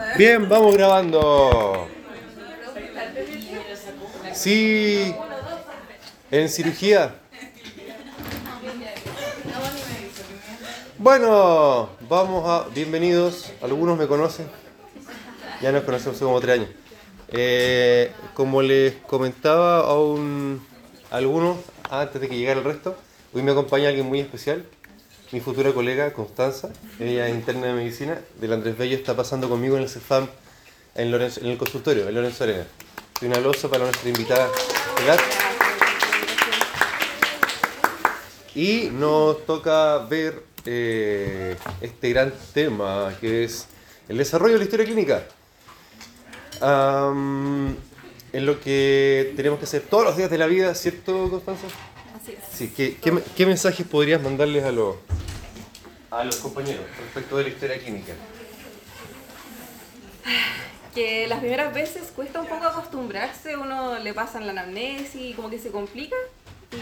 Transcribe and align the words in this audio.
Bien, 0.18 0.48
vamos 0.48 0.74
grabando. 0.74 1.88
Sí, 4.32 5.14
en 6.30 6.48
cirugía. 6.48 7.14
Bueno, 10.98 11.90
vamos 12.08 12.48
a. 12.48 12.68
Bienvenidos. 12.74 13.52
Algunos 13.62 13.98
me 13.98 14.06
conocen. 14.06 14.46
Ya 15.60 15.72
nos 15.72 15.84
conocemos 15.84 16.16
hace 16.16 16.24
como 16.24 16.40
tres 16.40 16.60
años. 16.60 16.70
Eh, 17.28 18.12
como 18.34 18.62
les 18.62 18.94
comentaba 19.06 19.80
a, 19.80 19.98
un, 19.98 20.64
algunos 21.10 21.58
antes 21.90 22.20
de 22.20 22.28
que 22.28 22.36
llegara 22.36 22.58
el 22.58 22.64
resto, 22.64 22.96
hoy 23.32 23.42
me 23.42 23.52
acompaña 23.52 23.88
alguien 23.88 24.06
muy 24.06 24.20
especial 24.20 24.64
mi 25.32 25.40
futura 25.40 25.72
colega 25.72 26.12
Constanza, 26.12 26.70
ella 26.98 27.28
es 27.28 27.34
interna 27.34 27.68
de 27.68 27.74
medicina 27.74 28.18
del 28.40 28.52
Andrés 28.52 28.76
Bello, 28.76 28.96
está 28.96 29.14
pasando 29.14 29.48
conmigo 29.48 29.76
en 29.76 29.84
el 29.84 29.88
CEFAM 29.88 30.26
en, 30.96 31.14
el 31.14 31.56
consultorio, 31.56 32.08
en 32.08 32.14
Lorenzo 32.14 32.44
Arena. 32.44 32.66
Soy 33.18 33.28
una 33.28 33.38
losa 33.38 33.68
para 33.68 33.84
nuestra 33.84 34.08
invitada 34.08 34.48
Y 38.54 38.88
nos 38.92 39.46
toca 39.46 39.98
ver 39.98 40.42
eh, 40.66 41.56
este 41.80 42.10
gran 42.10 42.32
tema 42.52 43.14
que 43.20 43.44
es 43.44 43.66
el 44.08 44.18
desarrollo 44.18 44.54
de 44.54 44.58
la 44.58 44.64
historia 44.64 44.86
clínica. 44.86 45.22
en 48.32 48.46
lo 48.46 48.60
que 48.60 49.32
tenemos 49.36 49.60
que 49.60 49.64
hacer 49.64 49.82
todos 49.82 50.04
los 50.04 50.16
días 50.16 50.30
de 50.30 50.38
la 50.38 50.46
vida, 50.46 50.74
¿cierto, 50.74 51.30
Constanza? 51.30 51.68
Sí, 52.52 52.72
¿qué, 52.76 52.96
qué, 53.36 53.46
mensajes 53.46 53.86
podrías 53.86 54.20
mandarles 54.22 54.64
a 54.64 54.72
los, 54.72 54.96
a 56.10 56.24
los 56.24 56.36
compañeros 56.36 56.84
respecto 56.98 57.36
de 57.36 57.44
la 57.44 57.48
historia 57.48 57.78
clínica? 57.78 58.14
Que 60.94 61.26
las 61.28 61.38
primeras 61.38 61.72
veces 61.72 62.12
cuesta 62.14 62.40
un 62.40 62.46
poco 62.46 62.66
acostumbrarse, 62.66 63.56
uno 63.56 63.98
le 63.98 64.12
pasa 64.12 64.40
la 64.40 64.50
anamnesis 64.50 65.14
y 65.14 65.32
como 65.34 65.48
que 65.48 65.58
se 65.58 65.70
complica 65.70 66.16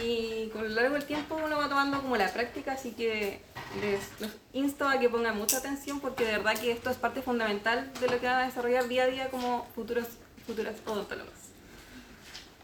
y 0.02 0.48
con 0.48 0.62
lo 0.62 0.68
largo 0.68 0.94
del 0.94 1.04
tiempo 1.04 1.36
uno 1.42 1.56
va 1.56 1.68
tomando 1.68 2.00
como 2.02 2.16
la 2.16 2.30
práctica, 2.32 2.72
así 2.72 2.92
que 2.92 3.40
les, 3.80 4.00
los 4.20 4.32
insto 4.52 4.86
a 4.86 4.98
que 4.98 5.08
pongan 5.08 5.36
mucha 5.36 5.58
atención 5.58 6.00
porque 6.00 6.24
de 6.24 6.32
verdad 6.32 6.58
que 6.58 6.72
esto 6.72 6.90
es 6.90 6.96
parte 6.96 7.22
fundamental 7.22 7.90
de 8.00 8.08
lo 8.08 8.20
que 8.20 8.26
van 8.26 8.42
a 8.42 8.46
desarrollar 8.46 8.88
día 8.88 9.04
a 9.04 9.06
día 9.06 9.28
como 9.30 9.66
futuros, 9.74 10.06
futuras 10.46 10.74
odontólogos. 10.86 11.32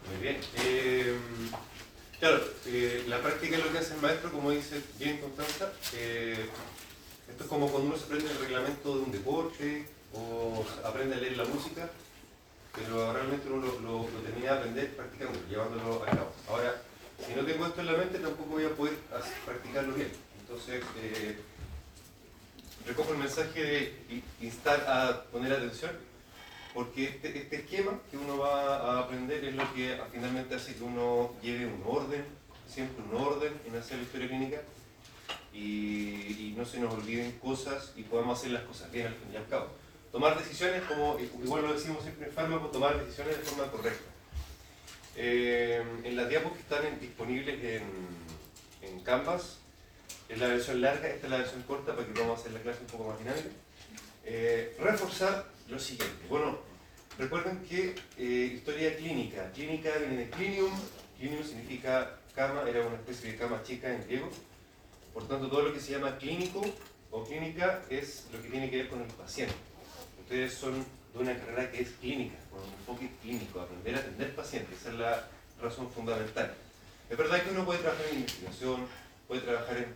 Muy 0.08 0.22
bien. 0.22 0.40
Eh, 0.64 1.16
Claro, 2.24 2.42
eh, 2.64 3.04
la 3.06 3.20
práctica 3.20 3.58
es 3.58 3.62
lo 3.62 3.70
que 3.70 3.76
hace 3.76 3.92
el 3.92 4.00
maestro, 4.00 4.32
como 4.32 4.50
dice 4.50 4.80
bien 4.98 5.18
Constanza. 5.18 5.70
Eh, 5.92 6.46
esto 7.28 7.44
es 7.44 7.50
como 7.50 7.68
cuando 7.68 7.88
uno 7.88 7.98
se 7.98 8.04
aprende 8.06 8.30
el 8.30 8.38
reglamento 8.38 8.96
de 8.96 9.02
un 9.02 9.12
deporte 9.12 9.86
o 10.14 10.64
aprende 10.82 11.16
a 11.16 11.18
leer 11.18 11.36
la 11.36 11.44
música, 11.44 11.90
pero 12.74 13.12
realmente 13.12 13.46
uno 13.50 13.66
lo, 13.66 14.06
termina 14.22 14.52
de 14.52 14.58
aprender 14.58 14.96
practicando, 14.96 15.38
llevándolo 15.50 16.02
a 16.02 16.06
cabo. 16.06 16.32
Ahora, 16.48 16.80
si 17.26 17.34
no 17.34 17.44
tengo 17.44 17.66
esto 17.66 17.82
en 17.82 17.86
la 17.88 17.98
mente, 17.98 18.18
tampoco 18.18 18.52
voy 18.52 18.64
a 18.64 18.70
poder 18.70 18.94
practicarlo 19.44 19.92
bien. 19.92 20.10
Entonces, 20.40 20.82
eh, 21.02 21.38
recojo 22.86 23.12
el 23.12 23.18
mensaje 23.18 23.62
de 23.62 24.22
instar 24.40 24.80
a 24.88 25.24
poner 25.24 25.52
atención 25.52 25.90
porque 26.74 27.04
este, 27.04 27.38
este, 27.38 27.56
esquema 27.56 28.00
que 28.10 28.16
uno 28.16 28.38
va 28.38 28.76
a 28.76 29.00
aprender 29.00 29.44
es 29.44 29.54
lo 29.54 29.72
que 29.72 29.96
finalmente 30.12 30.56
hace 30.56 30.74
que 30.74 30.82
uno 30.82 31.32
lleve 31.40 31.66
un 31.66 31.82
orden, 31.86 32.24
siempre 32.66 33.04
un 33.08 33.16
orden 33.16 33.52
en 33.64 33.76
hacer 33.76 33.98
la 33.98 34.02
historia 34.02 34.28
clínica 34.28 34.60
y, 35.52 36.52
no 36.56 36.64
se 36.64 36.78
nos 36.78 36.94
olviden 36.94 37.32
cosas 37.38 37.92
y 37.96 38.02
podamos 38.02 38.38
hacer 38.38 38.52
las 38.52 38.62
cosas 38.62 38.90
bien 38.92 39.08
al 39.08 39.14
fin 39.14 39.28
y 39.32 39.36
al 39.36 39.48
cabo. 39.48 39.68
Tomar 40.12 40.38
decisiones, 40.38 40.82
como 40.82 41.18
igual 41.18 41.62
lo 41.62 41.74
decimos 41.74 42.02
siempre 42.02 42.28
en 42.28 42.32
fármaco, 42.32 42.68
tomar 42.68 43.04
decisiones 43.04 43.38
de 43.38 43.42
forma 43.42 43.70
correcta. 43.72 44.10
Eh, 45.16 45.82
en 46.04 46.16
las 46.16 46.28
diapos 46.28 46.52
que 46.52 46.60
están 46.60 47.00
disponibles 47.00 47.62
en, 47.62 47.82
en 48.82 49.00
Canvas, 49.00 49.58
es 50.28 50.38
la 50.38 50.48
versión 50.48 50.80
larga, 50.80 51.08
esta 51.08 51.26
es 51.26 51.30
la 51.30 51.38
versión 51.38 51.62
corta 51.62 51.94
para 51.94 52.06
que 52.06 52.12
podamos 52.12 52.40
hacer 52.40 52.52
la 52.52 52.60
clase 52.60 52.80
un 52.80 52.86
poco 52.86 53.10
más 53.10 53.18
dinámica. 53.18 53.48
Eh, 54.24 54.76
reforzar 54.80 55.53
lo 55.68 55.78
siguiente. 55.78 56.26
Bueno, 56.28 56.58
recuerden 57.18 57.62
que 57.62 57.94
eh, 58.18 58.52
historia 58.54 58.96
clínica. 58.96 59.50
Clínica 59.52 59.90
viene 59.98 60.16
de 60.16 60.30
clinium. 60.30 60.72
Clinium 61.18 61.44
significa 61.44 62.18
cama, 62.34 62.68
era 62.68 62.86
una 62.86 62.96
especie 62.96 63.32
de 63.32 63.38
cama 63.38 63.62
chica 63.62 63.92
en 63.92 64.04
griego. 64.04 64.28
Por 65.12 65.26
tanto, 65.28 65.48
todo 65.48 65.62
lo 65.62 65.72
que 65.72 65.80
se 65.80 65.92
llama 65.92 66.18
clínico 66.18 66.62
o 67.10 67.24
clínica 67.24 67.82
es 67.88 68.26
lo 68.32 68.42
que 68.42 68.48
tiene 68.48 68.68
que 68.68 68.78
ver 68.78 68.88
con 68.88 69.00
el 69.00 69.08
paciente. 69.08 69.54
Ustedes 70.20 70.54
son 70.54 70.84
de 71.12 71.18
una 71.18 71.36
carrera 71.36 71.70
que 71.70 71.82
es 71.82 71.90
clínica, 72.00 72.36
con 72.50 72.60
un 72.60 72.72
enfoque 72.72 73.10
clínico, 73.22 73.60
aprender 73.60 73.94
a 73.94 73.98
atender 74.00 74.34
pacientes. 74.34 74.80
Esa 74.80 74.90
es 74.90 74.98
la 74.98 75.28
razón 75.62 75.88
fundamental. 75.90 76.54
Es 77.08 77.16
verdad 77.16 77.42
que 77.42 77.50
uno 77.50 77.64
puede 77.64 77.80
trabajar 77.80 78.06
en 78.10 78.16
investigación, 78.20 78.86
puede 79.28 79.42
trabajar 79.42 79.76
en, 79.76 79.94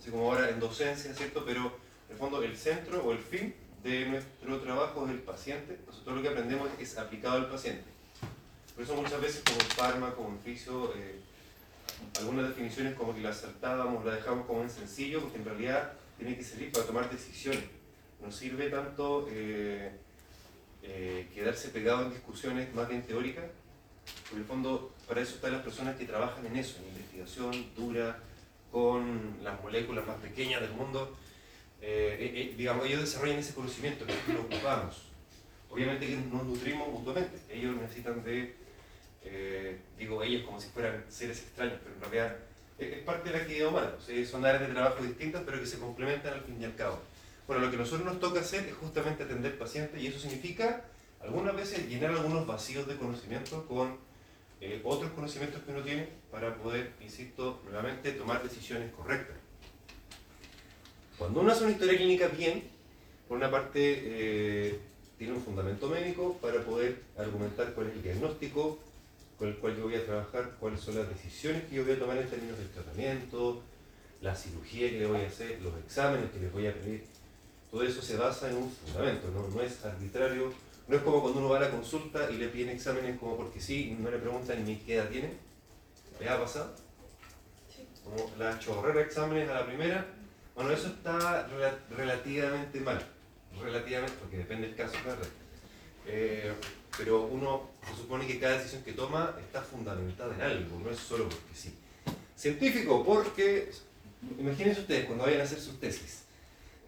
así 0.00 0.10
como 0.10 0.30
ahora, 0.30 0.48
en 0.48 0.58
docencia, 0.58 1.12
¿cierto? 1.14 1.44
Pero 1.44 1.66
en 2.06 2.12
el 2.12 2.16
fondo 2.16 2.42
el 2.42 2.56
centro 2.56 3.04
o 3.04 3.12
el 3.12 3.18
fin 3.18 3.54
de 3.82 4.06
nuestro 4.06 4.58
trabajo 4.60 5.06
es 5.06 5.12
el 5.12 5.20
paciente, 5.20 5.78
nosotros 5.86 6.04
todo 6.04 6.16
lo 6.16 6.22
que 6.22 6.28
aprendemos 6.28 6.68
es 6.78 6.98
aplicado 6.98 7.36
al 7.36 7.50
paciente. 7.50 7.84
Por 8.74 8.84
eso 8.84 8.94
muchas 8.94 9.20
veces 9.20 9.42
como 9.44 9.60
fármaco, 9.60 10.24
como 10.24 10.36
oficio, 10.36 10.92
eh, 10.96 11.16
algunas 12.18 12.48
definiciones 12.48 12.94
como 12.94 13.14
que 13.14 13.20
las 13.20 13.38
saltábamos, 13.38 14.04
las 14.04 14.16
dejamos 14.16 14.46
como 14.46 14.62
en 14.62 14.70
sencillo, 14.70 15.20
porque 15.20 15.38
en 15.38 15.44
realidad 15.44 15.92
tiene 16.16 16.36
que 16.36 16.44
servir 16.44 16.72
para 16.72 16.86
tomar 16.86 17.10
decisiones. 17.10 17.64
No 18.22 18.30
sirve 18.32 18.70
tanto 18.70 19.26
eh, 19.30 19.92
eh, 20.82 21.28
quedarse 21.34 21.68
pegado 21.68 22.02
en 22.04 22.10
discusiones 22.10 22.72
más 22.74 22.88
bien 22.88 23.02
teóricas, 23.02 23.44
en 24.32 24.38
el 24.38 24.44
fondo 24.44 24.94
para 25.06 25.20
eso 25.20 25.36
están 25.36 25.52
las 25.52 25.62
personas 25.62 25.96
que 25.96 26.04
trabajan 26.04 26.44
en 26.46 26.56
eso, 26.56 26.78
en 26.78 26.88
investigación 26.88 27.66
dura, 27.76 28.18
con 28.70 29.38
las 29.42 29.60
moléculas 29.62 30.06
más 30.06 30.16
pequeñas 30.16 30.60
del 30.60 30.72
mundo, 30.72 31.16
eh, 31.80 32.16
eh, 32.18 32.32
eh, 32.34 32.54
digamos, 32.56 32.86
ellos 32.86 33.02
desarrollan 33.02 33.38
ese 33.38 33.54
conocimiento 33.54 34.04
que 34.04 34.32
lo 34.32 34.40
ocupamos. 34.40 35.02
Obviamente 35.70 36.06
que 36.06 36.16
nos 36.16 36.44
nutrimos 36.44 36.88
mutuamente, 36.88 37.38
ellos 37.50 37.76
necesitan 37.76 38.24
de, 38.24 38.54
digo 39.98 40.22
ellos 40.22 40.42
como 40.44 40.58
si 40.60 40.68
fueran 40.70 41.04
seres 41.08 41.38
extraños, 41.40 41.78
pero 41.82 41.94
en 41.94 42.00
realidad 42.00 42.36
es, 42.78 43.02
parte 43.02 43.28
de 43.28 43.36
la 43.36 43.42
actividad 43.42 43.68
humana, 43.68 43.92
son 44.28 44.46
áreas 44.46 44.66
de 44.66 44.72
trabajo 44.72 45.02
distintas 45.02 45.42
pero 45.44 45.60
que 45.60 45.66
se 45.66 45.78
complementan 45.78 46.34
al 46.34 46.40
fin 46.40 46.56
y 46.60 46.64
al 46.64 46.74
cabo. 46.74 46.98
Bueno, 47.46 47.62
lo 47.62 47.70
que 47.70 47.76
nosotros 47.76 48.06
nos 48.06 48.18
toca 48.18 48.40
hacer 48.40 48.66
es 48.66 48.74
justamente 48.74 49.24
atender 49.24 49.58
pacientes 49.58 50.00
y 50.00 50.06
eso 50.06 50.18
significa 50.18 50.84
algunas 51.20 51.54
veces 51.54 51.86
llenar 51.86 52.12
algunos 52.12 52.46
vacíos 52.46 52.88
de 52.88 52.96
conocimiento 52.96 53.66
con 53.68 53.98
otros 54.84 55.12
conocimientos 55.12 55.62
que 55.62 55.70
uno 55.70 55.82
tiene 55.82 56.08
para 56.30 56.56
poder, 56.56 56.94
insisto, 57.02 57.60
nuevamente 57.64 58.12
tomar 58.12 58.42
decisiones 58.42 58.90
correctas. 58.92 59.36
Cuando 61.18 61.40
uno 61.40 61.50
hace 61.50 61.64
una 61.64 61.72
historia 61.72 61.96
clínica 61.96 62.28
bien, 62.28 62.62
por 63.26 63.36
una 63.36 63.50
parte 63.50 63.80
eh, 63.80 64.78
tiene 65.18 65.32
un 65.32 65.42
fundamento 65.42 65.88
médico 65.88 66.38
para 66.40 66.62
poder 66.62 67.02
argumentar 67.18 67.74
cuál 67.74 67.88
es 67.88 67.94
el 67.94 68.02
diagnóstico 68.04 68.78
con 69.36 69.48
el 69.48 69.56
cual 69.56 69.76
yo 69.76 69.84
voy 69.84 69.96
a 69.96 70.04
trabajar, 70.04 70.56
cuáles 70.60 70.80
son 70.80 70.96
las 70.96 71.08
decisiones 71.08 71.64
que 71.64 71.76
yo 71.76 71.84
voy 71.84 71.94
a 71.94 71.98
tomar 71.98 72.18
en 72.18 72.28
términos 72.28 72.58
del 72.58 72.68
tratamiento, 72.70 73.62
la 74.20 74.34
cirugía 74.34 74.90
que 74.90 75.00
le 75.00 75.06
voy 75.06 75.20
a 75.20 75.26
hacer, 75.28 75.60
los 75.60 75.76
exámenes 75.78 76.30
que 76.30 76.40
les 76.40 76.52
voy 76.52 76.66
a 76.66 76.74
pedir. 76.74 77.04
Todo 77.70 77.82
eso 77.82 78.00
se 78.00 78.16
basa 78.16 78.50
en 78.50 78.56
un 78.56 78.70
fundamento, 78.70 79.28
no, 79.30 79.60
es 79.60 79.84
arbitrario. 79.84 80.52
No 80.88 80.96
es 80.96 81.02
como 81.02 81.20
cuando 81.20 81.40
uno 81.40 81.50
va 81.50 81.58
a 81.58 81.60
la 81.60 81.70
consulta 81.70 82.30
y 82.30 82.36
le 82.36 82.48
piden 82.48 82.70
exámenes 82.70 83.18
como 83.18 83.36
porque 83.36 83.60
sí, 83.60 83.90
y 83.90 84.02
no 84.02 84.10
le 84.10 84.18
preguntan 84.18 84.64
ni 84.64 84.76
qué 84.76 84.94
edad 84.94 85.08
tiene. 85.08 85.32
¿Le 86.18 86.28
ha 86.28 86.40
pasado? 86.40 86.74
Como 88.02 88.32
la 88.38 88.58
chorrera 88.58 88.94
de 88.94 89.02
exámenes 89.02 89.50
a 89.50 89.54
la 89.54 89.66
primera 89.66 90.17
bueno, 90.58 90.72
eso 90.72 90.88
está 90.88 91.48
relativamente 91.96 92.80
mal, 92.80 93.00
relativamente, 93.62 94.16
porque 94.18 94.38
depende 94.38 94.66
del 94.66 94.76
caso, 94.76 94.94
claro. 95.04 95.20
Eh, 96.04 96.52
pero 96.96 97.26
uno 97.26 97.70
se 97.88 97.94
supone 97.94 98.26
que 98.26 98.40
cada 98.40 98.58
decisión 98.58 98.82
que 98.82 98.92
toma 98.92 99.36
está 99.40 99.62
fundamentada 99.62 100.34
en 100.34 100.42
algo, 100.42 100.80
no 100.80 100.90
es 100.90 100.98
solo 100.98 101.28
porque 101.28 101.54
sí. 101.54 101.72
Científico, 102.34 103.04
porque 103.04 103.70
imagínense 104.36 104.80
ustedes 104.80 105.04
cuando 105.04 105.26
vayan 105.26 105.42
a 105.42 105.44
hacer 105.44 105.60
sus 105.60 105.78
tesis, 105.78 106.24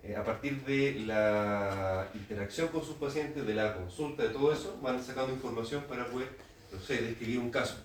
eh, 0.03 0.17
a 0.17 0.25
partir 0.25 0.65
de 0.65 1.05
la 1.07 2.09
interacción 2.15 2.69
con 2.69 2.85
sus 2.85 2.97
pacientes, 2.97 3.47
de 3.47 3.55
la 3.55 3.77
consulta, 3.77 4.25
de 4.25 4.31
todo 4.31 4.53
eso, 4.53 4.81
van 4.83 5.01
sacando 5.01 5.33
información 5.33 5.85
para 5.85 6.09
poder, 6.09 6.31
no 6.73 6.81
sé, 6.81 7.01
describir 7.03 7.39
un 7.39 7.53
caso 7.53 7.77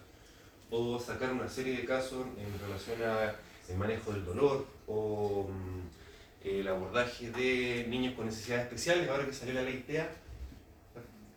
o 0.71 0.99
sacar 0.99 1.31
una 1.31 1.47
serie 1.47 1.77
de 1.77 1.85
casos 1.85 2.25
en 2.39 2.59
relación 2.59 3.03
a 3.03 3.35
el 3.69 3.77
manejo 3.77 4.11
del 4.13 4.25
dolor 4.25 4.74
o 4.87 5.49
mm, 5.49 6.47
el 6.47 6.67
abordaje 6.67 7.31
de 7.31 7.85
niños 7.89 8.13
con 8.13 8.25
necesidades 8.25 8.65
especiales, 8.65 9.09
ahora 9.09 9.25
que 9.25 9.33
salió 9.33 9.53
la 9.53 9.63
ley 9.63 9.83
TEA, 9.87 10.09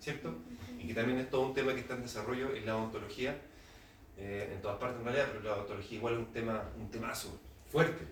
¿cierto? 0.01 0.35
Y 0.79 0.87
que 0.87 0.95
también 0.95 1.19
es 1.19 1.31
todo 1.31 1.43
un 1.43 1.55
tema 1.55 1.75
que 1.75 1.81
está 1.81 1.95
en 1.95 2.03
desarrollo 2.03 2.55
en 2.55 2.67
la 2.67 2.77
odontología, 2.77 3.37
eh, 4.19 4.51
en 4.53 4.61
todas 4.61 4.79
partes 4.79 4.99
en 4.99 5.05
realidad, 5.05 5.29
pero 5.33 5.45
la 5.45 5.55
odontología 5.55 5.99
igual 5.99 6.15
es 6.15 6.21
un 6.21 6.33
tema, 6.33 6.63
un 6.79 6.91
temazo 6.91 7.39
fuerte. 7.71 8.05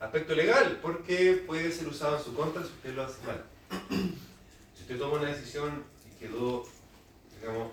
Aspecto 0.00 0.34
legal, 0.34 0.78
porque 0.80 1.44
puede 1.46 1.70
ser 1.70 1.86
usado 1.86 2.16
en 2.16 2.24
su 2.24 2.34
contra 2.34 2.62
si 2.62 2.68
usted 2.68 2.94
lo 2.94 3.04
hace 3.04 3.18
mal. 3.26 3.44
usted 4.80 4.98
toma 4.98 5.18
una 5.18 5.28
decisión 5.28 5.84
y 6.10 6.18
quedó, 6.18 6.66
digamos, 7.38 7.70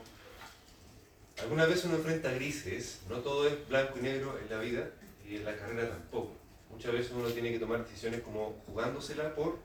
algunas 1.41 1.67
veces 1.67 1.85
uno 1.85 1.95
enfrenta 1.95 2.31
grises, 2.31 3.01
no 3.09 3.17
todo 3.17 3.47
es 3.47 3.67
blanco 3.67 3.97
y 3.99 4.01
negro 4.01 4.37
en 4.39 4.49
la 4.49 4.59
vida 4.59 4.89
y 5.27 5.37
en 5.37 5.45
la 5.45 5.55
carrera 5.55 5.89
tampoco. 5.89 6.36
Muchas 6.77 6.93
veces 6.93 7.11
uno 7.15 7.27
tiene 7.29 7.51
que 7.51 7.57
tomar 7.57 7.83
decisiones 7.83 8.21
como 8.21 8.61
jugándosela 8.67 9.33
por, 9.33 9.57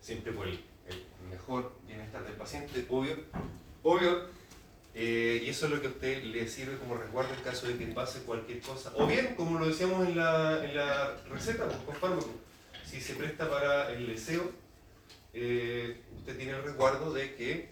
siempre 0.00 0.32
por 0.32 0.48
el, 0.48 0.58
mejor 1.30 1.72
bienestar 1.86 2.24
del 2.24 2.32
paciente, 2.32 2.84
obvio, 2.90 3.14
obvio, 3.84 4.26
eh, 4.94 5.40
y 5.44 5.48
eso 5.48 5.66
es 5.66 5.72
lo 5.72 5.80
que 5.80 5.86
a 5.86 5.90
usted 5.90 6.24
le 6.24 6.48
sirve 6.48 6.76
como 6.78 6.96
resguardo 6.96 7.32
en 7.34 7.40
caso 7.42 7.68
de 7.68 7.78
que 7.78 7.86
pase 7.86 8.24
cualquier 8.24 8.60
cosa. 8.62 8.92
O 8.96 9.06
bien, 9.06 9.36
como 9.36 9.60
lo 9.60 9.68
decíamos 9.68 10.08
en 10.08 10.16
la, 10.16 10.64
en 10.64 10.74
la 10.74 11.16
receta, 11.30 11.68
pues, 11.68 11.98
con 11.98 12.18
si 12.84 13.00
se 13.00 13.14
presta 13.14 13.48
para 13.48 13.92
el 13.92 14.08
deseo, 14.08 14.50
eh, 15.34 16.00
usted 16.16 16.36
tiene 16.36 16.50
el 16.50 16.64
resguardo 16.64 17.12
de 17.12 17.36
que 17.36 17.68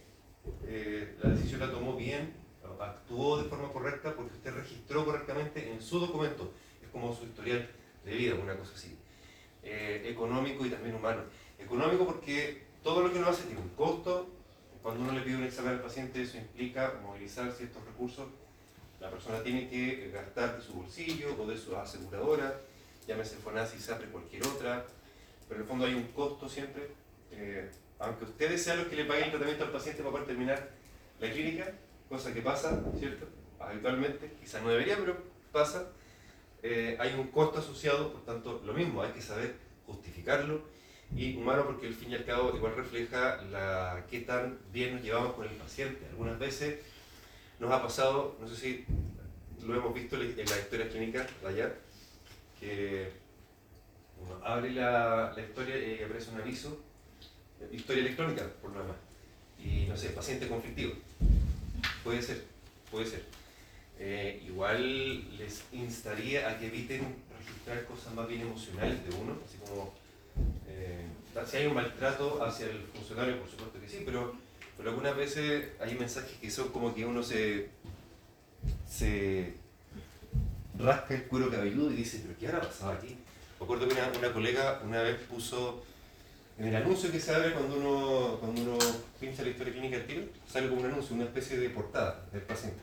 eh, 0.69 1.17
la 1.21 1.31
decisión 1.31 1.59
la 1.59 1.73
tomó 1.73 1.97
bien, 1.97 2.33
actuó 2.79 3.43
de 3.43 3.49
forma 3.49 3.73
correcta 3.73 4.15
porque 4.15 4.37
usted 4.37 4.55
registró 4.55 5.05
correctamente 5.05 5.69
en 5.73 5.83
su 5.83 5.99
documento. 5.99 6.53
Es 6.81 6.89
como 6.91 7.13
su 7.13 7.25
historial 7.25 7.69
de 8.05 8.15
vida, 8.15 8.35
una 8.35 8.57
cosa 8.57 8.73
así. 8.75 8.97
Eh, 9.63 10.03
económico 10.07 10.67
y 10.67 10.71
también 10.71 10.95
humano. 10.95 11.23
Económico 11.59 12.07
porque 12.07 12.65
todo 12.83 13.03
lo 13.03 13.13
que 13.13 13.19
uno 13.19 13.29
hace 13.29 13.45
tiene 13.45 13.61
un 13.61 13.71
costo. 13.71 14.29
Cuando 14.83 15.03
uno 15.03 15.13
le 15.13 15.21
pide 15.21 15.37
un 15.37 15.45
examen 15.45 15.75
al 15.75 15.81
paciente, 15.81 16.23
eso 16.23 16.37
implica 16.37 16.95
movilizar 17.03 17.53
ciertos 17.53 17.85
recursos. 17.85 18.27
La 19.01 19.11
persona 19.11 19.43
tiene 19.43 19.69
que 19.69 20.11
gastar 20.13 20.57
de 20.57 20.63
su 20.63 20.75
bolsillo 20.75 21.37
o 21.39 21.47
de 21.47 21.57
su 21.57 21.77
aseguradora, 21.77 22.61
llámese 23.07 23.37
FONASI, 23.37 23.79
SAPRE, 23.79 24.09
cualquier 24.09 24.47
otra 24.47 24.85
pero 25.53 25.61
en 25.61 25.63
el 25.65 25.69
fondo 25.69 25.85
hay 25.85 25.95
un 25.95 26.05
costo 26.13 26.49
siempre. 26.49 26.89
Eh, 27.31 27.71
aunque 27.99 28.25
ustedes 28.25 28.63
sean 28.63 28.79
los 28.79 28.87
que 28.87 28.97
le 28.97 29.05
paguen 29.05 29.25
el 29.25 29.31
tratamiento 29.33 29.65
al 29.65 29.71
paciente 29.71 30.03
para 30.03 30.13
poder 30.13 30.27
terminar 30.27 30.71
la 31.21 31.31
clínica, 31.31 31.71
cosa 32.09 32.33
que 32.33 32.41
pasa, 32.41 32.83
¿cierto? 32.99 33.27
Habitualmente, 33.61 34.33
quizás 34.41 34.63
no 34.63 34.71
debería, 34.71 34.97
pero 34.97 35.19
pasa. 35.53 35.93
Eh, 36.63 36.97
hay 37.01 37.15
un 37.15 37.29
costo 37.29 37.59
asociado, 37.59 38.13
por 38.13 38.25
tanto, 38.25 38.63
lo 38.65 38.73
mismo, 38.73 39.03
hay 39.03 39.13
que 39.13 39.21
saber 39.21 39.57
justificarlo 39.87 40.63
y 41.15 41.37
humano 41.37 41.65
porque 41.67 41.89
al 41.89 41.95
fin 41.95 42.13
y 42.13 42.15
al 42.15 42.25
cabo 42.25 42.55
igual 42.57 42.77
refleja 42.77 43.41
qué 44.09 44.21
tan 44.21 44.59
bien 44.73 44.95
nos 44.95 45.03
llevamos 45.03 45.35
con 45.35 45.47
el 45.47 45.55
paciente. 45.57 46.07
Algunas 46.11 46.39
veces 46.39 46.79
nos 47.59 47.71
ha 47.71 47.83
pasado, 47.83 48.37
no 48.41 48.49
sé 48.49 48.57
si 48.57 48.85
lo 49.67 49.75
hemos 49.75 49.93
visto 49.93 50.17
en 50.17 50.37
la 50.37 50.43
historia 50.43 50.89
clínica 50.89 51.27
allá, 51.47 51.75
que 52.59 53.11
uno 54.21 54.39
abre 54.45 54.73
la, 54.73 55.33
la 55.35 55.43
historia 55.43 55.77
y 55.77 56.03
aparece 56.03 56.31
un 56.31 56.41
aviso, 56.41 56.81
historia 57.71 58.03
electrónica, 58.03 58.49
por 58.61 58.73
lo 58.73 58.81
demás. 58.81 58.97
Y 59.59 59.87
no 59.87 59.97
sé, 59.97 60.11
paciente 60.11 60.49
conflictivo. 60.49 60.95
Puede 62.03 62.23
ser, 62.23 62.45
puede 62.91 63.07
ser. 63.07 63.42
Eh, 63.99 64.43
igual 64.47 65.39
les 65.39 65.63
instaría 65.73 66.49
a 66.49 66.59
que 66.59 66.67
eviten 66.67 67.01
registrar 67.39 67.85
cosas 67.85 68.15
más 68.15 68.27
bien 68.27 68.43
emocionales 68.43 69.05
de 69.05 69.15
uno, 69.15 69.37
así 69.47 69.59
como 69.59 69.93
eh, 70.67 71.07
si 71.47 71.57
hay 71.57 71.67
un 71.67 71.75
maltrato 71.75 72.45
hacia 72.45 72.67
el 72.67 72.81
funcionario, 72.95 73.39
por 73.39 73.49
supuesto 73.49 73.81
que 73.81 73.89
sí, 73.89 74.03
pero, 74.05 74.35
pero 74.77 74.91
algunas 74.91 75.17
veces 75.17 75.69
hay 75.81 75.95
mensajes 75.95 76.37
que 76.39 76.51
son 76.51 76.71
como 76.71 76.95
que 76.95 77.07
uno 77.07 77.23
se, 77.23 77.69
se 78.89 79.55
rasca 80.79 81.15
el 81.15 81.25
cuero 81.25 81.51
cabelludo 81.51 81.93
y 81.93 81.97
dice, 81.97 82.21
pero 82.23 82.39
¿qué 82.39 82.49
habrá 82.49 82.61
pasado 82.63 82.93
aquí? 82.93 83.17
acuerdo 83.63 83.89
que 83.89 83.95
una, 83.95 84.33
colega 84.33 84.81
una 84.85 85.03
vez 85.03 85.21
puso 85.21 85.83
en 86.59 86.67
el 86.67 86.77
anuncio 86.77 87.11
que 87.11 87.21
se 87.21 87.35
abre 87.35 87.53
cuando 87.53 87.77
uno, 87.77 88.39
cuando 88.41 88.63
uno 88.63 88.79
pincha 89.21 89.43
la 89.43 89.51
historia 89.51 89.73
clínica 89.73 89.97
del 89.99 90.07
tiro, 90.07 90.23
sale 90.47 90.69
como 90.69 90.81
un 90.81 90.89
anuncio, 90.89 91.15
una 91.15 91.25
especie 91.25 91.57
de 91.57 91.71
portada 91.71 92.25
del 92.33 92.43
paciente. 92.43 92.81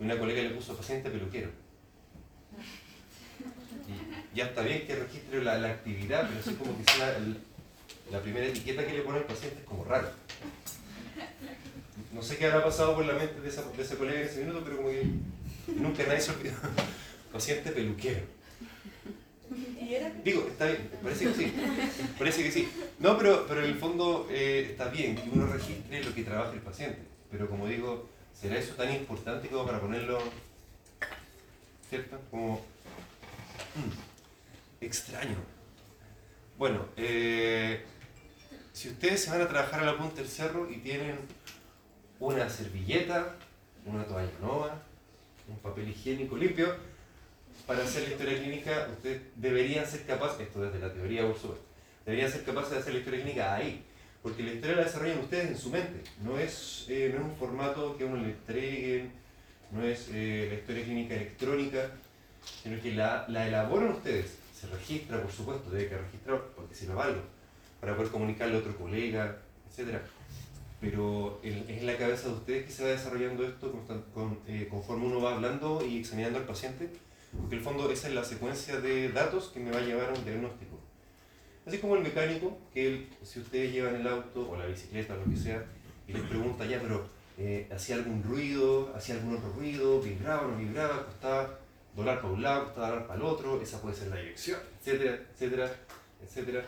Una 0.00 0.18
colega 0.18 0.42
le 0.42 0.50
puso 0.50 0.76
paciente 0.76 1.10
peluquero. 1.10 1.50
Y 4.32 4.36
ya 4.36 4.46
está 4.46 4.62
bien 4.62 4.86
que 4.86 4.96
registre 4.96 5.44
la, 5.44 5.54
actividad, 5.68 6.26
pero 6.28 6.40
así 6.40 6.54
como 6.54 6.76
que 6.76 6.90
sea 6.90 7.18
la 8.10 8.20
primera 8.20 8.46
etiqueta 8.46 8.86
que 8.86 8.94
le 8.94 9.02
pone 9.02 9.18
al 9.18 9.24
paciente 9.24 9.60
es 9.60 9.66
como 9.66 9.84
raro. 9.84 10.08
No 12.12 12.22
sé 12.22 12.38
qué 12.38 12.46
habrá 12.46 12.64
pasado 12.64 12.94
por 12.94 13.04
la 13.04 13.12
mente 13.12 13.40
de 13.40 13.48
esa, 13.48 13.62
de 13.62 13.82
esa 13.82 13.96
colega 13.96 14.20
en 14.20 14.26
ese 14.26 14.40
minuto, 14.40 14.62
pero 14.64 14.78
como 14.78 14.88
que 14.88 15.06
nunca 15.76 16.02
nadie 16.06 16.20
se 16.20 16.32
olvidó. 16.32 16.56
paciente 17.32 17.70
peluquero. 17.70 18.40
Digo, 20.24 20.46
está 20.48 20.66
bien, 20.66 20.90
parece 21.02 21.26
que 21.26 21.34
sí. 21.34 21.52
Parece 22.18 22.42
que 22.42 22.52
sí. 22.52 22.68
No, 23.00 23.18
pero, 23.18 23.46
pero 23.46 23.64
en 23.64 23.70
el 23.70 23.76
fondo 23.76 24.28
eh, 24.30 24.68
está 24.70 24.88
bien 24.88 25.16
que 25.16 25.28
uno 25.30 25.46
registre 25.46 26.04
lo 26.04 26.14
que 26.14 26.22
trabaja 26.22 26.52
el 26.52 26.60
paciente. 26.60 27.00
Pero 27.30 27.48
como 27.48 27.66
digo, 27.66 28.08
¿será 28.34 28.58
eso 28.58 28.74
tan 28.74 28.92
importante 28.92 29.48
como 29.48 29.66
para 29.66 29.80
ponerlo, 29.80 30.18
¿cierto? 31.88 32.18
Como 32.30 32.56
hmm, 33.74 34.84
extraño. 34.84 35.36
Bueno, 36.58 36.86
eh, 36.96 37.84
si 38.72 38.88
ustedes 38.88 39.24
se 39.24 39.30
van 39.30 39.42
a 39.42 39.48
trabajar 39.48 39.80
a 39.80 39.86
la 39.86 39.96
punta 39.96 40.16
del 40.16 40.28
cerro 40.28 40.70
y 40.70 40.76
tienen 40.78 41.18
una 42.18 42.48
servilleta, 42.48 43.36
una 43.86 44.04
toalla 44.04 44.30
nueva, 44.40 44.82
un 45.48 45.58
papel 45.58 45.88
higiénico 45.88 46.36
limpio, 46.36 46.76
para 47.66 47.82
hacer 47.82 48.04
la 48.04 48.10
historia 48.10 48.38
clínica, 48.38 48.88
ustedes 48.92 49.22
deberían 49.36 49.86
ser 49.86 50.04
capaces, 50.04 50.40
esto 50.40 50.60
desde 50.62 50.78
la 50.78 50.92
teoría 50.92 51.26
por 51.26 51.38
supuesto, 51.38 51.64
deberían 52.04 52.30
ser 52.30 52.44
capaces 52.44 52.70
de 52.72 52.78
hacer 52.78 52.92
la 52.94 52.98
historia 53.00 53.22
clínica 53.22 53.54
ahí, 53.54 53.84
porque 54.22 54.42
la 54.42 54.52
historia 54.52 54.76
la 54.76 54.84
desarrollan 54.84 55.18
ustedes 55.20 55.48
en 55.48 55.58
su 55.58 55.70
mente, 55.70 56.02
no 56.22 56.38
es, 56.38 56.86
eh, 56.88 57.10
no 57.14 57.20
es 57.20 57.26
un 57.30 57.36
formato 57.36 57.96
que 57.96 58.04
uno 58.04 58.16
le 58.16 58.30
entreguen, 58.30 59.12
no 59.70 59.82
es 59.82 60.08
eh, 60.12 60.48
la 60.50 60.58
historia 60.58 60.84
clínica 60.84 61.14
electrónica, 61.14 61.90
sino 62.62 62.80
que 62.80 62.92
la, 62.94 63.26
la, 63.28 63.46
elaboran 63.46 63.92
ustedes, 63.92 64.36
se 64.58 64.66
registra 64.66 65.22
por 65.22 65.32
supuesto, 65.32 65.70
debe 65.70 65.88
que 65.88 65.96
registrar 65.96 66.42
porque 66.54 66.74
si 66.74 66.86
no 66.86 66.96
valgo, 66.96 67.22
para 67.80 67.96
poder 67.96 68.10
comunicarle 68.10 68.56
a 68.56 68.58
otro 68.58 68.76
colega, 68.76 69.38
etc. 69.70 69.98
Pero 70.80 71.40
es 71.42 71.54
en 71.68 71.86
la 71.86 71.96
cabeza 71.96 72.28
de 72.28 72.34
ustedes 72.34 72.66
que 72.66 72.72
se 72.72 72.84
va 72.84 72.90
desarrollando 72.90 73.44
esto 73.46 73.72
eh, 74.46 74.66
conforme 74.70 75.06
uno 75.06 75.20
va 75.20 75.34
hablando 75.34 75.84
y 75.84 75.98
examinando 75.98 76.38
al 76.38 76.44
paciente 76.44 76.90
porque 77.38 77.54
en 77.54 77.58
el 77.58 77.64
fondo 77.64 77.90
esa 77.90 78.08
es 78.08 78.14
la 78.14 78.24
secuencia 78.24 78.80
de 78.80 79.10
datos 79.10 79.48
que 79.48 79.60
me 79.60 79.70
va 79.70 79.78
a 79.78 79.82
llevar 79.82 80.10
a 80.10 80.12
un 80.14 80.24
diagnóstico. 80.24 80.79
Así 81.70 81.78
como 81.78 81.94
el 81.94 82.02
mecánico, 82.02 82.58
que 82.74 83.06
si 83.22 83.38
ustedes 83.38 83.72
llevan 83.72 83.94
el 83.94 84.04
auto 84.08 84.50
o 84.50 84.56
la 84.56 84.66
bicicleta 84.66 85.14
o 85.14 85.18
lo 85.18 85.30
que 85.30 85.36
sea, 85.36 85.64
y 86.08 86.12
les 86.12 86.22
pregunta 86.22 86.64
ya, 86.64 86.80
pero 86.80 87.06
eh, 87.38 87.68
hacía 87.72 87.94
algún 87.94 88.24
ruido, 88.24 88.92
hacía 88.96 89.14
algún 89.14 89.36
otro 89.36 89.52
ruido, 89.52 90.00
vibraba 90.00 90.48
no 90.48 90.56
vibraba, 90.56 91.06
costaba 91.06 91.60
doblar 91.94 92.20
para 92.20 92.32
un 92.32 92.42
lado, 92.42 92.64
costaba 92.64 92.88
doblar 92.88 93.06
para 93.06 93.20
el 93.20 93.24
otro, 93.24 93.62
esa 93.62 93.80
puede 93.80 93.94
ser 93.94 94.08
la 94.08 94.16
dirección, 94.16 94.58
etcétera, 94.80 95.20
etcétera, 95.32 95.70
etcétera. 96.24 96.64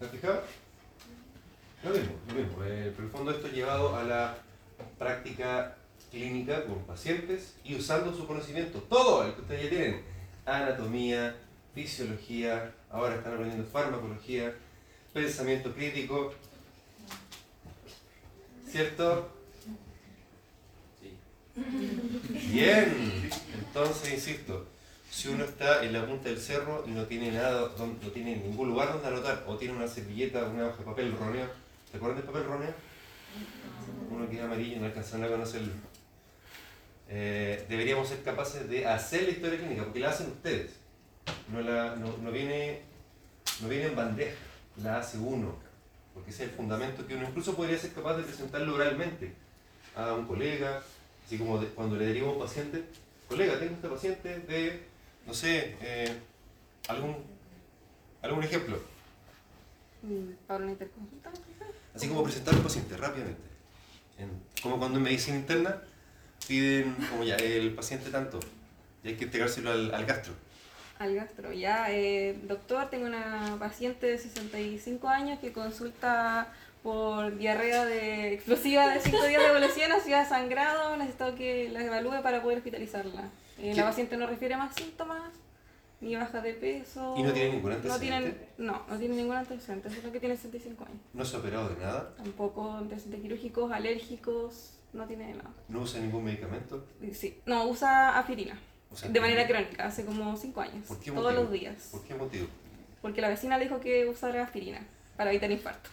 ¿Te 0.00 0.04
has 0.04 0.10
fijado? 0.10 0.42
Lo 1.84 1.90
mismo, 1.90 2.12
lo 2.26 2.34
mismo. 2.34 2.64
Eh, 2.64 2.92
pero 2.96 2.98
en 2.98 3.04
el 3.04 3.10
fondo 3.10 3.30
esto 3.30 3.46
llevado 3.46 3.94
a 3.94 4.02
la 4.02 4.36
práctica 4.98 5.76
clínica 6.10 6.64
con 6.64 6.82
pacientes 6.86 7.54
y 7.62 7.76
usando 7.76 8.12
su 8.12 8.26
conocimiento, 8.26 8.80
todo 8.80 9.24
el 9.24 9.32
que 9.32 9.42
ustedes 9.42 9.62
ya 9.62 9.70
tienen, 9.70 10.02
anatomía, 10.44 11.36
fisiología, 11.74 12.72
ahora 12.90 13.16
están 13.16 13.34
aprendiendo 13.34 13.68
farmacología, 13.68 14.54
pensamiento 15.12 15.72
crítico, 15.74 16.34
¿cierto? 18.68 19.30
Sí. 21.00 21.16
Bien, 22.52 23.30
entonces 23.58 24.12
insisto, 24.14 24.66
si 25.10 25.28
uno 25.28 25.44
está 25.44 25.84
en 25.84 25.92
la 25.92 26.06
punta 26.06 26.28
del 26.28 26.40
cerro 26.40 26.84
y 26.86 26.90
no 26.90 27.04
tiene 27.04 27.32
nada, 27.32 27.70
no 27.78 28.10
tiene 28.10 28.36
ningún 28.36 28.68
lugar 28.68 28.92
donde 28.92 29.08
anotar, 29.08 29.44
o 29.46 29.56
tiene 29.56 29.74
una 29.74 29.88
servilleta, 29.88 30.44
una 30.44 30.68
hoja 30.68 30.78
de 30.78 30.84
papel 30.84 31.16
roneo, 31.16 31.46
¿te 31.90 31.96
acuerdas 31.96 32.18
del 32.18 32.26
papel 32.26 32.44
roneo? 32.44 32.74
Uno 34.10 34.28
que 34.28 34.36
es 34.36 34.42
amarillo, 34.42 34.80
no 34.80 34.86
alcanzan 34.86 35.24
a 35.24 35.28
conocerlo 35.28 35.72
eh, 37.12 37.66
deberíamos 37.68 38.08
ser 38.08 38.22
capaces 38.22 38.70
de 38.70 38.86
hacer 38.86 39.24
la 39.24 39.30
historia 39.30 39.58
clínica, 39.58 39.82
porque 39.82 39.98
la 39.98 40.10
hacen 40.10 40.28
ustedes. 40.28 40.70
No, 41.52 41.60
la, 41.60 41.96
no, 41.96 42.30
viene, 42.30 42.82
no 43.60 43.68
viene 43.68 43.86
en 43.86 43.96
bandeja, 43.96 44.36
la 44.82 44.98
hace 44.98 45.18
uno, 45.18 45.54
porque 46.14 46.30
ese 46.30 46.44
es 46.44 46.50
el 46.50 46.56
fundamento 46.56 47.06
que 47.06 47.16
uno 47.16 47.28
incluso 47.28 47.54
podría 47.54 47.78
ser 47.78 47.92
capaz 47.92 48.16
de 48.16 48.22
presentarlo 48.22 48.74
oralmente 48.74 49.32
a 49.96 50.12
un 50.12 50.26
colega, 50.26 50.82
así 51.26 51.38
como 51.38 51.60
cuando 51.74 51.96
le 51.96 52.06
deriva 52.06 52.28
a 52.28 52.32
un 52.32 52.38
paciente, 52.38 52.84
colega, 53.28 53.58
tengo 53.58 53.74
este 53.74 53.88
paciente 53.88 54.40
de, 54.40 54.82
no 55.26 55.34
sé, 55.34 55.76
eh, 55.80 56.18
algún, 56.88 57.16
algún 58.22 58.44
ejemplo. 58.44 58.78
Mm, 60.02 60.32
¿Para 60.46 60.62
una 60.62 60.72
interconsulta? 60.72 61.30
Así 61.94 62.08
como 62.08 62.22
presentar 62.22 62.54
a 62.54 62.56
un 62.56 62.62
paciente 62.62 62.96
rápidamente. 62.96 63.42
como 64.62 64.78
cuando 64.78 64.98
en 64.98 65.04
medicina 65.04 65.36
interna 65.36 65.82
piden 66.46 66.94
como 67.10 67.24
ya 67.24 67.36
el 67.36 67.74
paciente 67.74 68.10
tanto 68.10 68.40
y 69.02 69.08
hay 69.08 69.16
que 69.16 69.24
entregárselo 69.24 69.70
al, 69.70 69.94
al 69.94 70.06
gastro. 70.06 70.32
Al 71.00 71.14
gastro, 71.14 71.50
ya. 71.50 71.86
Eh, 71.90 72.38
doctor, 72.46 72.90
tengo 72.90 73.06
una 73.06 73.56
paciente 73.58 74.06
de 74.06 74.18
65 74.18 75.08
años 75.08 75.38
que 75.38 75.50
consulta 75.50 76.52
por 76.82 77.38
diarrea 77.38 77.86
de 77.86 78.34
explosiva 78.34 78.86
de 78.86 79.00
5 79.00 79.24
días 79.24 79.42
de 79.42 79.48
evolución, 79.48 79.92
ha 79.92 80.24
sangrado, 80.26 80.98
necesito 80.98 81.34
que 81.36 81.70
la 81.70 81.82
evalúe 81.82 82.22
para 82.22 82.42
poder 82.42 82.58
hospitalizarla. 82.58 83.30
Eh, 83.58 83.74
la 83.74 83.84
paciente 83.84 84.18
no 84.18 84.26
refiere 84.26 84.58
más 84.58 84.74
síntomas, 84.74 85.32
ni 86.02 86.16
baja 86.16 86.42
de 86.42 86.52
peso. 86.52 87.14
¿Y 87.16 87.22
no 87.22 87.32
tiene 87.32 87.54
ningún 87.54 87.72
antecedente? 87.72 88.48
No, 88.58 88.72
no, 88.72 88.86
no 88.90 88.98
tiene 88.98 89.16
ningún 89.16 89.36
antecedente, 89.36 89.88
es 89.88 90.04
lo 90.04 90.12
que 90.12 90.20
tiene 90.20 90.36
65 90.36 90.84
años. 90.84 91.00
¿No 91.14 91.24
se 91.24 91.34
ha 91.34 91.38
operado 91.38 91.70
de 91.70 91.80
nada? 91.80 92.14
Tampoco 92.14 92.72
antecedentes 92.72 93.22
quirúrgicos, 93.22 93.72
alérgicos, 93.72 94.74
no 94.92 95.06
tiene 95.06 95.32
nada. 95.32 95.50
¿No 95.66 95.80
usa 95.80 95.98
ningún 95.98 96.24
medicamento? 96.24 96.84
Sí, 97.14 97.40
no, 97.46 97.68
usa 97.68 98.18
de 99.08 99.20
manera 99.20 99.46
crónica, 99.46 99.86
hace 99.86 100.04
como 100.04 100.36
5 100.36 100.60
años. 100.60 100.86
¿Por 100.86 100.98
qué 101.00 101.10
todos 101.12 101.34
los 101.34 101.50
días. 101.52 101.88
¿Por 101.92 102.04
qué 102.04 102.14
motivo? 102.14 102.46
Porque 103.02 103.20
la 103.20 103.28
vecina 103.28 103.56
le 103.58 103.64
dijo 103.64 103.80
que 103.80 104.06
usara 104.06 104.42
aspirina 104.42 104.80
para 105.16 105.30
evitar 105.30 105.50
infarto. 105.50 105.90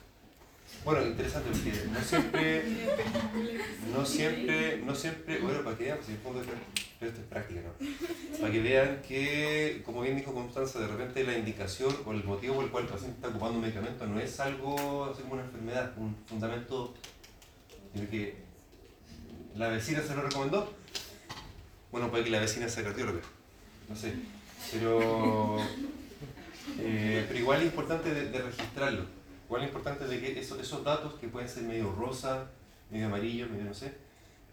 Bueno, 0.84 1.06
interesante 1.06 1.50
porque 1.52 1.72
no 1.92 2.02
siempre, 2.02 2.64
no 3.94 4.06
siempre, 4.06 4.78
no 4.86 4.96
siempre, 4.96 5.40
bueno, 5.40 5.64
para 5.64 5.78
que 5.78 5.86
vean, 5.86 5.98
el 6.08 6.18
fondo 6.18 6.42
esto 6.42 7.22
es 7.22 7.28
práctica, 7.28 7.62
¿no? 7.62 8.38
Para 8.40 8.52
que 8.52 8.60
vean 8.60 9.02
que, 9.08 9.82
como 9.86 10.02
bien 10.02 10.18
dijo 10.18 10.34
Constanza, 10.34 10.80
de 10.80 10.88
repente 10.88 11.24
la 11.24 11.38
indicación 11.38 11.96
o 12.06 12.12
el 12.12 12.24
motivo 12.24 12.56
por 12.56 12.66
el 12.66 12.72
cual 12.72 12.84
el 12.86 12.90
paciente 12.90 13.16
está 13.16 13.30
ocupando 13.30 13.56
un 13.56 13.62
medicamento 13.62 14.06
no 14.08 14.20
es 14.20 14.40
algo 14.40 15.06
así 15.06 15.22
como 15.22 15.36
una 15.36 15.44
enfermedad, 15.44 15.94
un 15.98 16.16
fundamento, 16.26 16.94
sino 17.94 18.10
que 18.10 18.36
la 19.56 19.70
vecina 19.70 20.02
se 20.02 20.16
lo 20.16 20.24
recomendó. 20.24 20.74
Bueno, 21.92 22.10
puede 22.10 22.26
que 22.26 22.30
la 22.30 22.40
vecina 22.40 22.68
sea 22.68 22.84
cardióloga, 22.84 23.22
no 23.88 23.96
sé, 23.96 24.14
pero, 24.72 25.58
eh, 26.80 27.26
pero 27.28 27.40
igual 27.40 27.60
es 27.62 27.66
importante 27.68 28.14
de 28.14 28.42
registrarlo 28.42 29.18
Igual 29.48 29.62
es 29.62 29.68
importante 29.70 30.06
de 30.06 30.20
que 30.20 30.38
esos, 30.38 30.60
esos 30.60 30.84
datos 30.84 31.14
que 31.14 31.30
pueden 31.30 31.48
ser 31.48 31.64
medio 31.64 31.94
rosa, 31.94 32.48
medio 32.92 33.06
amarillo, 33.06 33.48
medio 33.48 33.64
no 33.64 33.74
sé, 33.74 33.94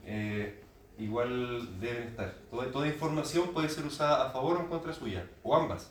eh, 0.07 0.63
igual 0.99 1.81
deben 1.81 2.05
estar. 2.05 2.33
Toda, 2.49 2.71
toda 2.71 2.87
información 2.87 3.53
puede 3.53 3.69
ser 3.69 3.85
usada 3.85 4.29
a 4.29 4.31
favor 4.31 4.57
o 4.57 4.61
en 4.61 4.69
contra 4.69 4.93
suya, 4.93 5.27
o 5.43 5.57
ambas. 5.57 5.91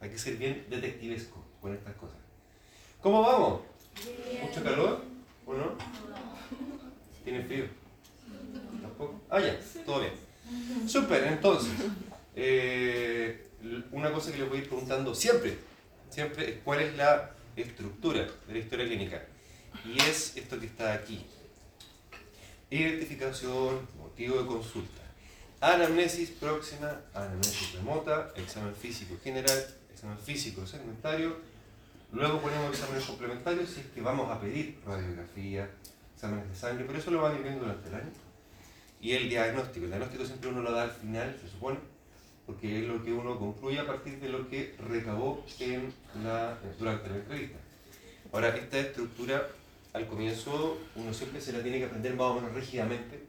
Hay 0.00 0.10
que 0.10 0.18
ser 0.18 0.36
bien 0.36 0.64
detectivesco 0.70 1.44
con 1.60 1.74
estas 1.74 1.96
cosas. 1.96 2.18
¿Cómo 3.02 3.20
vamos? 3.20 3.62
¿Mucho 4.42 4.62
calor? 4.62 5.02
¿O 5.44 5.54
no? 5.54 5.72
¿Tiene 7.24 7.42
frío? 7.42 7.64
¿Tampoco? 8.80 9.20
Ah, 9.28 9.40
ya, 9.40 9.58
todo 9.84 10.00
bien. 10.00 10.12
Súper, 10.86 11.24
entonces, 11.24 11.72
eh, 12.34 13.48
una 13.92 14.12
cosa 14.12 14.32
que 14.32 14.38
les 14.38 14.48
voy 14.48 14.58
a 14.58 14.62
ir 14.62 14.68
preguntando 14.68 15.14
siempre, 15.14 15.58
siempre 16.08 16.50
es 16.50 16.56
cuál 16.64 16.80
es 16.80 16.96
la 16.96 17.32
estructura 17.56 18.26
de 18.46 18.52
la 18.52 18.58
historia 18.58 18.86
clínica. 18.86 19.22
Y 19.84 20.00
es 20.00 20.36
esto 20.36 20.58
que 20.58 20.66
está 20.66 20.92
aquí. 20.92 21.24
Identificación, 22.70 23.88
motivo 23.98 24.40
de 24.40 24.46
consulta. 24.46 25.02
Anamnesis 25.60 26.30
próxima, 26.30 27.00
anamnesis 27.12 27.72
remota, 27.74 28.32
examen 28.36 28.74
físico 28.74 29.16
general, 29.22 29.58
examen 29.92 30.18
físico 30.18 30.66
segmentario. 30.66 31.36
Luego 32.12 32.40
ponemos 32.40 32.70
exámenes 32.70 33.04
complementarios 33.04 33.70
si 33.70 33.80
es 33.80 33.86
que 33.86 34.00
vamos 34.00 34.30
a 34.30 34.40
pedir 34.40 34.80
radiografía, 34.86 35.68
exámenes 36.14 36.48
de 36.48 36.56
sangre, 36.56 36.84
pero 36.86 36.98
eso 36.98 37.10
lo 37.10 37.22
van 37.22 37.34
a 37.34 37.36
ir 37.36 37.42
viendo 37.42 37.62
durante 37.62 37.88
el 37.88 37.94
año. 37.94 38.10
Y 39.00 39.12
el 39.12 39.28
diagnóstico. 39.28 39.84
El 39.84 39.90
diagnóstico 39.90 40.24
siempre 40.24 40.50
uno 40.50 40.62
lo 40.62 40.72
da 40.72 40.82
al 40.82 40.90
final, 40.90 41.36
se 41.40 41.48
supone, 41.48 41.78
porque 42.46 42.80
es 42.80 42.86
lo 42.86 43.02
que 43.02 43.12
uno 43.12 43.38
concluye 43.38 43.78
a 43.78 43.86
partir 43.86 44.20
de 44.20 44.28
lo 44.28 44.48
que 44.48 44.74
recabó 44.78 45.44
en 45.60 45.92
la, 46.22 46.58
durante 46.78 47.08
la 47.08 47.16
entrevista. 47.16 47.58
Ahora, 48.32 48.54
esta 48.56 48.78
estructura, 48.78 49.48
al 49.92 50.06
comienzo, 50.06 50.78
uno 50.94 51.14
siempre 51.14 51.40
se 51.40 51.52
la 51.52 51.62
tiene 51.62 51.78
que 51.78 51.86
aprender 51.86 52.14
más 52.14 52.26
o 52.26 52.34
menos 52.34 52.54
rígidamente, 52.54 53.24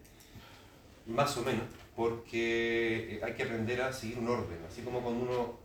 más 1.07 1.35
o 1.37 1.43
menos, 1.43 1.63
porque 1.95 3.15
eh, 3.15 3.21
hay 3.23 3.33
que 3.33 3.43
aprender 3.43 3.81
a 3.81 3.93
seguir 3.93 4.19
un 4.19 4.27
orden, 4.27 4.59
así 4.69 4.81
como 4.81 5.01
cuando 5.01 5.23
uno 5.23 5.59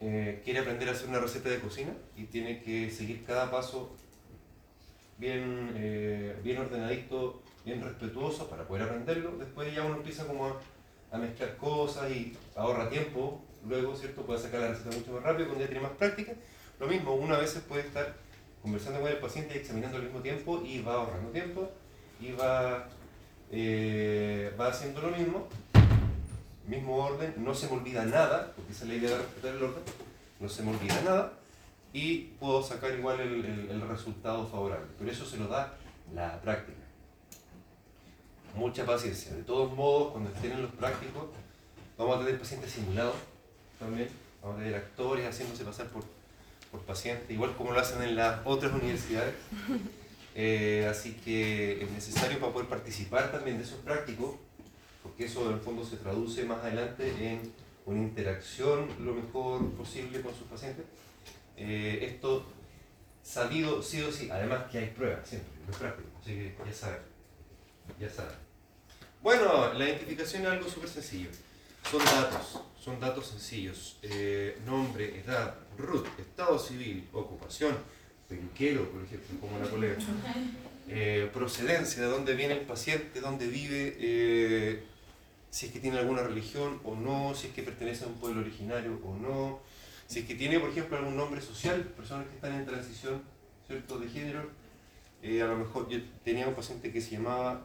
eh, 0.00 0.42
quiere 0.44 0.60
aprender 0.60 0.88
a 0.88 0.92
hacer 0.92 1.08
una 1.08 1.20
receta 1.20 1.48
de 1.48 1.60
cocina 1.60 1.92
y 2.16 2.24
tiene 2.24 2.62
que 2.62 2.90
seguir 2.90 3.24
cada 3.24 3.50
paso 3.50 3.96
bien, 5.18 5.72
eh, 5.76 6.36
bien 6.42 6.58
ordenadito, 6.58 7.42
bien 7.64 7.82
respetuoso 7.82 8.48
para 8.48 8.66
poder 8.66 8.84
aprenderlo, 8.84 9.36
después 9.38 9.74
ya 9.74 9.84
uno 9.84 9.96
empieza 9.96 10.26
como 10.26 10.46
a 10.46 10.60
a 11.14 11.18
mezclar 11.18 11.56
cosas 11.56 12.10
y 12.10 12.36
ahorra 12.56 12.90
tiempo, 12.90 13.40
luego, 13.68 13.94
¿cierto? 13.94 14.22
Puede 14.22 14.40
sacar 14.40 14.60
la 14.60 14.68
receta 14.70 14.96
mucho 14.96 15.12
más 15.12 15.22
rápido 15.22 15.46
cuando 15.46 15.64
ya 15.64 15.70
tiene 15.70 15.86
más 15.86 15.92
práctica. 15.92 16.32
Lo 16.80 16.88
mismo, 16.88 17.14
una 17.14 17.38
vez 17.38 17.54
puede 17.68 17.82
estar 17.82 18.16
conversando 18.60 19.00
con 19.00 19.08
el 19.08 19.18
paciente 19.18 19.54
y 19.54 19.58
examinando 19.58 19.96
al 19.96 20.02
mismo 20.02 20.18
tiempo 20.20 20.60
y 20.66 20.82
va 20.82 20.94
ahorrando 20.94 21.30
tiempo 21.30 21.70
y 22.20 22.32
va, 22.32 22.88
eh, 23.52 24.52
va 24.58 24.68
haciendo 24.68 25.02
lo 25.02 25.16
mismo, 25.16 25.46
mismo 26.66 26.96
orden, 26.96 27.32
no 27.38 27.54
se 27.54 27.68
me 27.68 27.74
olvida 27.74 28.04
nada, 28.04 28.52
porque 28.56 28.72
esa 28.72 28.82
es 28.82 28.88
la 28.88 28.94
idea 28.96 29.10
de 29.10 29.18
respetar 29.18 29.54
el 29.54 29.62
orden, 29.62 29.82
no 30.40 30.48
se 30.48 30.62
me 30.64 30.70
olvida 30.72 31.00
nada 31.02 31.32
y 31.92 32.18
puedo 32.40 32.60
sacar 32.60 32.92
igual 32.92 33.20
el, 33.20 33.68
el 33.70 33.80
resultado 33.88 34.48
favorable. 34.48 34.88
Pero 34.98 35.12
eso 35.12 35.24
se 35.24 35.36
lo 35.36 35.46
da 35.46 35.74
la 36.12 36.40
práctica 36.40 36.83
mucha 38.54 38.84
paciencia. 38.84 39.34
De 39.34 39.42
todos 39.42 39.74
modos, 39.74 40.12
cuando 40.12 40.30
estén 40.30 40.52
en 40.52 40.62
los 40.62 40.72
prácticos, 40.72 41.24
vamos 41.96 42.16
a 42.16 42.24
tener 42.24 42.38
pacientes 42.38 42.70
simulados 42.70 43.16
también, 43.78 44.08
vamos 44.42 44.56
a 44.56 44.60
tener 44.60 44.74
actores 44.76 45.26
haciéndose 45.26 45.64
pasar 45.64 45.86
por, 45.88 46.04
por 46.70 46.80
pacientes, 46.82 47.30
igual 47.30 47.54
como 47.56 47.72
lo 47.72 47.80
hacen 47.80 48.02
en 48.02 48.16
las 48.16 48.40
otras 48.44 48.72
universidades. 48.72 49.34
Eh, 50.36 50.84
así 50.90 51.12
que 51.24 51.80
es 51.80 51.88
necesario 51.92 52.40
para 52.40 52.52
poder 52.52 52.68
participar 52.68 53.30
también 53.30 53.56
de 53.56 53.62
esos 53.62 53.78
prácticos, 53.78 54.34
porque 55.00 55.26
eso 55.26 55.48
en 55.48 55.54
el 55.54 55.60
fondo 55.60 55.84
se 55.84 55.96
traduce 55.96 56.44
más 56.44 56.58
adelante 56.58 57.08
en 57.20 57.52
una 57.86 58.00
interacción 58.00 58.88
lo 58.98 59.14
mejor 59.14 59.70
posible 59.74 60.20
con 60.22 60.34
sus 60.34 60.48
pacientes. 60.48 60.84
Eh, 61.56 62.00
esto 62.02 62.44
sabido 63.22 63.80
sí 63.80 64.02
o 64.02 64.10
sí, 64.10 64.28
además 64.28 64.64
que 64.72 64.78
hay 64.78 64.86
pruebas 64.88 65.26
siempre, 65.28 65.52
los 65.68 65.76
prácticos, 65.76 66.10
así 66.20 66.32
que 66.32 66.54
ya 66.66 66.72
saben, 66.72 67.13
ya 67.98 68.10
saben. 68.10 68.44
Bueno, 69.24 69.72
la 69.72 69.86
identificación 69.86 70.42
es 70.42 70.48
algo 70.48 70.68
súper 70.68 70.90
sencillo. 70.90 71.30
Son 71.90 72.04
datos, 72.04 72.60
son 72.78 73.00
datos 73.00 73.26
sencillos. 73.26 73.96
Eh, 74.02 74.58
nombre, 74.66 75.18
edad, 75.18 75.54
root, 75.78 76.06
estado 76.18 76.58
civil, 76.58 77.08
ocupación, 77.12 77.74
penquero, 78.28 78.90
por 78.90 79.02
ejemplo, 79.02 79.40
como 79.40 79.58
la 79.58 79.66
colega. 79.66 79.96
Eh, 80.88 81.30
procedencia, 81.32 82.02
de 82.02 82.08
dónde 82.08 82.34
viene 82.34 82.52
el 82.52 82.66
paciente, 82.66 83.20
dónde 83.20 83.46
vive, 83.46 83.96
eh, 83.98 84.82
si 85.48 85.66
es 85.66 85.72
que 85.72 85.80
tiene 85.80 85.98
alguna 85.98 86.22
religión 86.22 86.80
o 86.84 86.94
no, 86.94 87.34
si 87.34 87.46
es 87.46 87.54
que 87.54 87.62
pertenece 87.62 88.04
a 88.04 88.08
un 88.08 88.14
pueblo 88.14 88.42
originario 88.42 89.00
o 89.02 89.16
no, 89.16 89.60
si 90.06 90.20
es 90.20 90.26
que 90.26 90.34
tiene, 90.34 90.60
por 90.60 90.68
ejemplo, 90.68 90.98
algún 90.98 91.16
nombre 91.16 91.40
social, 91.40 91.80
personas 91.96 92.26
que 92.26 92.34
están 92.34 92.54
en 92.54 92.66
transición 92.66 93.22
¿cierto? 93.66 93.98
de 93.98 94.08
género. 94.08 94.50
a 95.22 95.46
lo 95.46 95.56
mejor 95.56 95.88
yo 95.88 95.98
tenía 96.22 96.46
un 96.46 96.54
paciente 96.54 96.92
que 96.92 97.00
se 97.00 97.12
llamaba 97.12 97.64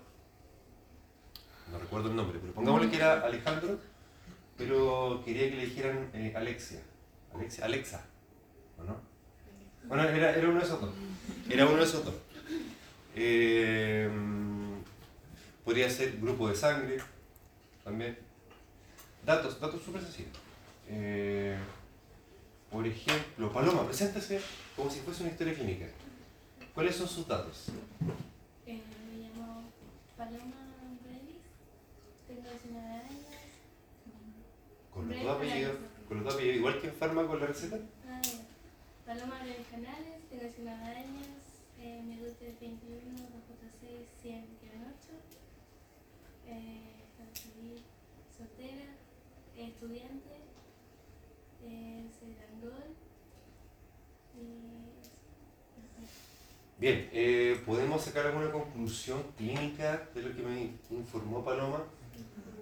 no 1.72 1.80
recuerdo 1.80 2.10
el 2.10 2.16
nombre, 2.16 2.40
pero 2.40 2.54
pongámosle 2.54 2.90
que 2.90 2.98
era 2.98 3.22
Alejandro, 3.22 3.80
pero 4.58 5.22
quería 5.24 5.50
que 5.50 5.56
le 5.56 5.66
dijeran 5.66 6.10
eh, 6.14 6.34
Alexia. 6.36 6.82
Alexia, 7.34 7.66
Alexa, 7.66 8.06
¿o 8.78 8.84
no? 8.84 8.98
Bueno, 9.88 10.04
era, 10.04 10.36
era, 10.36 10.50
uno 10.50 10.60
de 10.60 10.66
esos 10.66 10.82
dos. 10.82 10.92
Era 11.50 11.66
uno 11.66 11.78
de 11.78 11.84
esos 11.84 12.06
dos. 12.06 12.16
Eh, 13.16 14.10
podría 15.64 15.90
ser 15.90 16.20
grupo 16.20 16.50
de 16.50 16.56
sangre, 16.56 16.98
también. 17.84 18.18
Datos, 19.26 19.60
datos 19.60 19.82
súper 19.82 20.02
sencillos. 20.02 20.32
Eh, 20.88 21.58
por 22.72 22.86
ejemplo, 22.86 23.52
Paloma, 23.52 23.86
preséntese 23.86 24.42
como 24.76 24.90
si 24.90 25.00
fuese 25.00 25.24
una 25.24 25.32
historia 25.32 25.54
clínica. 25.54 25.86
¿Cuáles 26.74 26.96
son 26.96 27.08
sus 27.08 27.28
datos? 27.28 27.66
me 28.66 28.74
llamo 29.18 29.64
Paloma 30.16 30.59
con 34.94 35.10
los 35.10 35.24
dos 35.24 35.36
apellidos, 35.36 35.76
con 36.08 36.18
los 36.18 36.26
dos 36.26 36.34
apellidos, 36.34 36.58
igual 36.58 36.82
que 36.82 36.88
enferma 36.88 37.28
con 37.28 37.40
la 37.40 37.48
receta. 37.48 37.78
Ah, 38.08 38.22
Paloma 39.06 39.44
de 39.44 39.56
Canales, 39.72 40.20
tengo 40.30 40.44
19 40.44 40.84
años, 40.84 41.28
eh, 41.80 42.02
mi 42.06 42.16
ruta 42.18 42.46
es 42.46 42.60
21, 42.60 43.00
246, 43.12 44.08
100, 44.22 44.46
8. 45.00 45.10
Eh, 46.48 46.90
soltera, 48.38 48.96
estudiante, 49.58 50.36
eh, 51.66 52.06
soy 52.20 52.36
Angol. 52.54 52.96
Bien, 56.78 57.10
eh, 57.12 57.62
¿podemos 57.66 58.02
sacar 58.02 58.28
alguna 58.28 58.52
conclusión 58.52 59.22
clínica 59.38 60.08
de 60.16 60.22
lo 60.22 60.34
que 60.34 60.42
me 60.42 60.72
informó 60.92 61.44
Paloma? 61.44 61.84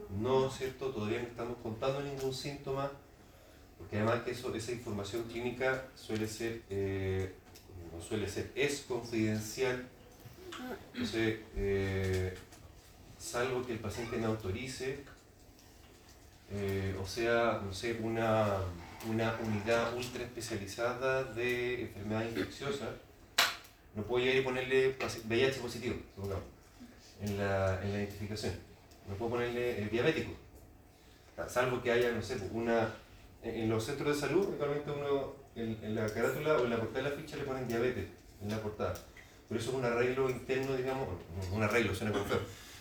No, 0.09 0.49
¿cierto? 0.49 0.89
Todavía 0.89 1.21
no 1.21 1.27
estamos 1.27 1.57
contando 1.61 2.01
ningún 2.01 2.33
síntoma, 2.33 2.91
porque 3.77 3.97
además 3.97 4.23
que 4.23 4.31
eso, 4.31 4.53
esa 4.55 4.71
información 4.71 5.23
clínica 5.23 5.85
suele 5.95 6.27
ser, 6.27 6.61
eh, 6.69 7.33
no 7.93 8.01
suele 8.01 8.27
ser, 8.27 8.51
es 8.55 8.81
confidencial. 8.87 9.87
Entonces, 10.93 11.39
eh, 11.55 12.35
salvo 13.17 13.65
que 13.65 13.73
el 13.73 13.79
paciente 13.79 14.17
me 14.17 14.25
autorice, 14.25 15.03
eh, 16.51 16.97
o 17.01 17.05
sea, 17.05 17.61
no 17.63 17.73
sé, 17.73 17.99
una, 18.01 18.57
una 19.09 19.37
unidad 19.43 19.95
ultra 19.95 20.23
especializada 20.23 21.23
de 21.23 21.81
enfermedad 21.81 22.25
infecciosa, 22.25 22.89
no 23.93 24.03
puedo 24.03 24.25
ir 24.25 24.35
y 24.37 24.41
ponerle 24.41 24.95
VIH 25.25 25.59
positivo, 25.59 25.95
en 27.21 27.37
la, 27.37 27.81
en 27.83 27.91
la 27.91 27.97
identificación. 27.99 28.66
No 29.07 29.15
puedo 29.15 29.31
ponerle 29.31 29.83
eh, 29.83 29.89
diabético, 29.89 30.31
salvo 31.47 31.81
que 31.81 31.91
haya, 31.91 32.11
no 32.11 32.21
sé, 32.21 32.37
una... 32.51 32.93
En 33.43 33.69
los 33.69 33.85
centros 33.85 34.15
de 34.15 34.27
salud, 34.27 34.49
actualmente 34.51 34.91
uno 34.91 35.35
en, 35.55 35.95
la 35.95 36.07
carátula 36.07 36.57
o 36.57 36.65
en 36.65 36.71
la 36.71 36.77
portada 36.77 37.03
de 37.03 37.09
la 37.11 37.15
ficha 37.15 37.37
le 37.37 37.43
ponen 37.43 37.67
diabetes 37.67 38.07
en 38.41 38.49
la 38.49 38.61
portada. 38.61 38.93
Pero 39.47 39.61
eso 39.61 39.69
es 39.69 39.75
un 39.75 39.85
arreglo 39.85 40.29
interno, 40.29 40.75
digamos, 40.75 41.07
un 41.51 41.63
arreglo, 41.63 41.95
suena 41.95 42.11
feo. 42.11 42.39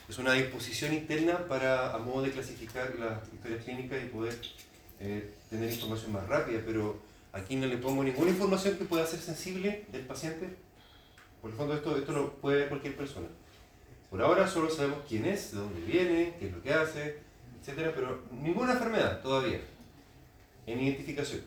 Es 0.08 0.18
una 0.18 0.32
disposición 0.32 0.94
interna 0.94 1.46
para, 1.46 1.94
a 1.94 1.98
modo 1.98 2.22
de 2.22 2.30
clasificar 2.30 2.94
las 2.98 3.32
historias 3.32 3.64
clínicas 3.64 4.02
y 4.02 4.08
poder 4.08 4.34
eh, 5.00 5.34
tener 5.50 5.70
información 5.70 6.12
más 6.12 6.26
rápida, 6.26 6.60
pero 6.64 6.96
aquí 7.32 7.56
no 7.56 7.66
le 7.66 7.76
pongo 7.76 8.02
ninguna 8.02 8.30
información 8.30 8.76
que 8.76 8.84
pueda 8.84 9.06
ser 9.06 9.20
sensible 9.20 9.84
del 9.92 10.02
paciente. 10.02 10.48
Por 11.40 11.50
el 11.50 11.56
fondo 11.56 11.74
esto, 11.74 11.96
esto 11.96 12.12
lo 12.12 12.32
puede 12.34 12.60
ver 12.60 12.68
cualquier 12.68 12.96
persona. 12.96 13.26
Por 14.10 14.22
ahora 14.22 14.46
solo 14.46 14.70
sabemos 14.70 15.00
quién 15.08 15.24
es, 15.26 15.52
de 15.52 15.58
dónde 15.58 15.80
viene, 15.80 16.34
qué 16.38 16.46
es 16.46 16.52
lo 16.52 16.62
que 16.62 16.72
hace, 16.72 17.18
etc. 17.60 17.92
Pero 17.94 18.22
ninguna 18.30 18.72
enfermedad 18.72 19.20
todavía 19.20 19.60
en 20.66 20.80
identificación. 20.80 21.42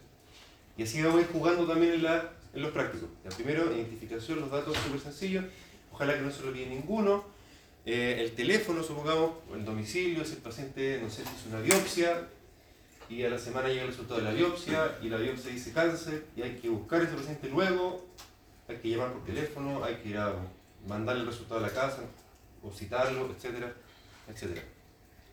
Y 0.77 0.83
así 0.83 1.01
vamos 1.01 1.19
a 1.19 1.21
ir 1.21 1.27
jugando 1.31 1.65
también 1.67 1.93
en, 1.93 2.61
los 2.61 2.71
prácticos. 2.71 3.09
Primero, 3.35 3.73
identificación, 3.73 4.39
los 4.39 4.49
datos 4.49 4.77
súper 4.77 4.99
sencillos. 4.99 5.45
Ojalá 5.91 6.15
que 6.15 6.21
no 6.21 6.31
se 6.31 6.41
lo 6.41 6.49
olvide 6.49 6.67
ninguno. 6.67 7.23
Eh, 7.85 8.17
el 8.19 8.31
teléfono, 8.31 8.83
supongamos, 8.83 9.31
o 9.51 9.55
el 9.55 9.65
domicilio, 9.65 10.23
si 10.23 10.33
el 10.33 10.39
paciente, 10.39 10.99
no 11.01 11.09
sé 11.09 11.23
si 11.23 11.35
es 11.35 11.45
una 11.47 11.59
biopsia, 11.59 12.27
y 13.09 13.23
a 13.23 13.29
la 13.29 13.39
semana 13.39 13.67
llega 13.69 13.81
el 13.81 13.87
resultado 13.87 14.19
de 14.19 14.25
la 14.25 14.33
biopsia, 14.33 14.97
y 15.01 15.09
la 15.09 15.17
biopsia 15.17 15.51
dice 15.51 15.71
cáncer, 15.73 16.25
y 16.35 16.41
hay 16.43 16.55
que 16.57 16.69
buscar 16.69 17.01
a 17.01 17.05
ese 17.05 17.15
paciente 17.15 17.49
luego, 17.49 18.05
hay 18.67 18.77
que 18.77 18.89
llamar 18.89 19.13
por 19.13 19.25
teléfono, 19.25 19.83
hay 19.83 19.95
que 19.95 20.09
ir 20.09 20.17
a 20.17 20.33
mandarle 20.87 21.21
el 21.21 21.27
resultado 21.27 21.59
a 21.59 21.67
la 21.67 21.73
casa, 21.73 22.03
o 22.61 22.71
citarlo, 22.71 23.31
etcétera, 23.31 23.73
etcétera. 24.27 24.61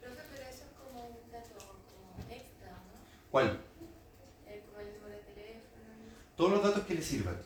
pero 0.00 0.42
eso 0.44 0.64
es 0.64 0.72
como 0.78 1.06
un 1.06 1.32
dato 1.32 1.56
como 1.58 2.32
extra, 2.32 2.70
¿no? 2.70 3.30
¿Cuál? 3.30 3.60
Eh, 4.46 4.62
como 4.66 4.80
el 4.80 4.94
número 4.94 5.14
de 5.14 5.32
teléfono. 5.34 5.84
Todos 6.36 6.50
los 6.52 6.62
datos 6.62 6.84
que 6.86 6.94
le 6.94 7.02
sirvan. 7.02 7.36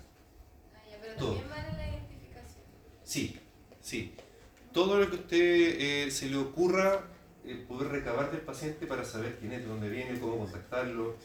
Ah, 0.75 0.79
ya, 0.91 0.99
pero 1.01 1.17
Todo. 1.17 1.35
también 1.37 1.51
van 1.51 1.67
en 1.71 1.77
la 1.77 1.89
identificación. 1.89 2.65
Sí, 3.05 3.41
sí. 3.81 4.15
Todo 4.73 4.99
lo 4.99 5.11
que 5.11 5.17
a 5.17 5.21
usted 5.21 5.37
eh, 5.37 6.11
se 6.11 6.29
le 6.29 6.37
ocurra 6.37 7.05
eh, 7.45 7.65
poder 7.67 7.89
recabar 7.89 8.31
del 8.31 8.43
paciente 8.43 8.87
para 8.87 9.05
saber 9.05 9.37
quién 9.39 9.53
es, 9.53 9.61
de 9.61 9.67
dónde 9.67 9.89
viene, 9.89 10.21
cómo 10.21 10.39
contactarlo, 10.39 11.17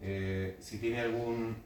eh, 0.00 0.56
si 0.60 0.78
tiene 0.78 1.00
algún, 1.00 1.56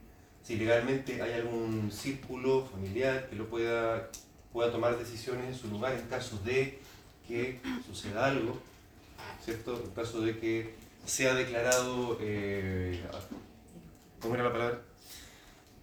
si 0.42 0.56
legalmente 0.56 1.20
hay 1.20 1.34
algún 1.34 1.92
círculo 1.92 2.64
familiar 2.66 3.28
que 3.28 3.36
lo 3.36 3.48
pueda, 3.48 4.10
pueda 4.52 4.72
tomar 4.72 4.98
decisiones 4.98 5.46
en 5.46 5.54
su 5.54 5.68
lugar 5.68 5.94
en 5.94 6.06
caso 6.08 6.38
de 6.44 6.78
que 7.26 7.60
suceda 7.86 8.26
algo, 8.26 8.58
¿cierto? 9.44 9.80
En 9.84 9.90
caso 9.90 10.20
de 10.20 10.38
que 10.38 10.74
sea 11.04 11.34
declarado, 11.34 12.18
eh, 12.20 13.00
¿cómo 14.20 14.34
era 14.34 14.44
la 14.44 14.52
palabra? 14.52 14.82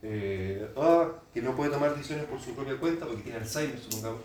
Eh, 0.03 0.69
ah, 0.77 1.11
que 1.33 1.41
no 1.41 1.55
puede 1.55 1.71
tomar 1.71 1.95
decisiones 1.95 2.25
por 2.25 2.39
su 2.39 2.53
propia 2.53 2.77
cuenta 2.77 3.05
porque 3.05 3.23
tiene 3.23 3.39
Alzheimer, 3.39 3.79
supongamos. 3.79 4.21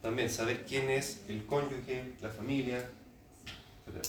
También 0.00 0.28
saber 0.28 0.64
quién 0.66 0.90
es 0.90 1.20
el 1.28 1.46
cónyuge, 1.46 2.14
la 2.20 2.28
familia, 2.28 2.78
etc. 3.86 4.04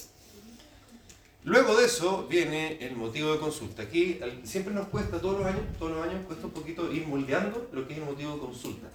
Luego 1.43 1.75
de 1.75 1.85
eso 1.85 2.25
viene 2.27 2.77
el 2.79 2.95
motivo 2.95 3.33
de 3.33 3.39
consulta. 3.39 3.83
Aquí 3.83 4.19
siempre 4.43 4.73
nos 4.73 4.87
cuesta, 4.87 5.19
todos 5.19 5.39
los 5.39 5.45
años, 5.45 5.61
todos 5.77 5.91
los 5.91 6.07
años 6.07 6.25
cuesta 6.25 6.47
un 6.47 6.53
poquito 6.53 6.91
ir 6.91 7.05
moldeando 7.05 7.69
lo 7.73 7.85
que 7.85 7.93
es 7.93 7.99
el 7.99 8.05
motivo 8.05 8.33
de 8.33 8.39
consulta. 8.39 8.87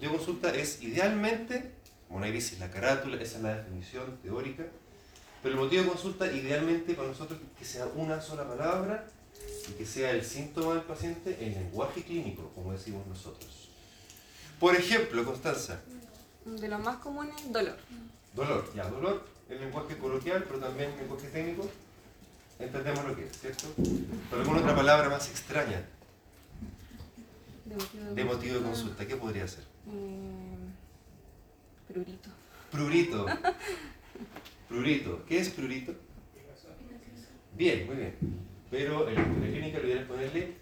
El 0.00 0.06
motivo 0.08 0.18
de 0.18 0.24
consulta 0.24 0.54
es 0.58 0.82
idealmente, 0.82 1.72
como 2.08 2.24
ahí 2.24 2.32
dice 2.32 2.56
la 2.58 2.70
carátula, 2.70 3.20
esa 3.20 3.36
es 3.36 3.42
la 3.42 3.56
definición 3.56 4.16
teórica, 4.22 4.64
pero 5.42 5.56
el 5.56 5.60
motivo 5.60 5.82
de 5.82 5.88
consulta 5.90 6.32
idealmente 6.32 6.94
para 6.94 7.08
nosotros 7.08 7.38
es 7.38 7.58
que 7.58 7.66
sea 7.66 7.84
una 7.94 8.18
sola 8.22 8.48
palabra 8.48 9.04
y 9.68 9.72
que 9.74 9.84
sea 9.84 10.12
el 10.12 10.24
síntoma 10.24 10.72
del 10.72 10.84
paciente 10.84 11.36
en 11.44 11.52
lenguaje 11.52 12.02
clínico, 12.02 12.50
como 12.54 12.72
decimos 12.72 13.06
nosotros. 13.08 13.68
Por 14.58 14.74
ejemplo, 14.74 15.22
Constanza, 15.22 15.82
De 16.46 16.66
los 16.66 16.80
más 16.80 16.96
comunes, 16.96 17.34
dolor. 17.52 17.76
dolor, 18.34 18.72
ya, 18.74 18.88
dolor, 18.88 19.22
el 19.50 19.60
lenguaje 19.60 19.98
coloquial, 19.98 20.44
pero 20.44 20.60
también 20.60 20.92
el 20.92 20.96
lenguaje 21.00 21.28
técnico, 21.28 21.68
entendemos 22.58 23.04
lo 23.04 23.14
que 23.14 23.26
es, 23.26 23.38
¿cierto? 23.38 23.66
Pero 24.30 24.40
alguna 24.40 24.60
otra 24.60 24.74
palabra 24.74 25.10
más 25.10 25.28
extraña 25.28 25.84
De 27.66 27.74
motivo 27.74 28.14
de 28.14 28.24
motivo 28.24 28.54
de 28.54 28.62
consulta, 28.62 29.06
¿qué 29.06 29.16
podría 29.16 29.46
ser? 29.46 29.69
Eh, 29.88 30.56
prurito. 31.92 32.30
Prurito. 32.70 33.26
Prurito. 34.68 35.24
¿Qué 35.26 35.38
es 35.38 35.48
prurito? 35.50 35.94
Bien, 37.56 37.86
muy 37.86 37.96
bien. 37.96 38.14
Pero 38.70 39.08
en 39.08 39.16
la 39.16 39.48
clínica 39.48 39.78
lo 39.80 39.88
ideal 39.88 40.04
ponerle 40.06 40.54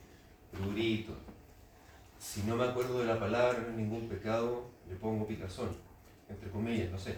prurito. 0.51 1.13
Si 2.19 2.43
no 2.43 2.57
me 2.57 2.65
acuerdo 2.65 2.99
de 3.01 3.07
la 3.07 3.19
palabra, 3.21 3.59
no 3.61 3.69
es 3.69 3.75
ningún 3.75 4.09
pecado, 4.09 4.71
le 4.89 4.97
pongo 4.97 5.27
picazón, 5.27 5.69
entre 6.29 6.51
comillas, 6.51 6.91
no 6.91 6.99
sé. 6.99 7.15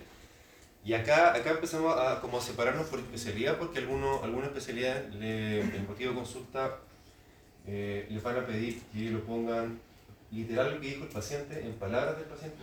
Y 0.85 0.93
acá, 0.95 1.35
acá 1.35 1.51
empezamos 1.53 1.97
a, 1.97 2.21
como 2.21 2.39
a 2.39 2.41
separarnos 2.41 2.87
por 2.89 2.99
especialidad, 2.99 3.59
porque 3.59 3.79
algunos, 3.79 4.23
algunas 4.23 4.49
especialidades, 4.49 5.15
le- 5.15 5.63
motivo 5.89 6.11
de 6.11 6.17
consulta, 6.17 6.79
eh, 7.67 8.07
les 8.11 8.23
van 8.23 8.37
a 8.39 8.47
pedir 8.47 8.81
que 8.93 9.11
lo 9.11 9.23
pongan 9.25 9.79
literal 10.33 10.75
lo 10.75 10.81
que 10.81 10.89
dijo 10.89 11.05
el 11.05 11.11
paciente, 11.11 11.61
en 11.67 11.73
palabras 11.75 12.17
del 12.17 12.27
paciente. 12.27 12.59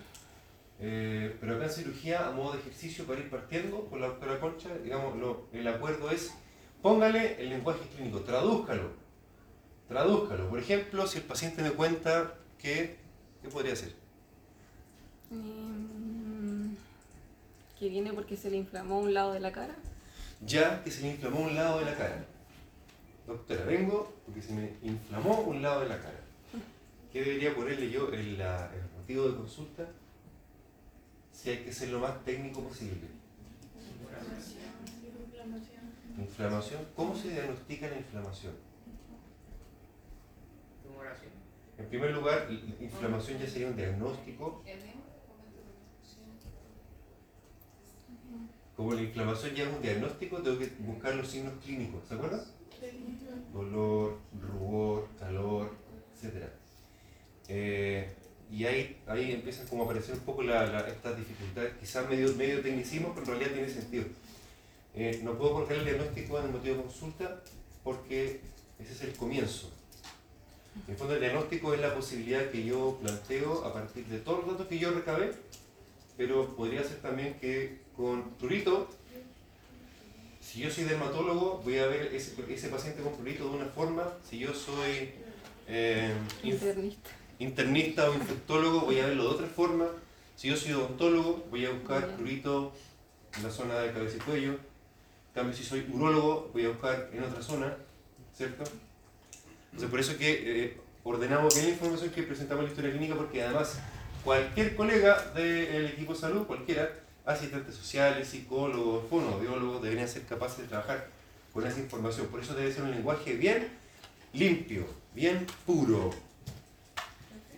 Eh, 0.80 1.36
pero 1.39 1.56
acá 1.56 1.65
en 1.65 1.71
cirugía, 1.71 2.27
a 2.27 2.32
modo 2.32 2.53
de 2.53 2.60
ejercicio 2.60 3.06
para 3.06 3.19
ir 3.19 3.30
partiendo 3.30 3.86
con 3.86 3.99
la 3.99 4.08
doctora 4.08 4.39
Concha, 4.39 4.69
digamos, 4.84 5.15
lo- 5.17 5.47
el 5.51 5.67
acuerdo 5.67 6.12
es 6.12 6.34
póngale 6.82 7.41
el 7.41 7.49
lenguaje 7.49 7.82
clínico, 7.95 8.19
tradúzcalo. 8.21 8.91
Tradúzcalo. 9.88 10.49
Por 10.49 10.60
ejemplo, 10.60 11.08
si 11.08 11.17
el 11.17 11.23
paciente 11.23 11.62
me 11.63 11.71
cuenta 11.71 12.36
que, 12.60 12.97
¿qué 13.41 13.49
podría 13.49 13.73
hacer? 13.73 13.93
Mm, 15.32 16.75
que 17.80 17.89
viene 17.89 18.13
porque 18.13 18.38
se 18.38 18.49
le 18.49 18.58
inflamó 18.58 18.99
un 18.99 19.13
lado 19.13 19.34
de 19.34 19.39
la 19.39 19.51
cara. 19.51 19.75
Ya 20.45 20.84
que 20.84 20.91
se 20.91 21.01
le 21.01 21.10
inflamó 21.10 21.39
un 21.41 21.56
lado 21.56 21.80
de 21.80 21.86
la 21.86 21.95
cara. 21.95 22.25
Doctora, 23.25 23.65
vengo 23.65 24.13
porque 24.25 24.41
se 24.41 24.53
me 24.53 24.73
inflamó 24.84 25.41
un 25.41 25.62
lado 25.62 25.82
de 25.82 25.89
la 25.89 25.97
cara. 25.99 26.19
¿Qué 27.12 27.22
debería 27.24 27.56
ponerle 27.56 27.89
yo 27.89 28.12
en 28.13 28.38
la- 28.38 28.72
el 28.74 28.82
motivo 29.00 29.30
de 29.30 29.36
consulta? 29.38 29.88
Si 31.32 31.50
hay 31.50 31.58
que 31.63 31.72
ser 31.72 31.89
lo 31.89 32.00
más 32.00 32.24
técnico 32.26 32.62
posible. 32.62 33.08
Inflamación. 36.22 36.82
¿Cómo 36.96 37.15
se 37.15 37.30
diagnostica 37.30 37.88
la 37.89 37.98
inflamación? 37.98 38.54
Tumoración. 40.84 41.32
En 41.78 41.86
primer 41.89 42.12
lugar, 42.13 42.48
la 42.50 42.84
inflamación 42.84 43.39
ya 43.39 43.48
sería 43.48 43.67
un 43.67 43.76
diagnóstico. 43.78 44.63
Como 48.76 48.93
la 48.93 49.02
inflamación 49.02 49.56
ya 49.56 49.63
es 49.70 49.76
un 49.76 49.82
diagnóstico, 49.82 50.41
tengo 50.41 50.60
que 50.60 50.72
buscar 50.80 51.15
los 51.15 51.28
signos 51.28 51.54
clínicos. 51.63 52.08
¿Se 52.08 52.13
acuerdan? 52.15 52.41
Dolor, 53.54 54.17
rubor, 54.41 55.08
calor, 55.20 55.72
etc. 56.15 56.43
Eh, 57.49 58.07
y 58.51 58.65
ahí, 58.65 58.97
ahí 59.07 59.31
empiezan 59.33 59.67
como 59.67 59.83
a 59.83 59.86
aparecer 59.86 60.15
un 60.15 60.21
poco 60.21 60.41
la- 60.43 60.65
la- 60.67 60.88
estas 60.88 61.17
dificultades, 61.17 61.73
quizás 61.79 62.10
medio, 62.10 62.33
medio 62.36 62.62
tecnicismo, 62.62 63.10
pero 63.13 63.21
en 63.33 63.39
realidad 63.39 63.51
tiene 63.57 63.69
sentido. 63.69 64.05
Eh, 64.95 65.19
no 65.23 65.38
puedo 65.38 65.53
colocar 65.53 65.77
el 65.77 65.86
diagnóstico 65.86 66.39
en 66.39 66.45
el 66.45 66.51
motivo 66.51 66.75
de 66.77 66.81
consulta 66.83 67.41
porque 67.83 68.39
ese 68.79 68.93
es 68.93 69.01
el 69.01 69.13
comienzo. 69.13 69.71
En 70.86 70.91
el 70.93 70.97
fondo 70.97 71.15
el 71.15 71.19
diagnóstico 71.19 71.73
es 71.73 71.81
la 71.81 71.93
posibilidad 71.93 72.49
que 72.49 72.63
yo 72.63 72.97
planteo 73.01 73.65
a 73.65 73.73
partir 73.73 74.05
de 74.05 74.19
todos 74.19 74.39
los 74.45 74.51
datos 74.53 74.67
que 74.67 74.79
yo 74.79 74.91
recabé, 74.91 75.33
pero 76.15 76.55
podría 76.55 76.83
ser 76.83 76.97
también 77.01 77.33
que 77.39 77.79
con 77.95 78.31
prurito, 78.36 78.88
si 80.41 80.60
yo 80.62 80.69
soy 80.71 80.86
dermatólogo, 80.86 81.62
voy 81.63 81.77
a 81.79 81.88
ver 81.88 82.13
ese, 82.13 82.33
ese 82.49 82.69
paciente 82.69 83.01
con 83.01 83.13
prurito 83.13 83.49
de 83.49 83.55
una 83.57 83.65
forma, 83.65 84.13
si 84.27 84.39
yo 84.39 84.53
soy 84.53 85.12
eh, 85.67 86.13
Internista. 86.43 87.10
Internista 87.39 88.10
o 88.10 88.13
infectólogo, 88.13 88.82
voy 88.82 89.00
a 89.00 89.08
verlo 89.08 89.23
de 89.23 89.30
otra 89.30 89.47
forma, 89.47 89.86
si 90.36 90.50
yo 90.50 90.56
soy 90.56 90.73
odontólogo, 90.73 91.45
voy 91.50 91.65
a 91.65 91.71
buscar 91.71 92.15
prurito 92.15 92.71
en 93.36 93.43
la 93.43 93.50
zona 93.50 93.76
de 93.80 93.91
cabeza 93.91 94.17
y 94.17 94.19
cuello, 94.19 94.52
en 94.52 94.60
cambio 95.34 95.56
si 95.56 95.63
soy 95.63 95.86
urólogo, 95.91 96.50
voy 96.54 96.65
a 96.65 96.69
buscar 96.69 97.10
en 97.13 97.23
otra 97.23 97.41
zona, 97.41 97.76
¿cierto? 98.36 98.63
Entonces, 99.65 99.89
por 99.89 100.00
eso 100.00 100.17
que 100.17 100.63
eh, 100.63 100.78
ordenamos 101.04 101.54
bien 101.54 101.67
la 101.67 101.73
información 101.73 102.10
que 102.10 102.23
presentamos 102.23 102.62
en 102.62 102.65
la 102.65 102.71
historia 102.71 102.91
clínica 102.91 103.15
porque 103.15 103.43
además 103.43 103.80
cualquier 104.23 104.76
colega 104.76 105.32
del 105.36 105.86
equipo 105.86 106.13
de 106.13 106.19
salud, 106.19 106.47
cualquiera, 106.47 106.91
asistentes 107.26 107.76
sociales, 107.76 108.28
psicólogos, 108.28 109.10
fonoaudiólogos, 109.10 109.82
deberían 109.82 110.08
ser 110.08 110.23
capaces 110.23 110.60
de 110.60 110.67
trabajar 110.67 111.08
con 111.54 111.65
esa 111.65 111.80
información. 111.80 112.28
Por 112.28 112.41
eso 112.41 112.54
debe 112.56 112.71
ser 112.71 112.84
un 112.84 112.91
lenguaje 112.91 113.34
bien 113.36 113.69
limpio, 114.34 114.86
bien 115.13 115.45
puro. 115.65 116.12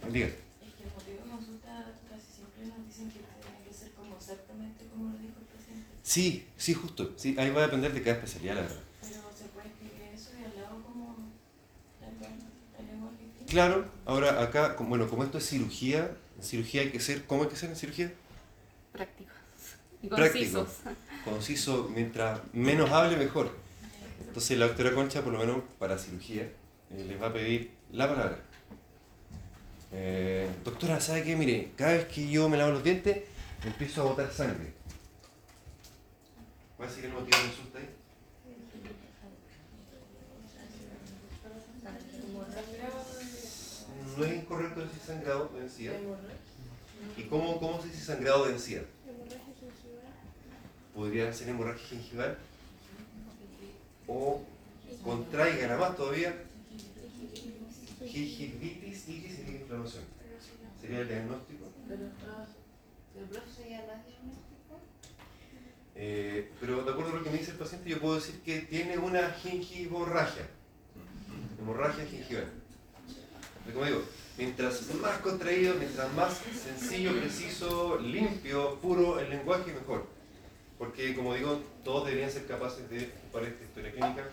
Diga. 0.08 0.28
Es 0.28 0.74
que 0.76 0.84
el 0.84 0.92
motivo 0.96 1.24
de 1.24 1.30
consulta 1.30 1.94
casi 2.10 2.32
siempre 2.34 2.66
nos 2.66 2.88
dicen 2.88 3.08
que 3.12 3.20
tiene 3.20 3.60
que 3.68 3.74
ser 3.74 3.92
como 3.94 4.16
exactamente 4.16 4.86
como 4.88 5.12
lo 5.12 5.18
dijo 5.20 5.36
el 5.40 5.46
paciente. 5.58 5.88
Sí, 6.04 6.48
sí, 6.58 6.74
justo. 6.74 7.14
Sí, 7.18 7.36
ahí 7.38 7.50
va 7.52 7.60
a 7.60 7.66
depender 7.68 7.94
de 7.94 8.02
cada 8.02 8.16
especialidad, 8.16 8.56
la 8.56 8.62
verdad. 8.62 8.82
Pero 9.02 9.14
se 9.38 9.46
puede 9.46 9.68
escribir 9.68 10.02
eso 10.14 10.32
y 10.40 10.44
al 10.46 10.56
lado 10.56 10.82
como 10.84 11.16
el 12.80 12.88
lenguaje. 12.88 13.16
Claro, 13.48 13.86
ahora 14.06 14.42
acá, 14.42 14.76
bueno, 14.80 15.08
como 15.08 15.24
esto 15.24 15.38
es 15.38 15.46
cirugía, 15.48 16.12
en 16.38 16.44
cirugía 16.44 16.82
hay 16.82 16.92
que 16.92 17.00
ser, 17.00 17.26
¿cómo 17.26 17.44
hay 17.44 17.50
que 17.50 17.56
ser 17.56 17.70
en 17.70 17.76
cirugía? 17.76 18.12
Prácticos. 18.92 19.36
Y 20.02 20.08
Práctico. 20.08 20.60
concisos. 20.64 20.96
Conciso, 21.26 21.92
mientras 21.94 22.40
menos 22.54 22.90
hable, 22.92 23.18
mejor. 23.18 23.52
Entonces 24.26 24.58
la 24.58 24.68
doctora 24.68 24.94
Concha, 24.94 25.22
por 25.22 25.34
lo 25.34 25.40
menos 25.40 25.62
para 25.78 25.98
cirugía, 25.98 26.44
eh, 26.44 27.06
les 27.08 27.22
va 27.22 27.28
a 27.28 27.34
pedir 27.34 27.72
la 27.92 28.08
palabra. 28.08 28.40
Eh, 29.92 30.48
doctora, 30.64 31.00
¿sabe 31.02 31.24
qué? 31.24 31.36
Mire, 31.36 31.72
cada 31.76 31.94
vez 31.94 32.06
que 32.06 32.30
yo 32.30 32.48
me 32.48 32.58
lavo 32.58 32.72
los 32.72 32.84
dientes, 32.84 33.24
empiezo 33.64 34.02
a 34.02 34.06
botar 34.06 34.32
sangre. 34.32 34.74
¿Cuál 36.78 36.90
sería 36.90 37.10
el 37.10 37.16
motivo 37.16 37.38
de 37.38 37.44
consulta 37.44 37.80
ahí? 37.80 37.90
No 44.18 44.26
es 44.26 44.34
incorrecto 44.34 44.82
decir 44.82 45.00
sangrado 45.06 45.50
de. 45.58 46.20
¿Y 47.18 47.24
cómo, 47.24 47.60
cómo 47.60 47.82
se 47.82 47.88
dice 47.88 48.06
sangrado 48.06 48.46
de 48.46 48.54
encía? 48.54 48.84
Podría 50.94 51.34
ser 51.34 51.50
hemorragia 51.50 51.88
gingival 51.88 52.38
o 54.08 54.42
contraigan 55.04 55.72
a 55.72 55.78
más 55.78 55.96
todavía 55.96 56.36
gingivitis, 58.06 59.10
itis 59.10 59.36
significa 59.36 59.62
inflamación. 59.62 60.04
Sería 60.80 61.00
el 61.00 61.08
diagnóstico. 61.08 61.66
¿Sería 63.56 63.86
más 63.88 64.06
diagnóstico? 64.06 64.80
Eh, 65.96 66.52
pero 66.60 66.84
de 66.84 66.92
acuerdo 66.92 67.12
a 67.12 67.16
lo 67.16 67.24
que 67.24 67.30
me 67.30 67.38
dice 67.38 67.52
el 67.52 67.58
paciente, 67.58 67.90
yo 67.90 68.00
puedo 68.00 68.16
decir 68.16 68.40
que 68.42 68.62
tiene 68.62 68.98
una 68.98 69.32
gingivorragia, 69.32 70.48
hemorragia 71.60 72.06
gingival. 72.06 72.50
Como 73.74 73.86
digo, 73.86 74.04
mientras 74.38 74.96
más 74.96 75.18
contraído, 75.20 75.76
mientras 75.76 76.12
más 76.14 76.38
sencillo, 76.38 77.12
preciso, 77.20 78.00
limpio, 78.00 78.80
puro 78.82 79.20
el 79.20 79.30
lenguaje, 79.30 79.74
mejor. 79.74 80.08
Porque, 80.78 81.14
como 81.14 81.36
digo, 81.36 81.62
todos 81.84 82.06
deberían 82.06 82.32
ser 82.32 82.48
capaces 82.48 82.90
de 82.90 83.12
ocupar 83.24 83.44
esta 83.44 83.64
historia 83.64 83.92
clínica. 83.92 84.30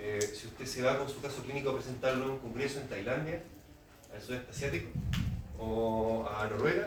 Eh, 0.00 0.20
si 0.22 0.46
usted 0.46 0.64
se 0.64 0.82
va 0.82 0.96
con 0.96 1.08
su 1.08 1.20
caso 1.20 1.42
clínico 1.42 1.70
a 1.70 1.74
presentarlo 1.74 2.24
en 2.24 2.30
un 2.30 2.38
congreso 2.38 2.80
en 2.80 2.88
Tailandia, 2.88 3.42
al 4.14 4.22
sudeste 4.22 4.50
asiático, 4.50 4.90
o 5.58 6.28
a 6.28 6.46
Noruega, 6.48 6.86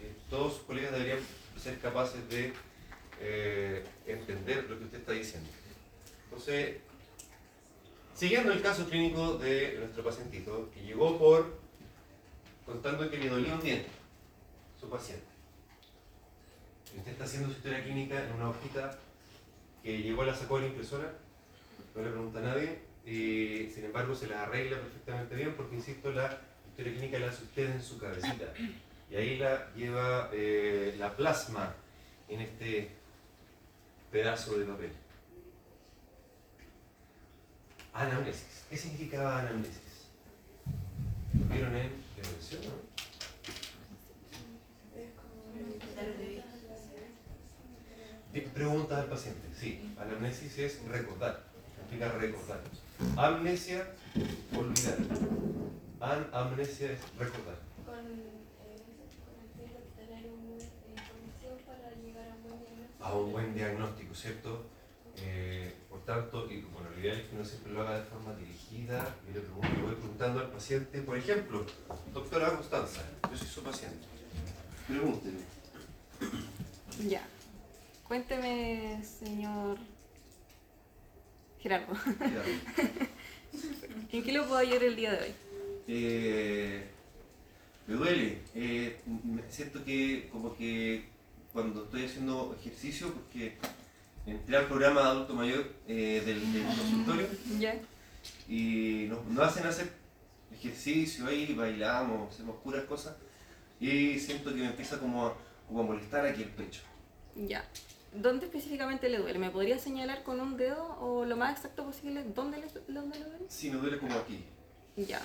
eh, 0.00 0.12
todos 0.30 0.54
sus 0.54 0.62
colegas 0.62 0.92
deberían 0.92 1.18
ser 1.58 1.78
capaces 1.78 2.26
de 2.30 2.52
eh, 3.20 3.84
entender 4.06 4.64
lo 4.68 4.78
que 4.78 4.84
usted 4.84 4.98
está 4.98 5.12
diciendo. 5.12 5.48
Entonces, 6.24 6.78
siguiendo 8.14 8.52
el 8.52 8.62
caso 8.62 8.88
clínico 8.88 9.36
de 9.36 9.76
nuestro 9.78 10.02
pacientito, 10.02 10.70
que 10.72 10.82
llegó 10.82 11.18
por 11.18 11.60
contando 12.64 13.10
que 13.10 13.18
le 13.18 13.28
dolía 13.28 13.54
un 13.54 13.60
diente, 13.60 13.88
su 14.80 14.88
paciente. 14.88 15.26
Usted 16.96 17.12
está 17.12 17.24
haciendo 17.24 17.48
su 17.48 17.56
historia 17.56 17.82
clínica 17.82 18.24
en 18.24 18.32
una 18.32 18.50
hojita 18.50 18.98
que 19.82 19.98
llegó, 19.98 20.24
la 20.24 20.34
sacó 20.34 20.56
de 20.56 20.62
la 20.62 20.68
impresora, 20.68 21.12
no 21.94 22.02
le 22.02 22.10
pregunta 22.10 22.38
a 22.38 22.42
nadie, 22.42 22.78
y 23.04 23.68
sin 23.74 23.84
embargo 23.84 24.14
se 24.14 24.26
la 24.28 24.44
arregla 24.44 24.78
perfectamente 24.80 25.34
bien 25.34 25.54
porque, 25.56 25.76
insisto, 25.76 26.12
la 26.12 26.38
historia 26.68 26.92
clínica 26.92 27.18
la 27.18 27.28
hace 27.28 27.44
usted 27.44 27.70
en 27.70 27.82
su 27.82 27.98
cabecita. 27.98 28.52
Y 29.10 29.16
ahí 29.16 29.36
la 29.36 29.70
lleva 29.74 30.30
eh, 30.32 30.94
la 30.98 31.14
plasma 31.14 31.74
en 32.28 32.40
este 32.40 32.88
pedazo 34.10 34.56
de 34.58 34.64
papel. 34.64 34.92
Anamnesis. 37.92 38.64
¿Qué 38.70 38.76
significaba 38.78 39.40
anamnesis? 39.40 40.08
¿Lo 41.38 41.54
vieron 41.54 41.76
en 41.76 41.90
no? 41.90 42.92
Es 44.96 45.10
como 45.14 45.52
Di- 48.32 48.40
Preguntas 48.40 48.98
al 48.98 49.06
paciente. 49.08 49.46
Sí, 49.58 49.94
anamnesis 49.98 50.58
es 50.58 50.82
recordar. 50.88 51.51
Significa 51.92 52.18
recordar. 52.18 52.60
Amnesia, 53.18 53.86
olvidar. 54.56 54.96
Anamnesia 56.00 56.92
es 56.92 57.00
recordar. 57.18 57.58
con, 57.84 57.98
eh, 57.98 58.80
con 59.26 59.36
el 59.36 59.50
fin 59.52 59.68
de 59.68 59.76
obtener 59.76 60.32
una 60.32 60.56
información 60.56 61.58
para 61.66 61.90
llegar 62.02 62.30
a 62.30 62.34
un 62.34 62.42
buen 62.42 62.64
diagnóstico. 62.64 63.04
a 63.04 63.14
un 63.18 63.32
buen 63.32 63.54
diagnóstico, 63.54 64.14
¿cierto? 64.14 64.64
Eh, 65.18 65.74
por 65.90 66.02
tanto, 66.06 66.50
y 66.50 66.62
bueno, 66.62 66.88
lo 66.94 66.98
ideal 66.98 67.18
es 67.18 67.28
que 67.28 67.34
uno 67.36 67.44
siempre 67.44 67.72
lo 67.72 67.82
haga 67.82 67.98
de 67.98 68.04
forma 68.06 68.34
dirigida. 68.36 69.14
Le, 69.26 69.40
pregunto, 69.40 69.68
le 69.76 69.82
voy 69.82 69.94
preguntando 69.96 70.40
al 70.40 70.50
paciente, 70.50 71.02
por 71.02 71.18
ejemplo, 71.18 71.66
doctora 72.14 72.54
Constanza, 72.54 73.02
yo 73.30 73.36
soy 73.36 73.48
su 73.48 73.62
paciente. 73.62 74.06
Pregúnteme. 74.88 75.40
Ya. 77.06 77.22
Cuénteme, 78.08 79.02
señor 79.04 79.91
Gerardo, 81.62 81.94
Gerardo. 81.94 82.42
¿en 84.12 84.22
qué 84.22 84.32
lo 84.32 84.42
puedo 84.46 84.58
ayudar 84.58 84.84
el 84.84 84.96
día 84.96 85.12
de 85.12 85.18
hoy? 85.26 85.34
Eh, 85.88 86.84
me 87.86 87.94
duele. 87.94 88.38
Eh, 88.54 89.00
me 89.24 89.42
siento 89.50 89.84
que 89.84 90.28
como 90.32 90.56
que 90.56 91.04
cuando 91.52 91.84
estoy 91.84 92.04
haciendo 92.06 92.56
ejercicio, 92.58 93.12
porque 93.12 93.56
entré 94.26 94.56
al 94.56 94.66
programa 94.66 95.02
de 95.02 95.06
adulto 95.08 95.34
mayor 95.34 95.70
eh, 95.86 96.22
del, 96.24 96.52
del 96.52 96.64
consultorio, 96.64 97.26
Ya. 97.58 97.74
y 98.48 99.06
nos, 99.08 99.24
nos 99.26 99.48
hacen 99.48 99.66
hacer 99.66 99.92
ejercicio 100.52 101.26
ahí, 101.26 101.52
bailamos, 101.54 102.32
hacemos 102.32 102.56
puras 102.62 102.84
cosas 102.84 103.16
y 103.80 104.18
siento 104.18 104.50
que 104.50 104.60
me 104.60 104.66
empieza 104.66 104.98
como 104.98 105.26
a, 105.26 105.36
como 105.66 105.80
a 105.80 105.82
molestar 105.84 106.24
aquí 106.26 106.42
el 106.42 106.48
pecho. 106.50 106.82
Ya. 107.36 107.64
¿Dónde 108.14 108.46
específicamente 108.46 109.08
le 109.08 109.18
duele? 109.18 109.38
¿Me 109.38 109.50
podría 109.50 109.78
señalar 109.78 110.22
con 110.22 110.40
un 110.40 110.56
dedo 110.56 110.98
o 111.00 111.24
lo 111.24 111.36
más 111.36 111.56
exacto 111.56 111.84
posible 111.84 112.24
dónde 112.34 112.58
le, 112.58 112.66
dónde 112.92 113.18
le 113.18 113.24
duele? 113.24 113.44
Sí, 113.48 113.70
me 113.70 113.76
duele 113.76 113.98
como 113.98 114.14
aquí. 114.14 114.44
Ya. 114.96 115.20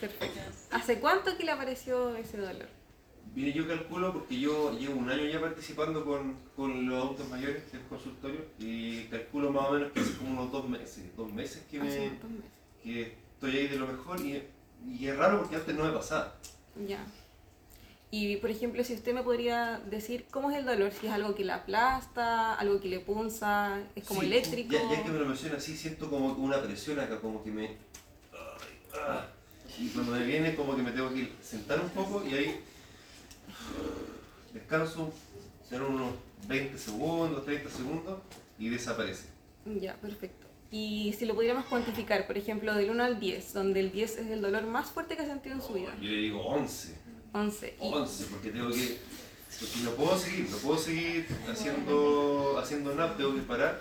Perfecto. 0.00 0.40
¿Hace 0.70 0.98
cuánto 1.00 1.36
que 1.36 1.44
le 1.44 1.52
apareció 1.52 2.16
ese 2.16 2.38
dolor? 2.38 2.68
Mire, 3.34 3.52
yo 3.52 3.68
calculo 3.68 4.12
porque 4.14 4.40
yo 4.40 4.72
llevo 4.78 4.98
un 4.98 5.10
año 5.10 5.24
ya 5.26 5.38
participando 5.40 6.04
con, 6.04 6.36
con 6.56 6.88
los 6.88 7.04
adultos 7.04 7.28
mayores 7.28 7.70
del 7.70 7.82
consultorio 7.82 8.40
y 8.58 9.02
calculo 9.04 9.52
más 9.52 9.68
o 9.68 9.72
menos 9.72 9.92
que 9.92 10.00
hace 10.00 10.16
como 10.16 10.30
unos 10.30 10.50
dos 10.50 10.66
meses, 10.68 11.14
dos 11.14 11.30
meses 11.30 11.62
que, 11.70 11.78
me, 11.78 11.84
meses. 11.84 12.12
que 12.82 13.16
estoy 13.34 13.56
ahí 13.56 13.68
de 13.68 13.76
lo 13.76 13.86
mejor 13.86 14.18
y, 14.20 14.42
y 14.88 15.06
es 15.08 15.16
raro 15.16 15.40
porque 15.40 15.56
antes 15.56 15.74
no 15.74 15.84
me 15.84 15.92
pasaba. 15.92 16.34
Ya. 16.86 17.04
Y 18.10 18.36
por 18.36 18.50
ejemplo, 18.50 18.82
si 18.84 18.94
usted 18.94 19.12
me 19.12 19.22
podría 19.22 19.80
decir 19.90 20.24
cómo 20.30 20.50
es 20.50 20.56
el 20.56 20.64
dolor, 20.64 20.92
si 20.98 21.06
es 21.06 21.12
algo 21.12 21.34
que 21.34 21.44
le 21.44 21.52
aplasta, 21.52 22.54
algo 22.54 22.80
que 22.80 22.88
le 22.88 23.00
punza, 23.00 23.80
es 23.94 24.04
como 24.04 24.20
Sí, 24.20 24.26
eléctrico. 24.26 24.72
Ya, 24.72 24.90
ya 24.90 25.04
que 25.04 25.10
me 25.10 25.18
lo 25.18 25.26
menciona 25.26 25.58
así, 25.58 25.76
siento 25.76 26.08
como 26.08 26.32
una 26.32 26.62
presión 26.62 26.98
acá, 27.00 27.20
como 27.20 27.44
que 27.44 27.50
me... 27.50 27.66
ay, 27.66 27.76
ah. 28.94 29.26
y 29.78 29.88
cuando 29.88 30.12
me 30.12 30.24
viene 30.24 30.54
como 30.54 30.74
que 30.74 30.82
me 30.82 30.92
tengo 30.92 31.12
que 31.12 31.20
ir, 31.20 31.32
sentar 31.42 31.80
un 31.80 31.90
poco 31.90 32.24
y 32.26 32.32
ahí 32.32 32.60
descanso, 34.54 35.12
serán 35.68 35.94
unos 35.94 36.14
20 36.46 36.78
segundos, 36.78 37.44
30 37.44 37.70
segundos 37.70 38.18
y 38.58 38.68
desaparece. 38.70 39.26
Ya, 39.66 39.94
perfecto. 39.96 40.46
Y 40.70 41.14
si 41.18 41.24
lo 41.24 41.34
pudiéramos 41.34 41.64
cuantificar, 41.66 42.26
por 42.26 42.36
ejemplo, 42.36 42.74
del 42.74 42.90
1 42.90 43.04
al 43.04 43.20
10, 43.20 43.54
donde 43.54 43.80
el 43.80 43.92
10 43.92 44.18
es 44.18 44.26
el 44.28 44.42
dolor 44.42 44.64
más 44.64 44.90
fuerte 44.90 45.16
que 45.16 45.22
ha 45.22 45.26
sentido 45.26 45.54
en 45.54 45.62
su 45.62 45.72
vida. 45.74 45.94
Yo 46.00 46.10
le 46.10 46.16
digo 46.16 46.40
11, 46.40 46.94
11. 47.32 47.76
Y, 47.80 47.92
11, 47.92 48.24
porque 48.30 48.50
tengo 48.50 48.70
que... 48.70 48.98
Porque 49.60 49.78
no 49.82 49.90
puedo 49.92 50.16
seguir, 50.18 50.48
no 50.50 50.56
puedo 50.58 50.78
seguir 50.78 51.26
haciendo, 51.50 52.58
haciendo 52.62 52.94
nap, 52.94 53.16
tengo 53.16 53.34
que 53.34 53.40
parar. 53.42 53.80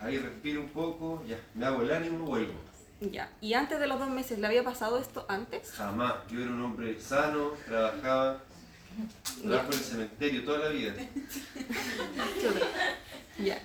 Ahí 0.00 0.18
respiro 0.18 0.60
un 0.60 0.68
poco, 0.68 1.24
ya, 1.26 1.38
me 1.54 1.64
hago 1.66 1.82
el 1.82 1.90
ánimo, 1.92 2.24
vuelvo. 2.26 2.52
ya. 3.00 3.30
¿Y 3.40 3.54
antes 3.54 3.78
de 3.80 3.86
los 3.86 3.98
dos 3.98 4.10
meses, 4.10 4.38
le 4.38 4.46
había 4.46 4.62
pasado 4.64 4.98
esto 4.98 5.24
antes? 5.28 5.70
Jamás. 5.72 6.14
Yo 6.30 6.40
era 6.40 6.50
un 6.50 6.62
hombre 6.62 7.00
sano, 7.00 7.52
trabajaba, 7.66 8.42
trabajo 9.42 9.72
en 9.72 9.78
el 9.78 9.84
cementerio 9.84 10.44
toda 10.44 10.58
la 10.58 10.68
vida. 10.68 10.94
Ya. 13.38 13.60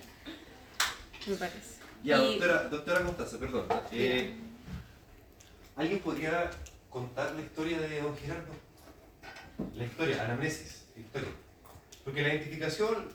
Me 1.27 1.35
parece. 1.35 1.73
Ya, 2.03 2.17
Y- 2.23 2.37
doctora, 2.37 2.63
doctora 2.69 3.01
Constanza, 3.03 3.39
perdón. 3.39 3.65
Eh, 3.91 4.35
¿Alguien 5.75 5.99
podría 5.99 6.51
contar 6.89 7.33
la 7.33 7.41
historia 7.41 7.79
de 7.79 8.01
don 8.01 8.15
Gerardo? 8.15 8.53
La 9.75 9.85
historia, 9.85 10.23
anamnesis, 10.23 10.85
historia. 10.95 11.29
Porque 12.03 12.21
la 12.21 12.29
identificación 12.29 13.07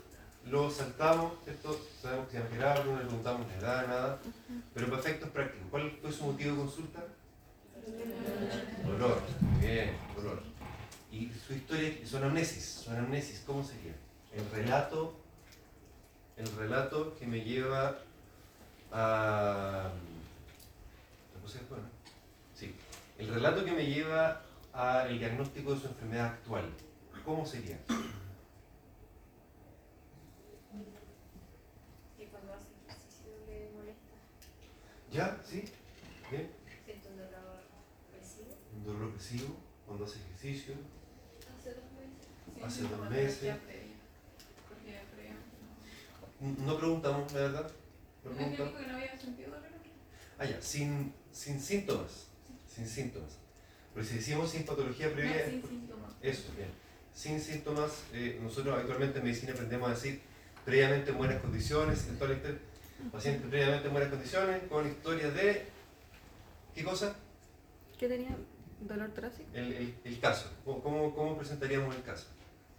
lo 0.46 0.70
saltamos, 0.70 1.32
¿cierto? 1.44 1.78
Sabemos 2.00 2.28
que 2.28 2.38
se 2.38 2.58
llama 2.58 2.84
no 2.84 2.96
le 2.96 3.04
preguntamos 3.04 3.46
la 3.48 3.56
edad, 3.56 3.86
nada. 3.86 4.18
Pero 4.74 4.88
para 4.88 5.00
efectos 5.00 5.30
prácticos, 5.30 5.68
¿cuál 5.70 5.90
fue 6.00 6.12
su 6.12 6.24
motivo 6.24 6.52
de 6.52 6.56
consulta? 6.58 7.04
Dolor, 8.84 9.22
bien, 9.60 9.96
dolor. 10.16 10.42
Y 11.12 11.30
su 11.46 11.54
historia, 11.54 11.92
su 12.04 12.16
anamnesis, 12.16 12.82
su 12.84 12.90
anamnesis, 12.90 13.42
¿cómo 13.46 13.64
sería? 13.64 13.94
El 14.32 14.48
relato, 14.50 15.14
el 16.36 16.46
relato 16.56 17.16
que 17.18 17.26
me 17.26 17.42
lleva 17.42 17.98
a... 18.92 19.90
¿Lo 21.34 21.40
puse 21.40 21.58
después, 21.58 21.80
no? 21.80 21.88
Sí. 22.54 22.74
El 23.18 23.28
relato 23.28 23.64
que 23.64 23.72
me 23.72 23.86
lleva 23.86 24.42
al 24.78 25.18
diagnóstico 25.18 25.74
de 25.74 25.80
su 25.80 25.88
enfermedad 25.88 26.26
actual. 26.26 26.72
¿Cómo 27.24 27.44
sería? 27.44 27.80
Y 32.16 32.24
cuando 32.26 32.54
hace 32.54 32.68
ejercicio 32.86 33.32
le 33.48 33.70
molesta, 33.76 34.14
¿Ya? 35.10 35.36
¿Sí? 35.44 35.64
¿Bien? 36.30 36.50
siento 36.84 37.08
un 37.08 37.16
dolor 37.16 37.60
opresivo. 38.06 38.54
Un 38.76 38.84
dolor 38.84 39.02
opresivo 39.08 39.56
cuando 39.84 40.04
hace 40.04 40.18
ejercicio. 40.20 40.74
Hace 41.56 41.70
dos 41.74 41.84
meses. 41.98 42.28
Sí, 42.54 42.62
Hace 42.62 42.82
dos 42.82 43.08
meses. 43.10 43.42
no. 46.64 46.78
Preguntamos, 46.78 47.32
la 47.32 47.40
verdad. 47.40 47.70
No 48.24 48.30
No 48.30 48.36
que 48.36 48.56
que 48.56 48.86
no 48.86 48.94
había 48.94 49.18
sentido 49.18 49.50
dolor. 49.50 49.68
Ah, 50.38 50.44
ya, 50.44 50.62
sin, 50.62 51.12
sin 51.32 51.60
síntomas. 51.60 52.28
Sin 52.68 52.86
síntomas. 52.86 53.38
Pero 53.98 54.08
si 54.10 54.14
decimos 54.14 54.48
sin 54.48 54.62
patología 54.62 55.12
previa, 55.12 55.44
No, 55.44 55.50
sin 55.50 55.68
síntomas. 55.68 56.12
eso, 56.22 56.52
bien. 56.56 56.68
Sin 57.12 57.40
síntomas, 57.40 58.04
eh, 58.12 58.38
nosotros 58.40 58.76
habitualmente 58.78 59.18
en 59.18 59.24
medicina 59.24 59.52
aprendemos 59.52 59.88
a 59.88 59.94
decir 59.94 60.20
previamente 60.64 61.10
en 61.10 61.18
buenas 61.18 61.42
condiciones, 61.42 62.06
en 62.06 62.16
toda 62.16 62.30
la 62.30 62.36
historia, 62.36 62.58
paciente 63.10 63.48
previamente 63.48 63.88
en 63.88 63.92
buenas 63.92 64.10
condiciones, 64.10 64.62
con 64.68 64.86
historia 64.86 65.32
de. 65.32 65.66
¿Qué 66.76 66.84
cosa? 66.84 67.16
¿Qué 67.98 68.06
tenía? 68.06 68.36
¿Dolor 68.82 69.10
torácico? 69.10 69.48
El, 69.52 69.72
el, 69.72 69.94
el 70.04 70.20
caso. 70.20 70.48
¿Cómo, 70.64 71.12
cómo, 71.12 71.36
presentaríamos 71.36 71.92
el 71.96 72.02
caso? 72.04 72.26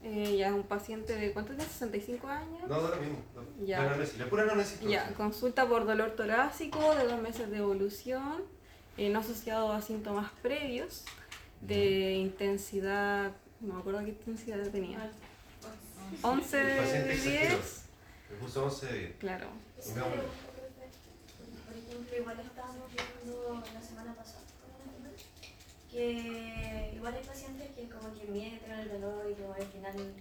Eh, 0.01 0.37
ya 0.37 0.53
un 0.55 0.63
paciente 0.63 1.17
de 1.17 1.33
¿cuántos 1.33 1.57
tiene? 1.57 1.69
65 1.69 2.27
años. 2.29 2.61
No, 2.69 2.81
da 2.81 2.95
lo 2.95 3.01
mismo. 3.01 3.19
no. 3.35 3.65
Ya. 3.65 3.79
La 3.79 3.87
anamnesis, 3.87 4.17
la 4.19 4.29
pura 4.29 4.43
anamnesis. 4.43 4.79
Ya, 4.79 5.13
consulta 5.15 5.67
por 5.67 5.85
dolor 5.85 6.11
torácico 6.11 6.95
de 6.95 7.03
dos 7.03 7.21
meses 7.21 7.51
de 7.51 7.57
evolución, 7.57 8.41
eh, 8.99 9.09
no 9.09 9.19
asociado 9.19 9.71
a 9.71 9.81
síntomas 9.81 10.31
previos, 10.41 11.03
de 11.61 12.13
intensidad, 12.13 13.31
no 13.61 13.73
me 13.75 13.79
acuerdo 13.79 13.99
qué 14.01 14.09
intensidad 14.09 14.67
tenía. 14.69 15.01
Al- 15.01 15.11
11 16.21 16.61
El 16.61 16.77
paciente 16.77 17.07
de 17.09 17.13
exageró. 17.13 17.55
10. 17.57 17.81
Le 18.31 18.35
puso 18.37 18.65
11 18.65 18.85
de 18.87 18.99
10. 18.99 19.15
Claro. 19.19 19.47
Me 19.77 19.93
profe. 19.93 20.17
Por 21.67 21.77
ejemplo, 21.77 22.17
igual 22.17 22.39
estábamos 22.39 22.87
viendo 22.93 23.63
la 23.73 23.81
semana 23.81 24.13
pasada 24.15 24.39
que 25.91 26.91
igual 26.95 27.13
hay 27.15 27.23
pacientes 27.23 27.67
que 27.75 27.89
como 27.89 28.13
que 28.13 28.25
mienten 28.25 28.71
el 28.71 28.89
dolor 28.89 29.25
y 29.29 29.33
como 29.41 29.53
al 29.53 29.63
final, 29.63 30.13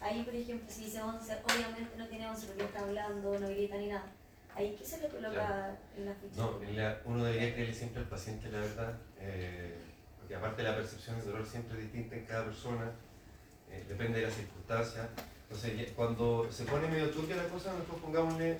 ahí 0.00 0.22
por 0.24 0.34
ejemplo 0.34 0.66
si 0.68 0.84
dice 0.86 1.00
11, 1.00 1.32
obviamente 1.44 1.96
no 1.96 2.08
tiene 2.08 2.28
11 2.28 2.46
porque 2.48 2.64
está 2.64 2.80
hablando, 2.80 3.38
no 3.38 3.48
grita 3.48 3.76
ni 3.76 3.86
nada. 3.86 4.06
Ahí 4.54 4.76
qué 4.78 4.84
se 4.84 5.00
le 5.00 5.08
coloca 5.08 5.32
Claro. 5.32 5.76
en 5.96 6.04
la 6.06 6.14
ficha. 6.14 6.36
No, 6.36 6.62
en 6.62 6.76
la- 6.76 7.00
uno 7.04 7.24
debería 7.24 7.54
creerle 7.54 7.74
siempre 7.74 8.02
al 8.02 8.08
paciente 8.08 8.50
la 8.50 8.60
verdad, 8.60 8.92
eh, 9.18 9.74
porque 10.18 10.34
aparte 10.34 10.62
la 10.62 10.76
percepción 10.76 11.16
del 11.16 11.26
dolor 11.26 11.46
siempre 11.46 11.78
es 11.78 11.84
distinta 11.84 12.16
en 12.16 12.24
cada 12.26 12.44
persona, 12.44 12.90
eh, 13.70 13.84
depende 13.88 14.20
de 14.20 14.26
las 14.26 14.34
circunstancias. 14.34 15.08
Entonces, 15.50 15.92
cuando 15.96 16.48
se 16.50 16.64
pone 16.64 16.88
medio 16.88 17.10
turbia 17.10 17.36
la 17.36 17.44
cosa, 17.48 17.72
mejor 17.72 17.98
pongámosle 18.00 18.58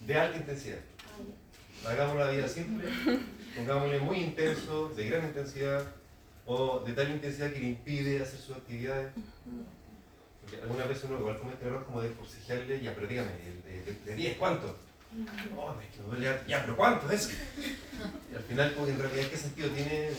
de 0.00 0.14
alta 0.18 0.36
intensidad. 0.36 0.78
Ah. 1.84 1.90
Hagamos 1.90 2.16
la 2.16 2.30
vida 2.30 2.48
simple, 2.48 2.88
pongámosle 3.56 3.98
muy 4.00 4.18
intenso, 4.18 4.88
de 4.90 5.08
gran 5.08 5.24
intensidad, 5.26 5.84
o 6.46 6.80
de 6.80 6.92
tal 6.92 7.10
intensidad 7.10 7.52
que 7.52 7.60
le 7.60 7.68
impide 7.68 8.20
hacer 8.22 8.38
sus 8.38 8.56
actividades. 8.56 9.12
Porque 10.40 10.60
algunas 10.62 10.88
veces 10.88 11.04
uno 11.04 11.18
igual 11.20 11.38
comete 11.38 11.64
error 11.66 11.84
como 11.86 12.02
de 12.02 12.10
forcejearle, 12.10 12.80
ya, 12.80 12.94
pero 12.94 13.06
dígame, 13.06 13.30
de 14.04 14.14
10, 14.14 14.36
¿cuánto? 14.36 14.76
Oh, 15.56 15.74
es 15.80 15.94
que 15.94 16.02
me 16.02 16.08
duele 16.08 16.28
harto. 16.28 16.44
Ya, 16.48 16.60
pero 16.62 16.76
¿cuánto 16.76 17.10
es? 17.12 17.30
Y 18.32 18.34
al 18.34 18.42
final, 18.42 18.74
que 18.74 18.80
en 18.90 18.98
realidad, 18.98 19.28
¿qué 19.28 19.36
sentido 19.36 19.68
tiene? 19.70 20.08
eh, 20.08 20.14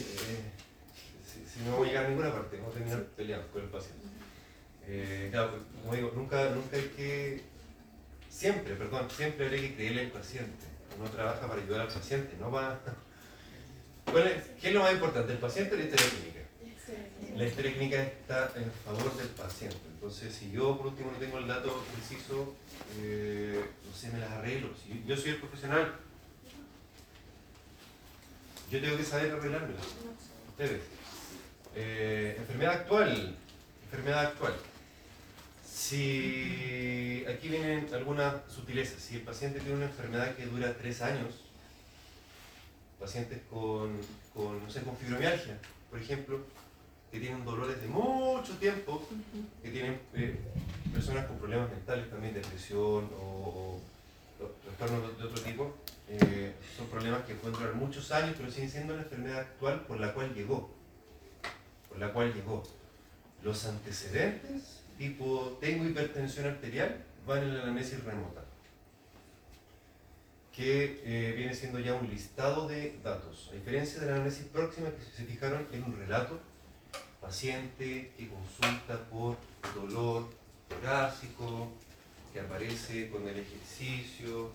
si, 1.25 1.45
si 1.60 1.65
no 1.65 1.71
vamos 1.73 1.88
a 1.88 1.89
llegar 1.89 2.05
a 2.05 2.10
ninguna 2.10 2.31
parte, 2.31 2.58
vamos 2.58 2.71
a 2.71 2.77
terminar 2.77 3.03
peleados 3.15 3.45
con 3.47 3.62
el 3.63 3.69
paciente. 3.69 4.05
Eh, 4.88 5.27
claro, 5.31 5.51
pues, 5.51 5.63
como 5.81 5.95
digo, 5.95 6.12
nunca, 6.15 6.49
nunca 6.51 6.77
hay 6.77 6.91
que, 6.95 7.41
siempre, 8.29 8.75
perdón, 8.75 9.08
siempre 9.10 9.47
hay 9.49 9.62
que 9.69 9.75
creerle 9.75 10.01
al 10.01 10.12
paciente. 10.12 10.65
Uno 10.97 11.10
trabaja 11.10 11.47
para 11.47 11.62
ayudar 11.62 11.81
al 11.81 11.88
paciente, 11.93 12.36
no 12.39 12.49
para... 12.51 12.79
¿Cuál 14.10 14.27
es- 14.27 14.43
¿Qué 14.62 14.67
es 14.69 14.73
lo 14.73 14.81
más 14.81 14.93
importante, 14.93 15.34
el 15.34 15.39
paciente 15.39 15.73
o 15.75 15.77
la 15.77 15.84
historia 15.84 16.08
clínica? 16.10 16.39
La 17.36 17.43
historia 17.45 17.73
clínica 17.73 18.01
está 18.03 18.53
en 18.55 18.71
favor 18.86 19.17
del 19.17 19.27
paciente. 19.29 19.77
Entonces, 20.05 20.35
si 20.35 20.51
yo 20.51 20.77
por 20.77 20.85
último 20.85 21.09
no 21.09 21.17
tengo 21.17 21.39
el 21.39 21.47
dato 21.47 21.83
preciso, 21.95 22.53
eh, 22.99 23.59
no 23.89 23.97
sé, 23.97 24.11
me 24.11 24.19
las 24.19 24.29
arreglo. 24.33 24.69
Yo 25.07 25.17
soy 25.17 25.31
el 25.31 25.37
profesional, 25.37 25.95
yo 28.69 28.81
tengo 28.81 28.97
que 28.97 29.03
saber 29.03 29.31
arreglármelas. 29.31 29.83
Ustedes. 30.49 30.83
Eh, 31.75 32.35
enfermedad 32.37 32.73
actual. 32.81 33.35
Enfermedad 33.85 34.25
actual. 34.27 34.53
Si 35.67 37.25
aquí 37.27 37.47
vienen 37.47 37.91
algunas 37.91 38.35
sutilezas. 38.47 39.01
Si 39.01 39.15
el 39.15 39.21
paciente 39.21 39.59
tiene 39.59 39.77
una 39.77 39.85
enfermedad 39.87 40.35
que 40.35 40.45
dura 40.45 40.77
tres 40.77 41.01
años, 41.01 41.33
pacientes 42.99 43.41
con, 43.49 43.99
con, 44.35 44.63
no 44.63 44.69
sé, 44.69 44.83
con 44.83 44.95
fibromialgia, 44.95 45.57
por 45.89 45.99
ejemplo, 45.99 46.41
que 47.11 47.19
tienen 47.19 47.45
dolores 47.45 47.81
de 47.81 47.87
mucho 47.87 48.57
tiempo, 48.57 49.07
que 49.63 49.69
tienen 49.69 49.99
eh, 50.13 50.35
personas 50.93 51.25
con 51.25 51.37
problemas 51.37 51.69
mentales 51.69 52.09
también, 52.09 52.33
depresión 52.33 53.09
o, 53.19 53.79
o 54.41 54.45
trastornos 54.77 55.17
de, 55.17 55.23
otro 55.23 55.41
tipo, 55.41 55.75
eh, 56.07 56.53
son 56.77 56.87
problemas 56.87 57.23
que 57.25 57.35
pueden 57.35 57.57
durar 57.57 57.75
muchos 57.75 58.11
años, 58.11 58.35
pero 58.37 58.51
siguen 58.51 58.69
siendo 58.69 58.95
la 58.95 59.03
enfermedad 59.03 59.39
actual 59.39 59.81
por 59.81 59.99
la 59.99 60.13
cual 60.13 60.33
llegó. 60.33 60.69
Por 61.89 61.99
la 61.99 62.11
cual 62.11 62.33
llegó. 62.33 62.63
Los 63.43 63.65
antecedentes, 63.65 64.81
tipo 64.97 65.57
tengo 65.61 65.85
hipertensión 65.85 66.47
arterial, 66.47 67.03
van 67.25 67.43
en 67.43 67.55
la 67.55 67.63
anamnesis 67.63 68.03
remota, 68.03 68.41
que 70.55 71.01
eh, 71.03 71.33
viene 71.35 71.53
siendo 71.53 71.79
ya 71.79 71.93
un 71.93 72.09
listado 72.09 72.67
de 72.67 72.97
datos. 73.03 73.49
A 73.51 73.55
diferencia 73.55 73.99
de 73.99 74.07
la 74.07 74.13
anamnesis 74.13 74.45
próxima, 74.45 74.89
que 74.89 75.03
si 75.03 75.11
se 75.11 75.25
fijaron 75.25 75.67
en 75.71 75.83
un 75.83 75.97
relato, 75.97 76.39
paciente 77.25 78.11
que 78.15 78.29
consulta 78.29 78.99
por 79.09 79.35
dolor 79.73 80.29
torácico, 80.69 81.69
que 82.31 82.39
aparece 82.39 83.09
con 83.09 83.27
el 83.27 83.39
ejercicio 83.39 84.51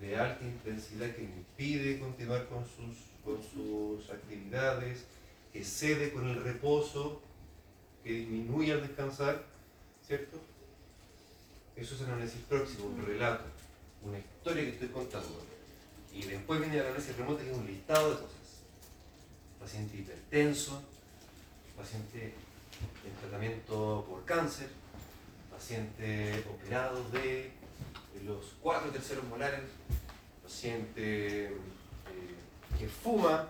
de 0.00 0.16
alta 0.16 0.42
intensidad 0.42 1.14
que 1.14 1.24
impide 1.24 1.98
continuar 1.98 2.46
con 2.46 2.64
sus, 2.64 2.96
con 3.22 3.42
sus 3.42 4.08
actividades, 4.10 5.04
que 5.52 5.62
cede 5.62 6.10
con 6.10 6.26
el 6.28 6.42
reposo, 6.42 7.20
que 8.02 8.12
disminuye 8.12 8.72
al 8.72 8.80
descansar, 8.80 9.44
¿cierto? 10.06 10.38
Eso 11.74 11.96
es 11.96 12.00
el 12.00 12.06
análisis 12.06 12.40
próximo, 12.48 12.86
un 12.86 13.04
relato, 13.04 13.44
una 14.02 14.18
historia 14.18 14.62
que 14.62 14.70
estoy 14.70 14.88
contando. 14.88 15.42
Y 16.14 16.22
después 16.22 16.60
viene 16.60 16.78
el 16.78 16.86
análisis 16.86 17.14
remota, 17.14 17.44
que 17.44 17.50
es 17.50 17.56
un 17.56 17.66
listado 17.66 18.10
de 18.10 18.16
cosas. 18.22 18.30
Paciente 19.60 19.98
hipertenso, 19.98 20.82
paciente 21.76 22.34
en 23.04 23.12
tratamiento 23.20 24.06
por 24.08 24.24
cáncer, 24.24 24.68
paciente 25.50 26.44
operado 26.52 27.08
de 27.10 27.52
los 28.24 28.54
cuatro 28.60 28.90
terceros 28.90 29.24
molares, 29.24 29.60
paciente 30.42 31.46
eh, 31.46 31.56
que 32.78 32.88
fuma, 32.88 33.48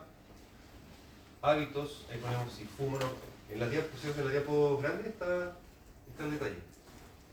hábitos, 1.42 2.04
ahí 2.10 2.18
ponemos 2.18 2.52
si 2.52 2.64
fuma 2.64 2.96
o 2.96 3.00
no. 3.00 3.36
En 3.50 3.60
la 3.60 3.68
diapositiva 3.68 4.14
de 4.14 4.24
la 4.24 4.30
diapo 4.30 4.78
grande 4.78 5.08
está, 5.08 5.56
está 6.10 6.24
el 6.24 6.32
detalle. 6.32 6.58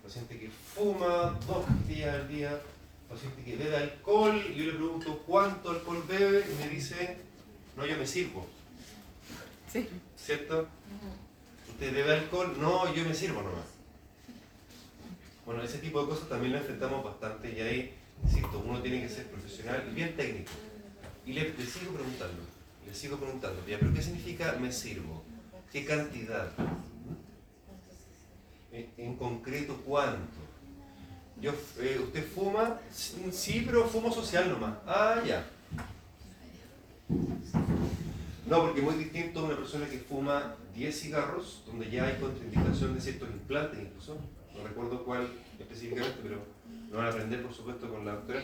Paciente 0.03 0.39
que 0.39 0.49
fuma 0.49 1.39
dos 1.47 1.65
días 1.87 2.13
al 2.13 2.27
día, 2.27 2.61
paciente 3.09 3.43
que 3.43 3.55
bebe 3.55 3.75
alcohol, 3.75 4.41
y 4.49 4.55
yo 4.55 4.65
le 4.65 4.73
pregunto 4.73 5.23
cuánto 5.25 5.71
alcohol 5.71 6.03
bebe 6.07 6.45
y 6.51 6.63
me 6.63 6.69
dice, 6.69 7.17
no, 7.75 7.85
yo 7.85 7.97
me 7.97 8.05
sirvo. 8.05 8.45
Sí. 9.71 9.89
¿Cierto? 10.23 10.67
¿Usted 11.69 11.93
bebe 11.93 12.13
alcohol? 12.13 12.55
No, 12.57 12.93
yo 12.93 13.03
me 13.03 13.13
sirvo 13.13 13.41
nomás. 13.41 13.65
Bueno, 15.45 15.61
ese 15.63 15.79
tipo 15.79 16.01
de 16.01 16.07
cosas 16.07 16.29
también 16.29 16.53
lo 16.53 16.59
enfrentamos 16.59 17.03
bastante 17.03 17.51
y 17.51 17.59
ahí, 17.59 17.93
insisto, 18.23 18.63
uno 18.65 18.81
tiene 18.81 19.01
que 19.01 19.09
ser 19.09 19.27
profesional 19.27 19.83
y 19.91 19.93
bien 19.93 20.15
técnico. 20.15 20.51
Y 21.25 21.33
le, 21.33 21.41
sigo 21.65 21.93
preguntando, 21.93 22.41
le 22.85 22.93
sigo 22.95 23.17
preguntando, 23.17 23.61
pero 23.65 23.93
¿qué 23.93 24.01
significa 24.01 24.55
me 24.61 24.71
sirvo? 24.71 25.23
¿Qué 25.73 25.83
cantidad? 25.83 26.49
En, 28.71 28.89
en 28.97 29.15
concreto, 29.17 29.75
¿cuánto? 29.85 30.39
Yo, 31.41 31.51
eh, 31.79 31.99
¿Usted 32.01 32.25
fuma? 32.25 32.79
Sí, 32.91 33.63
pero 33.65 33.89
fumo 33.89 34.09
social 34.09 34.49
nomás. 34.49 34.77
Ah, 34.87 35.21
ya. 35.25 35.45
No, 38.53 38.61
porque 38.61 38.81
es 38.81 38.85
muy 38.85 38.95
distinto 39.03 39.39
a 39.39 39.43
una 39.45 39.55
persona 39.55 39.87
que 39.87 39.97
fuma 39.97 40.53
10 40.75 40.99
cigarros, 41.01 41.63
donde 41.65 41.89
ya 41.89 42.05
hay 42.05 42.17
contraindicación 42.19 42.93
de 42.93 43.01
ciertos 43.01 43.27
implantes 43.31 43.79
incluso. 43.79 44.15
No 44.55 44.63
recuerdo 44.63 45.03
cuál 45.03 45.27
específicamente, 45.57 46.19
pero 46.21 46.37
lo 46.91 46.97
van 46.99 47.07
a 47.07 47.09
aprender 47.09 47.41
por 47.41 47.51
supuesto 47.51 47.89
con 47.89 48.05
la 48.05 48.11
doctora. 48.11 48.43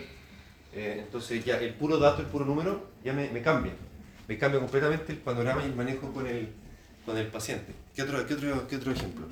Eh, 0.74 1.04
entonces 1.06 1.46
ya 1.46 1.58
el 1.60 1.76
puro 1.76 2.00
dato, 2.00 2.24
el 2.24 2.28
puro 2.28 2.44
número, 2.44 2.88
ya 3.04 3.14
me, 3.14 3.30
me, 3.30 3.44
cambia. 3.44 3.72
Me 4.28 4.36
cambia 4.40 4.60
completamente 4.60 5.12
el 5.12 5.20
panorama 5.20 5.62
y 5.62 5.66
el 5.66 5.76
manejo 5.76 6.12
con 6.12 6.26
el, 6.26 6.50
con 7.06 7.16
el 7.16 7.28
paciente. 7.28 7.76
¿Qué 7.96 8.02
otro, 8.02 8.26
qué 8.26 8.34
otro, 8.34 8.68
qué 8.68 8.76
otro 8.78 8.92
ejemplo? 8.92 9.28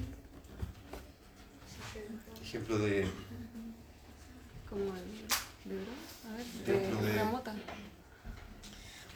Ejemplo 2.43 2.77
de... 2.77 3.07
Como 4.69 4.83
el, 4.83 5.71
de, 5.71 5.79
a 6.27 6.37
ver, 6.37 7.01
de, 7.01 7.07
de- 7.07 7.15
la 7.15 7.23
mota. 7.23 7.55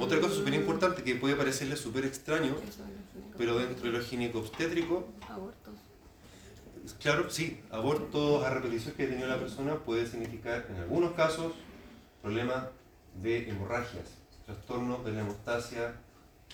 Otra 0.02 0.20
cosa 0.20 0.34
súper 0.34 0.56
importante 0.56 1.04
que 1.04 1.14
puede 1.14 1.36
parecerle 1.36 1.76
súper 1.76 2.06
extraño, 2.06 2.56
pero 3.38 3.60
dentro 3.60 3.86
de 3.86 3.98
lo 3.98 4.04
ginecobstétrico, 4.04 5.08
Abortos. 5.30 5.76
claro, 7.00 7.30
sí, 7.30 7.62
abortos 7.70 8.44
a 8.44 8.50
repetición 8.50 8.96
que 8.96 9.04
ha 9.04 9.10
tenido 9.10 9.28
la 9.28 9.40
persona 9.40 9.76
puede 9.76 10.08
significar 10.08 10.66
en 10.72 10.78
algunos 10.78 11.14
casos 11.14 11.54
problemas 12.24 12.66
de 13.22 13.48
hemorragias, 13.48 14.06
trastornos 14.48 15.06
de 15.06 15.12
la 15.12 15.22
hemostasia 15.22 15.94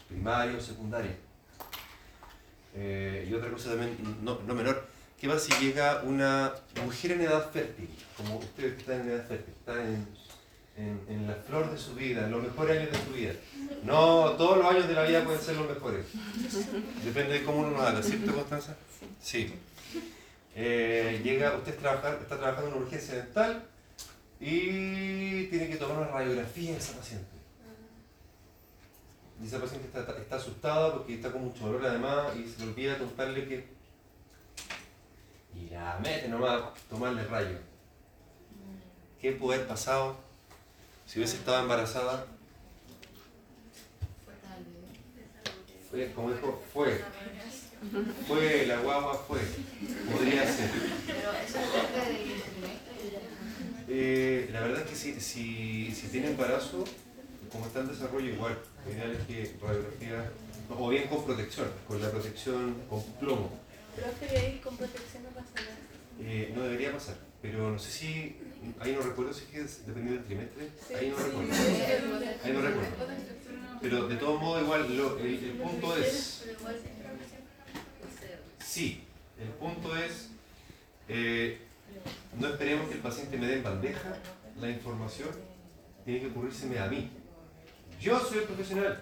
primaria 0.10 0.58
o 0.58 0.62
secundaria. 0.62 1.16
Eh, 2.76 3.28
y 3.30 3.34
otra 3.34 3.50
cosa 3.50 3.70
también, 3.70 3.98
no, 4.24 4.40
no 4.46 4.54
menor, 4.54 4.86
¿qué 5.18 5.30
va 5.30 5.40
si 5.40 5.54
llega 5.64 6.02
una 6.04 6.54
mujer 6.84 7.14
en 7.14 7.22
edad 7.22 7.50
fértil, 7.50 7.90
como 8.18 8.40
ustedes 8.40 8.74
que 8.74 8.80
están 8.82 9.02
en 9.02 9.10
edad 9.12 9.26
fértil, 9.26 9.54
están 9.58 9.80
en, 9.80 10.08
en- 10.78 11.28
la 11.28 11.36
flor 11.36 11.72
de 11.72 11.78
su 11.78 11.94
vida, 11.96 12.26
en 12.26 12.32
los 12.32 12.44
mejores 12.44 12.80
años 12.80 12.92
de 12.92 12.98
su 13.06 13.12
vida? 13.12 13.34
No, 13.84 14.32
todos 14.38 14.58
los 14.58 14.66
años 14.68 14.88
de 14.88 14.94
la 14.94 15.04
vida 15.04 15.24
pueden 15.24 15.42
ser 15.42 15.56
los 15.56 15.68
mejores. 15.68 16.06
Depende 17.04 17.40
de 17.40 17.44
cómo 17.44 17.60
uno 17.60 17.72
lo 17.72 17.82
haga, 17.82 18.02
¿cierto, 18.02 18.34
Constanza? 18.34 18.76
Sí. 19.22 19.54
Eh, 20.56 21.22
llega, 21.24 21.56
usted 21.56 21.74
está 21.76 22.02
trabajando 22.28 22.68
en 22.70 22.74
una 22.74 22.86
urgencia 22.86 23.16
dental 23.16 23.63
y 24.40 25.46
tiene 25.48 25.68
que 25.70 25.76
tomar 25.76 25.98
una 25.98 26.08
radiografía 26.08 26.72
de 26.72 26.78
esa 26.78 26.94
paciente. 26.98 27.28
Y 29.44 29.46
esa 29.48 29.60
paciente 29.60 29.88
está, 29.88 30.12
está 30.18 30.36
asustada 30.38 30.94
porque 30.94 31.16
está 31.16 31.32
con 31.32 31.44
mucho 31.46 31.66
dolor 31.68 31.86
además 31.86 32.36
y 32.36 32.48
se 32.48 32.60
le 32.63 32.72
olvida 32.72 32.98
contarle 32.98 33.48
que... 33.48 33.68
Y 35.56 35.70
la 35.70 36.00
mete 36.04 36.28
nomás 36.28 36.62
tomarle 36.90 37.24
rayo. 37.26 37.58
¿Qué 39.22 39.32
puede 39.34 39.58
haber 39.60 39.68
pasado 39.68 40.18
si 41.08 41.20
hubiese 41.20 41.38
estado 41.38 41.62
embarazada? 41.62 42.28
Fue, 45.89 46.12
como 46.12 46.32
dijo, 46.32 46.62
fue. 46.74 47.02
Fue, 48.28 48.65
la 48.67 48.78
guagua 48.82 49.13
fue. 49.15 49.39
Podría 50.12 50.46
ser. 50.46 50.70
Pero 51.08 51.32
eso. 51.32 51.60
Eh, 53.89 54.50
la 54.52 54.62
verdad 54.62 54.82
es 54.82 54.89
que 54.89 54.96
si, 54.96 55.22
si, 55.22 55.96
si 55.96 56.08
tiene 56.10 56.28
embarazo, 56.28 56.84
como 57.52 57.67
está 57.67 57.80
en 57.80 57.88
desarrollo 57.88 58.28
igual, 58.34 58.58
lo 58.86 58.91
ideal 58.91 59.12
es 59.12 59.26
que 59.26 59.56
radiografía, 59.62 60.32
o 60.78 60.89
bien 60.89 61.08
con 61.08 61.24
protección, 61.24 61.70
con 61.88 62.02
la 62.02 62.12
protección 62.12 62.76
con 62.89 63.02
plomo. 63.13 63.50
Profe, 63.96 64.60
con 64.62 64.76
protección 64.76 65.24
no 65.24 65.30
pasa 65.30 65.54
nada. 65.56 65.87
Eh, 66.19 66.51
no 66.56 66.63
debería 66.63 66.91
pasar, 66.91 67.15
pero 67.41 67.71
no 67.71 67.77
sé 67.80 67.91
si, 67.91 68.36
ahí 68.80 68.93
no 68.93 69.01
recuerdo 69.01 69.34
si 69.34 69.43
es 69.43 69.49
que 69.49 69.60
dependiendo 69.86 70.13
del 70.13 70.23
trimestre, 70.25 70.69
ahí 70.97 71.10
no 71.10 71.17
recuerdo. 71.17 71.53
Ahí 72.43 72.53
no 72.53 72.62
recuerdo. 72.62 72.89
Pero 73.82 74.08
de 74.08 74.15
todo 74.15 74.39
modo 74.39 74.62
igual, 74.62 74.97
lo- 74.97 75.19
el, 75.19 75.25
el 75.43 75.51
punto 75.51 75.95
es, 75.95 76.43
sí, 78.65 79.03
el 79.39 79.49
punto 79.49 79.95
es, 79.95 80.30
eh, 81.08 81.60
no 82.39 82.47
esperemos 82.47 82.88
que 82.89 82.95
el 82.95 83.01
paciente 83.01 83.38
me 83.38 83.47
dé 83.47 83.58
en 83.58 83.63
bandeja 83.63 84.17
la 84.60 84.69
información, 84.69 85.30
tiene 86.03 86.21
que 86.21 86.27
ocurrírseme 86.27 86.80
a 86.80 86.88
mí. 86.88 87.10
Yo 88.01 88.19
soy 88.19 88.39
el 88.39 88.43
profesional. 88.45 89.01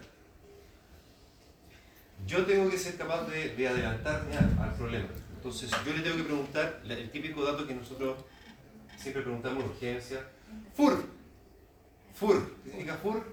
Yo 2.28 2.46
tengo 2.46 2.70
que 2.70 2.78
ser 2.78 2.96
capaz 2.98 3.26
de, 3.28 3.56
de 3.56 3.68
adelantarme 3.68 4.36
al, 4.38 4.58
al 4.60 4.74
problema. 4.76 5.08
Entonces, 5.46 5.70
yo 5.86 5.94
le 5.94 6.02
tengo 6.02 6.18
que 6.18 6.24
preguntar 6.24 6.82
el 6.90 7.12
típico 7.12 7.46
dato 7.46 7.68
que 7.68 7.76
nosotros 7.76 8.18
siempre 8.98 9.22
preguntamos 9.22 9.64
en 9.64 9.70
urgencia. 9.70 10.28
FUR. 10.74 11.06
FUR. 12.16 12.56
¿Qué 12.64 12.70
significa 12.72 12.96
FUR? 12.96 13.24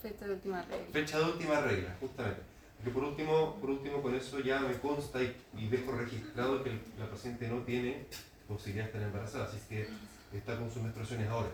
Fecha 0.00 0.24
de 0.24 0.34
última 0.34 0.62
regla. 0.62 0.86
Fecha 0.92 1.18
de 1.18 1.24
última 1.24 1.60
regla, 1.62 1.96
justamente. 1.98 2.42
Que 2.84 2.90
por 2.90 3.02
último, 3.02 3.56
por 3.56 3.70
último 3.70 4.02
con 4.02 4.14
eso 4.14 4.38
ya 4.38 4.60
me 4.60 4.78
consta 4.78 5.20
y, 5.20 5.34
y 5.58 5.66
dejo 5.66 5.90
registrado 5.90 6.62
que 6.62 6.78
la 6.96 7.10
paciente 7.10 7.48
no 7.48 7.62
tiene 7.62 8.06
posibilidad 8.46 8.84
de 8.84 8.90
estar 8.92 9.02
embarazada, 9.02 9.46
así 9.46 9.58
que 9.68 9.88
está 10.32 10.56
con 10.56 10.70
sus 10.70 10.80
menstruaciones 10.80 11.28
ahora. 11.28 11.50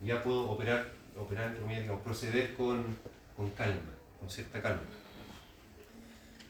Ya 0.00 0.22
puedo 0.22 0.50
operar, 0.50 0.90
operar 1.14 1.48
entre 1.48 1.60
comillas, 1.60 2.00
proceder 2.02 2.54
con, 2.54 2.86
con 3.36 3.50
calma, 3.50 3.92
con 4.18 4.30
cierta 4.30 4.62
calma. 4.62 4.80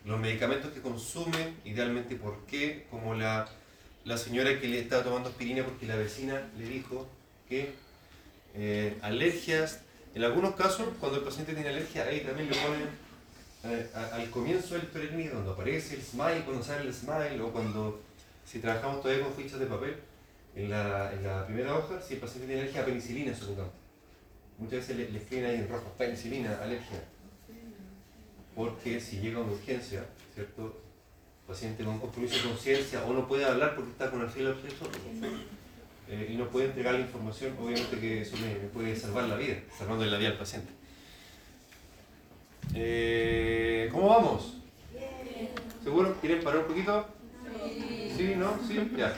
Los 0.04 0.18
medicamentos 0.18 0.72
que 0.72 0.80
consume, 0.80 1.54
idealmente, 1.64 2.16
¿por 2.16 2.46
qué? 2.46 2.86
Como 2.90 3.14
la, 3.14 3.46
la 4.04 4.16
señora 4.16 4.58
que 4.58 4.66
le 4.68 4.80
estaba 4.80 5.04
tomando 5.04 5.28
aspirina 5.28 5.64
porque 5.64 5.86
la 5.86 5.96
vecina 5.96 6.48
le 6.56 6.64
dijo 6.64 7.06
que 7.48 7.74
eh, 8.54 8.96
alergias, 9.02 9.80
en 10.14 10.24
algunos 10.24 10.54
casos, 10.54 10.88
cuando 10.98 11.18
el 11.18 11.24
paciente 11.24 11.52
tiene 11.52 11.68
alergia, 11.68 12.04
ahí 12.04 12.20
también 12.20 12.48
le 12.48 12.56
ponen 12.56 12.88
eh, 13.64 13.90
al 13.94 14.30
comienzo 14.30 14.74
del 14.74 14.86
pregnio, 14.86 15.32
cuando 15.32 15.52
aparece 15.52 15.96
el 15.96 16.02
smile, 16.02 16.42
cuando 16.44 16.64
sale 16.64 16.88
el 16.88 16.94
smile, 16.94 17.40
o 17.42 17.52
cuando, 17.52 18.00
si 18.44 18.58
trabajamos 18.58 19.02
todavía 19.02 19.24
con 19.24 19.34
fichas 19.34 19.60
de 19.60 19.66
papel, 19.66 19.96
en 20.56 20.70
la, 20.70 21.12
en 21.12 21.22
la 21.22 21.46
primera 21.46 21.76
hoja, 21.76 22.00
si 22.00 22.14
el 22.14 22.20
paciente 22.20 22.46
tiene 22.46 22.62
alergia 22.62 22.82
a 22.82 22.84
penicilina, 22.86 23.34
supongamos. 23.34 23.72
Muchas 24.58 24.80
veces 24.80 24.96
le, 24.96 25.10
le 25.10 25.18
escriben 25.18 25.44
ahí 25.46 25.56
en 25.56 25.68
rojo, 25.68 25.94
penicilina, 25.96 26.58
alergia. 26.62 27.04
Porque 28.60 29.00
si 29.00 29.20
llega 29.20 29.40
una 29.40 29.52
urgencia, 29.52 30.04
¿cierto? 30.34 30.82
Paciente 31.46 31.82
con 31.82 31.98
compromiso 31.98 32.34
de 32.36 32.42
conciencia 32.42 33.02
o 33.06 33.14
no 33.14 33.26
puede 33.26 33.46
hablar 33.46 33.74
porque 33.74 33.90
está 33.90 34.10
con 34.10 34.20
el 34.20 34.28
filo 34.28 34.50
objeto 34.50 34.86
eh, 36.10 36.28
y 36.30 36.36
no 36.36 36.46
puede 36.50 36.66
entregar 36.66 36.92
la 36.92 37.00
información, 37.00 37.56
obviamente 37.58 37.98
que 37.98 38.20
eso 38.20 38.36
me, 38.36 38.48
me 38.56 38.68
puede 38.68 38.94
salvar 38.94 39.24
la 39.24 39.36
vida, 39.36 39.56
salvando 39.78 40.04
la 40.04 40.18
vida 40.18 40.28
al 40.28 40.36
paciente. 40.36 40.70
Eh, 42.74 43.88
¿Cómo 43.90 44.10
vamos? 44.10 44.56
¿Seguro? 45.82 46.14
¿Quieren 46.20 46.44
parar 46.44 46.60
un 46.60 46.66
poquito? 46.66 47.06
¿Sí? 48.14 48.34
¿No? 48.36 48.58
¿Sí? 48.68 48.92
Ya. 48.94 49.16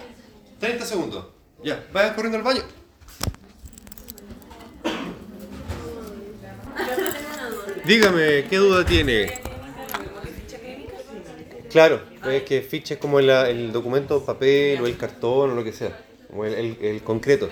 30 0.61 0.87
segundos. 0.87 1.27
Ya. 1.65 1.85
Vayan 1.93 2.15
corriendo 2.15 2.39
al 2.39 2.45
baño. 2.45 2.63
Dígame, 7.85 8.45
¿qué 8.49 8.57
duda 8.59 8.85
tiene? 8.85 9.33
Claro, 11.71 12.01
es 12.31 12.43
que 12.43 12.61
ficha 12.61 12.95
es 12.95 13.01
como 13.01 13.19
el, 13.19 13.29
el 13.31 13.73
documento 13.73 14.25
papel 14.25 14.81
o 14.81 14.87
el 14.87 14.97
cartón 14.97 15.51
o 15.51 15.55
lo 15.55 15.65
que 15.65 15.73
sea, 15.73 15.99
como 16.31 16.45
el, 16.45 16.77
el- 16.81 17.03
concreto. 17.03 17.49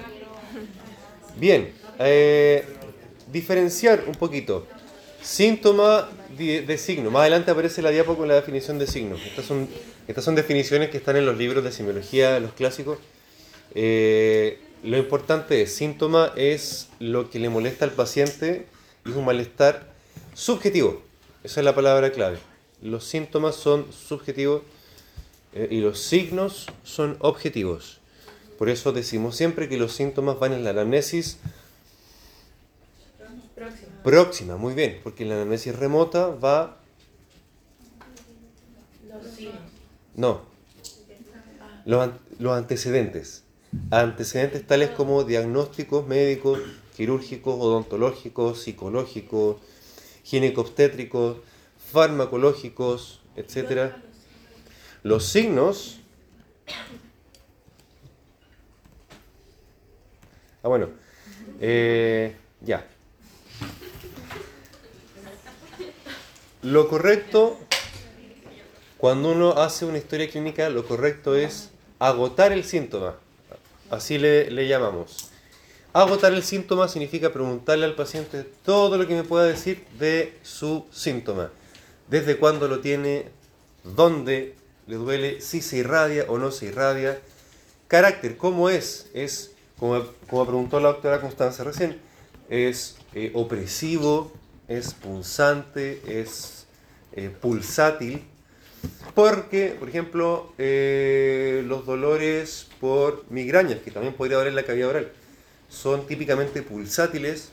Bien, 1.36 1.72
eh, 1.98 2.64
diferenciar 3.32 4.04
un 4.06 4.14
poquito. 4.14 4.66
Síntoma 5.22 6.08
de, 6.36 6.78
signo. 6.78 7.10
Más 7.10 7.22
adelante 7.22 7.50
aparece 7.50 7.82
la 7.82 7.90
diapo 7.90 8.16
con 8.16 8.28
la 8.28 8.34
definición 8.34 8.78
de 8.78 8.86
signo. 8.86 9.16
Estas 9.16 9.44
son, 9.46 9.68
estas 10.06 10.24
son 10.24 10.34
definiciones 10.34 10.90
que 10.90 10.98
están 10.98 11.16
en 11.16 11.26
los 11.26 11.36
libros 11.36 11.64
de 11.64 11.72
semiología, 11.72 12.38
los 12.40 12.52
clásicos. 12.52 12.98
Eh, 13.74 14.58
lo 14.82 14.96
importante 14.96 15.62
es, 15.62 15.74
síntoma 15.74 16.32
es 16.36 16.88
lo 17.00 17.30
que 17.30 17.38
le 17.38 17.48
molesta 17.48 17.84
al 17.84 17.92
paciente 17.92 18.66
es 19.06 19.14
un 19.14 19.24
malestar 19.24 19.89
subjetivo. 20.40 21.02
Esa 21.44 21.60
es 21.60 21.64
la 21.64 21.74
palabra 21.74 22.12
clave. 22.12 22.38
Los 22.80 23.04
síntomas 23.04 23.56
son 23.56 23.92
subjetivos 23.92 24.62
eh, 25.52 25.68
y 25.70 25.80
los 25.80 26.00
signos 26.00 26.66
son 26.82 27.16
objetivos. 27.20 27.98
Por 28.58 28.70
eso 28.70 28.92
decimos 28.92 29.36
siempre 29.36 29.68
que 29.68 29.76
los 29.76 29.92
síntomas 29.92 30.38
van 30.38 30.52
en 30.52 30.64
la 30.64 30.70
anamnesis 30.70 31.38
próxima, 34.02 34.56
muy 34.56 34.72
bien, 34.72 35.00
porque 35.02 35.24
en 35.24 35.28
la 35.28 35.34
anamnesis 35.36 35.76
remota 35.76 36.28
va... 36.28 36.78
No, 40.14 40.40
los, 41.84 42.02
an- 42.02 42.18
los 42.38 42.56
antecedentes. 42.56 43.44
Antecedentes 43.90 44.66
tales 44.66 44.90
como 44.90 45.24
diagnósticos 45.24 46.06
médicos, 46.06 46.60
quirúrgicos, 46.96 47.54
odontológicos, 47.58 48.62
psicológicos, 48.62 49.56
ginecobstétricos, 50.24 51.38
farmacológicos, 51.92 53.20
etc. 53.36 53.92
Los 55.02 55.26
signos... 55.26 56.00
Ah, 60.62 60.68
bueno. 60.68 60.88
Eh, 61.60 62.36
ya. 62.60 62.86
Lo 66.62 66.88
correcto, 66.88 67.58
cuando 68.98 69.32
uno 69.32 69.52
hace 69.52 69.86
una 69.86 69.96
historia 69.96 70.28
clínica, 70.28 70.68
lo 70.68 70.86
correcto 70.86 71.34
es 71.34 71.70
agotar 71.98 72.52
el 72.52 72.64
síntoma. 72.64 73.16
Así 73.88 74.18
le, 74.18 74.50
le 74.50 74.68
llamamos. 74.68 75.30
Agotar 75.92 76.32
el 76.32 76.44
síntoma 76.44 76.86
significa 76.86 77.32
preguntarle 77.32 77.84
al 77.84 77.96
paciente 77.96 78.44
todo 78.64 78.96
lo 78.96 79.08
que 79.08 79.14
me 79.14 79.24
pueda 79.24 79.46
decir 79.46 79.84
de 79.98 80.38
su 80.42 80.86
síntoma. 80.92 81.50
Desde 82.08 82.36
cuándo 82.36 82.68
lo 82.68 82.78
tiene, 82.78 83.26
dónde 83.82 84.54
le 84.86 84.96
duele, 84.96 85.40
si 85.40 85.60
se 85.60 85.78
irradia 85.78 86.26
o 86.28 86.38
no 86.38 86.52
se 86.52 86.66
irradia. 86.66 87.18
Carácter, 87.88 88.36
¿cómo 88.36 88.70
es? 88.70 89.10
Es, 89.14 89.50
como, 89.78 90.04
como 90.28 90.46
preguntó 90.46 90.78
la 90.78 90.90
doctora 90.90 91.20
Constanza 91.20 91.64
recién, 91.64 91.98
es 92.48 92.96
eh, 93.14 93.32
opresivo, 93.34 94.32
es 94.68 94.94
punzante, 94.94 96.00
es 96.06 96.66
eh, 97.14 97.30
pulsátil. 97.30 98.24
Porque, 99.16 99.76
por 99.78 99.88
ejemplo, 99.88 100.52
eh, 100.56 101.64
los 101.66 101.84
dolores 101.84 102.68
por 102.80 103.24
migrañas, 103.28 103.80
que 103.80 103.90
también 103.90 104.14
podría 104.14 104.38
doler 104.38 104.52
la 104.52 104.62
cavidad 104.62 104.88
oral, 104.90 105.12
son 105.70 106.06
típicamente 106.06 106.62
pulsátiles. 106.62 107.52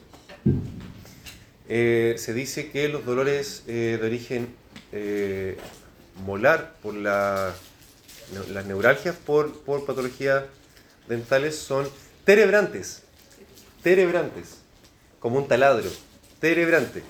Eh, 1.69 2.15
se 2.17 2.33
dice 2.33 2.69
que 2.71 2.89
los 2.89 3.05
dolores 3.05 3.63
eh, 3.67 3.97
de 3.99 4.05
origen 4.05 4.47
eh, 4.91 5.57
molar 6.25 6.75
por 6.81 6.93
la, 6.93 7.53
las 8.51 8.65
neuralgias 8.65 9.15
por, 9.15 9.59
por 9.61 9.85
patologías 9.85 10.43
dentales 11.07 11.55
son 11.57 11.87
terebrantes. 12.25 13.03
Terebrantes. 13.83 14.57
Como 15.19 15.37
un 15.37 15.47
taladro. 15.47 15.89
Terebrante. 16.39 17.03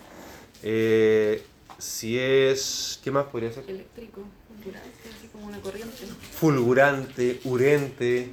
Eh, 0.64 1.44
si 1.78 2.18
es. 2.20 3.00
¿Qué 3.04 3.12
más 3.12 3.26
podría 3.26 3.52
ser? 3.54 3.64
Eléctrico, 3.68 4.24
fulgurante, 4.48 5.10
así 5.18 5.28
como 5.28 5.48
una 5.48 5.60
corriente. 5.62 5.98
fulgurante, 6.34 7.40
urente, 7.44 8.30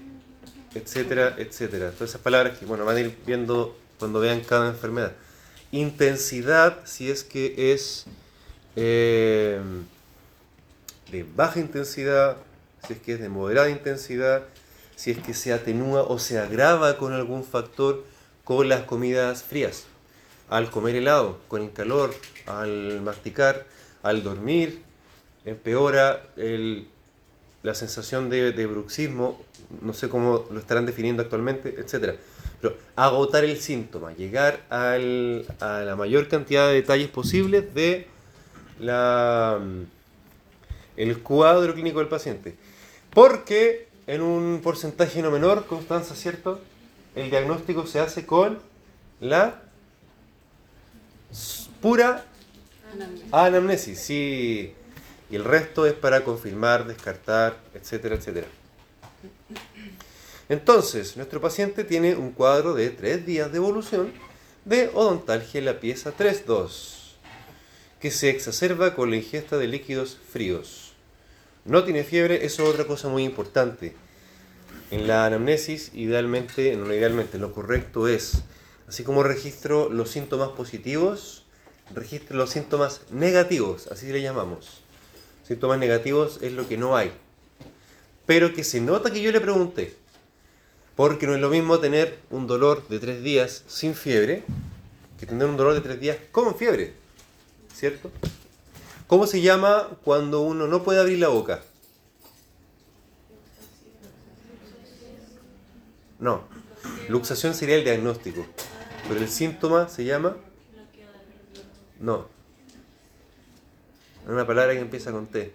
etcétera, 0.75 1.37
etcétera. 1.39 1.91
Todas 1.93 2.11
esas 2.11 2.21
palabras 2.21 2.59
que 2.59 2.67
bueno, 2.67 2.85
van 2.85 2.97
a 2.97 3.01
ir 3.01 3.17
viendo 3.25 3.77
cuando 3.99 4.21
vean 4.21 4.41
cada 4.41 4.69
enfermedad. 4.69 5.13
Intensidad, 5.71 6.85
si 6.85 7.11
es 7.11 7.25
que 7.25 7.73
es 7.73 8.07
eh, 8.77 9.61
de 11.11 11.25
baja 11.37 11.61
intensidad, 11.61 12.37
si 12.87 12.95
es 12.95 12.99
que 13.01 13.15
es 13.15 13.21
de 13.21 13.29
moderada 13.29 13.71
intensidad, 13.71 14.43
si 14.97 15.11
es 15.11 15.19
que 15.19 15.35
se 15.35 15.53
atenúa 15.53 16.03
o 16.03 16.19
se 16.19 16.39
agrava 16.39 16.99
con 16.99 17.13
algún 17.13 17.45
factor 17.45 18.05
con 18.45 18.69
las 18.69 18.83
comidas 18.83 19.43
frías, 19.43 19.85
al 20.51 20.71
comer 20.71 20.97
helado, 20.97 21.39
con 21.49 21.63
el 21.63 21.73
calor, 21.73 22.15
al 22.47 23.01
masticar, 23.01 23.67
al 24.03 24.23
dormir, 24.23 24.83
empeora 25.45 26.23
la 27.63 27.75
sensación 27.75 28.29
de 28.29 28.67
bruxismo, 28.67 29.43
no 29.83 29.93
sé 29.93 30.09
cómo 30.09 30.47
lo 30.51 30.59
estarán 30.59 30.87
definiendo 30.87 31.23
actualmente, 31.23 31.77
etc. 31.79 32.17
Pero 32.61 32.77
agotar 32.97 33.45
el 33.45 33.59
síntoma, 33.61 34.13
llegar 34.15 34.61
al- 34.71 35.45
a 35.61 35.81
la 35.81 35.97
mayor 35.97 36.29
cantidad 36.29 36.69
de 36.69 36.75
detalles 36.75 37.09
posibles 37.09 37.75
de 37.75 38.07
la, 38.81 39.59
el 40.97 41.19
cuadro 41.21 41.75
clínico 41.75 41.99
del 41.99 42.09
paciente. 42.09 42.57
Porque 43.11 43.89
en 44.07 44.23
un 44.23 44.61
porcentaje 44.63 45.23
no 45.23 45.31
menor, 45.31 45.67
Constanza, 45.67 46.15
¿cierto? 46.15 46.61
El 47.15 47.31
diagnóstico 47.31 47.87
se 47.87 48.01
hace 48.01 48.27
con 48.27 48.59
la 49.21 49.61
pura 51.81 52.25
Anamnesis. 52.93 53.29
anamnesis, 53.33 53.99
sí. 54.01 54.73
Y 55.31 55.37
el 55.37 55.45
resto 55.45 55.87
es 55.87 55.95
para 55.95 56.23
confirmar, 56.23 56.87
descartar, 56.87 57.57
etcétera, 57.75 58.17
etcétera. 58.17 58.47
Entonces, 60.49 61.17
nuestro 61.17 61.41
paciente 61.41 61.85
tiene 61.85 62.17
un 62.17 62.33
cuadro 62.33 62.75
de 62.75 62.91
3 62.91 63.25
días 63.25 63.51
de 63.51 63.59
evolución 63.59 64.13
de 64.65 64.91
odontalgia 64.93 65.59
en 65.59 65.65
la 65.65 65.81
pieza 65.81 66.15
3.2, 66.17 67.15
que 68.01 68.11
se 68.11 68.31
exacerba 68.31 68.95
con 68.95 69.11
la 69.11 69.17
ingesta 69.17 69.57
de 69.57 69.69
líquidos 69.69 70.19
fríos. 70.31 70.93
No 71.65 71.85
tiene 71.85 72.05
fiebre, 72.05 72.45
eso 72.45 72.65
es 72.65 72.69
otra 72.69 72.87
cosa 72.87 73.09
muy 73.09 73.25
importante. 73.25 73.95
En 74.91 75.07
la 75.09 75.25
anamnesis, 75.25 75.91
idealmente, 75.95 76.77
no 76.77 76.93
idealmente, 76.93 77.39
lo 77.39 77.53
correcto 77.53 78.07
es, 78.07 78.43
así 78.87 79.03
como 79.03 79.23
registro 79.23 79.89
los 79.89 80.11
síntomas 80.11 80.51
positivos, 80.51 81.45
registro 81.95 82.37
los 82.37 82.51
síntomas 82.51 83.01
negativos, 83.11 83.87
así 83.87 84.13
le 84.13 84.21
llamamos. 84.21 84.83
Síntomas 85.47 85.79
negativos 85.79 86.39
es 86.43 86.53
lo 86.53 86.69
que 86.69 86.77
no 86.77 86.97
hay. 86.97 87.13
Pero 88.27 88.53
que 88.55 88.65
se 88.65 88.81
nota 88.81 89.11
que 89.11 89.23
yo 89.23 89.33
le 89.33 89.41
pregunté. 89.41 90.04
Porque 90.97 91.27
no 91.27 91.35
es 91.35 91.41
lo 91.41 91.49
mismo 91.51 91.79
tener 91.81 92.19
un 92.31 92.47
dolor 92.47 92.87
de 92.89 92.99
tres 92.99 93.23
días 93.23 93.65
sin 93.67 93.95
fiebre 93.95 94.45
que 95.19 95.27
tener 95.27 95.47
un 95.47 95.57
dolor 95.57 95.75
de 95.75 95.81
tres 95.81 96.01
días 96.01 96.19
con 96.31 96.55
fiebre. 96.57 96.95
¿Cierto? 97.75 98.11
¿Cómo 99.07 99.27
se 99.27 99.41
llama 99.41 99.89
cuando 100.05 100.41
uno 100.41 100.67
no 100.67 100.83
puede 100.83 101.01
abrir 101.01 101.19
la 101.19 101.29
boca? 101.29 101.63
No. 106.19 106.45
Luxación 107.09 107.55
sería 107.55 107.77
el 107.77 107.85
diagnóstico. 107.85 108.47
Pero 109.09 109.21
el 109.21 109.29
síntoma 109.29 109.89
se 109.89 110.05
llama... 110.05 110.37
No. 112.01 112.29
Una 114.27 114.47
palabra 114.47 114.73
que 114.73 114.81
empieza 114.81 115.13
con 115.13 115.27
T. 115.27 115.53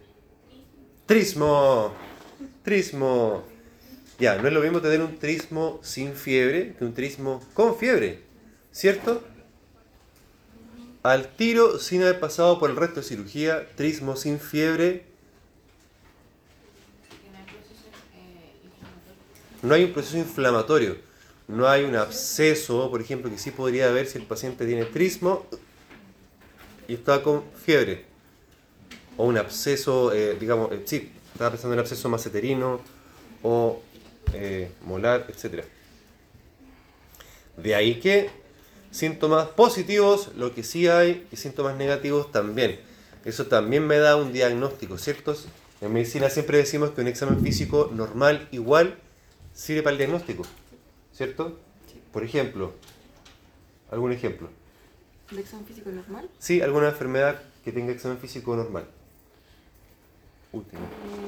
Trismo. 1.05 1.93
Trismo. 2.63 3.43
Ya, 4.19 4.35
no 4.35 4.47
es 4.49 4.53
lo 4.53 4.59
mismo 4.59 4.81
tener 4.81 5.01
un 5.01 5.17
trismo 5.17 5.79
sin 5.81 6.13
fiebre 6.13 6.75
que 6.77 6.83
un 6.83 6.93
trismo 6.93 7.41
con 7.53 7.77
fiebre. 7.77 8.21
¿Cierto? 8.71 9.23
Al 11.03 11.29
tiro, 11.29 11.79
sin 11.79 12.01
haber 12.01 12.19
pasado 12.19 12.59
por 12.59 12.69
el 12.69 12.75
resto 12.75 12.99
de 12.99 13.05
cirugía, 13.05 13.65
trismo 13.75 14.17
sin 14.17 14.39
fiebre, 14.39 15.05
no 19.61 19.73
hay 19.73 19.85
un 19.85 19.93
proceso 19.93 20.17
inflamatorio. 20.17 20.97
No 21.47 21.67
hay 21.67 21.83
un 21.85 21.95
absceso, 21.95 22.91
por 22.91 23.01
ejemplo, 23.01 23.31
que 23.31 23.37
sí 23.37 23.51
podría 23.51 23.87
haber 23.87 24.05
si 24.05 24.17
el 24.17 24.25
paciente 24.25 24.67
tiene 24.67 24.85
trismo 24.85 25.45
y 26.87 26.95
está 26.95 27.23
con 27.23 27.43
fiebre. 27.65 28.05
O 29.17 29.25
un 29.25 29.37
absceso, 29.37 30.13
eh, 30.13 30.37
digamos, 30.39 30.71
eh, 30.73 30.83
sí, 30.85 31.11
estaba 31.31 31.51
pensando 31.51 31.73
en 31.73 31.79
absceso 31.79 32.07
maceterino 32.09 32.81
o 33.41 33.81
eh, 34.33 34.71
molar, 34.85 35.27
etc. 35.29 35.63
De 37.57 37.75
ahí 37.75 37.99
que 37.99 38.29
síntomas 38.91 39.47
positivos, 39.49 40.31
lo 40.35 40.53
que 40.53 40.63
sí 40.63 40.87
hay, 40.87 41.27
y 41.31 41.35
síntomas 41.35 41.75
negativos 41.75 42.31
también. 42.31 42.79
Eso 43.25 43.47
también 43.47 43.85
me 43.85 43.97
da 43.97 44.15
un 44.15 44.31
diagnóstico, 44.33 44.97
¿cierto? 44.97 45.35
En 45.81 45.93
medicina 45.93 46.29
siempre 46.29 46.57
decimos 46.57 46.91
que 46.91 47.01
un 47.01 47.07
examen 47.07 47.41
físico 47.41 47.89
normal 47.93 48.47
igual 48.51 48.97
sirve 49.53 49.83
para 49.83 49.91
el 49.93 49.97
diagnóstico, 49.97 50.43
¿cierto? 51.13 51.59
Por 52.13 52.23
ejemplo, 52.23 52.73
algún 53.91 54.11
ejemplo. 54.11 54.49
¿De 55.31 55.41
examen 55.41 55.65
físico 55.65 55.89
normal? 55.91 56.29
Sí, 56.39 56.61
alguna 56.61 56.89
enfermedad 56.89 57.41
que 57.63 57.71
tenga 57.71 57.91
examen 57.91 58.17
físico 58.17 58.55
normal. 58.55 58.85
Último, 60.51 60.81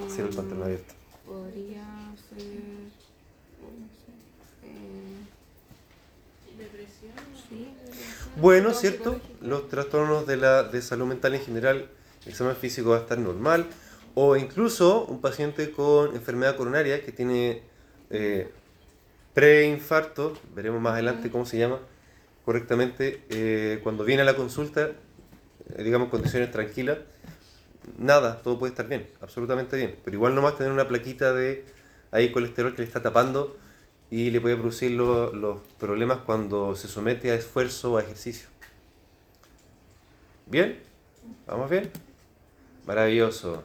cierro 0.10 0.30
el 0.30 0.36
pantalón 0.36 0.64
abierto. 0.64 0.94
Podría 1.26 1.84
ser. 2.30 2.48
no 3.62 3.88
sé, 3.94 4.12
eh, 4.66 5.22
Depresión. 6.58 7.12
sí, 7.14 7.14
depresión, 7.14 7.14
Bueno, 8.38 8.74
¿cierto? 8.74 9.20
Los 9.42 9.68
trastornos 9.68 10.26
de, 10.26 10.38
la, 10.38 10.64
de 10.64 10.82
salud 10.82 11.06
mental 11.06 11.34
en 11.36 11.42
general, 11.42 11.90
el 12.24 12.30
examen 12.30 12.56
físico 12.56 12.92
va 12.92 12.98
a 12.98 13.02
estar 13.02 13.18
normal. 13.18 13.68
O 14.14 14.36
incluso 14.36 15.06
un 15.06 15.22
paciente 15.22 15.72
con 15.72 16.16
enfermedad 16.16 16.58
coronaria 16.58 17.04
que 17.04 17.12
tiene 17.12 17.64
eh, 18.10 18.50
preinfarto, 19.34 20.38
veremos 20.54 20.82
más 20.82 20.94
adelante 20.94 21.32
cómo 21.32 21.46
se 21.46 21.58
llama 21.58 21.80
correctamente, 22.46 23.24
eh, 23.30 23.80
cuando 23.84 24.04
viene 24.04 24.24
a 24.24 24.26
la 24.26 24.36
consulta, 24.36 24.92
eh, 25.76 25.84
digamos 25.84 26.10
condiciones 26.10 26.52
tranquilas, 26.52 26.98
nada, 27.98 28.42
todo 28.42 28.60
puede 28.60 28.72
estar 28.72 28.88
bien, 28.88 29.08
absolutamente 29.22 29.78
bien. 29.78 29.96
Pero 30.04 30.18
igual 30.18 30.36
nomás 30.36 30.58
tener 30.58 30.72
una 30.72 30.88
plaquita 30.88 31.34
de 31.34 31.66
ahí 32.12 32.32
colesterol 32.32 32.76
que 32.76 32.82
le 32.82 32.88
está 32.88 33.02
tapando 33.02 33.58
y 34.12 34.30
le 34.30 34.40
puede 34.42 34.58
producir 34.58 34.92
lo- 34.92 35.34
los 35.34 35.60
problemas 35.80 36.20
cuando 36.20 36.76
se 36.76 36.88
somete 36.88 37.32
a 37.32 37.36
esfuerzo 37.36 37.94
o 37.94 37.98
a 37.98 38.02
ejercicio. 38.04 38.48
¿Bien? 40.46 40.80
¿Vamos 41.48 41.70
bien? 41.70 41.90
Maravilloso. 42.86 43.64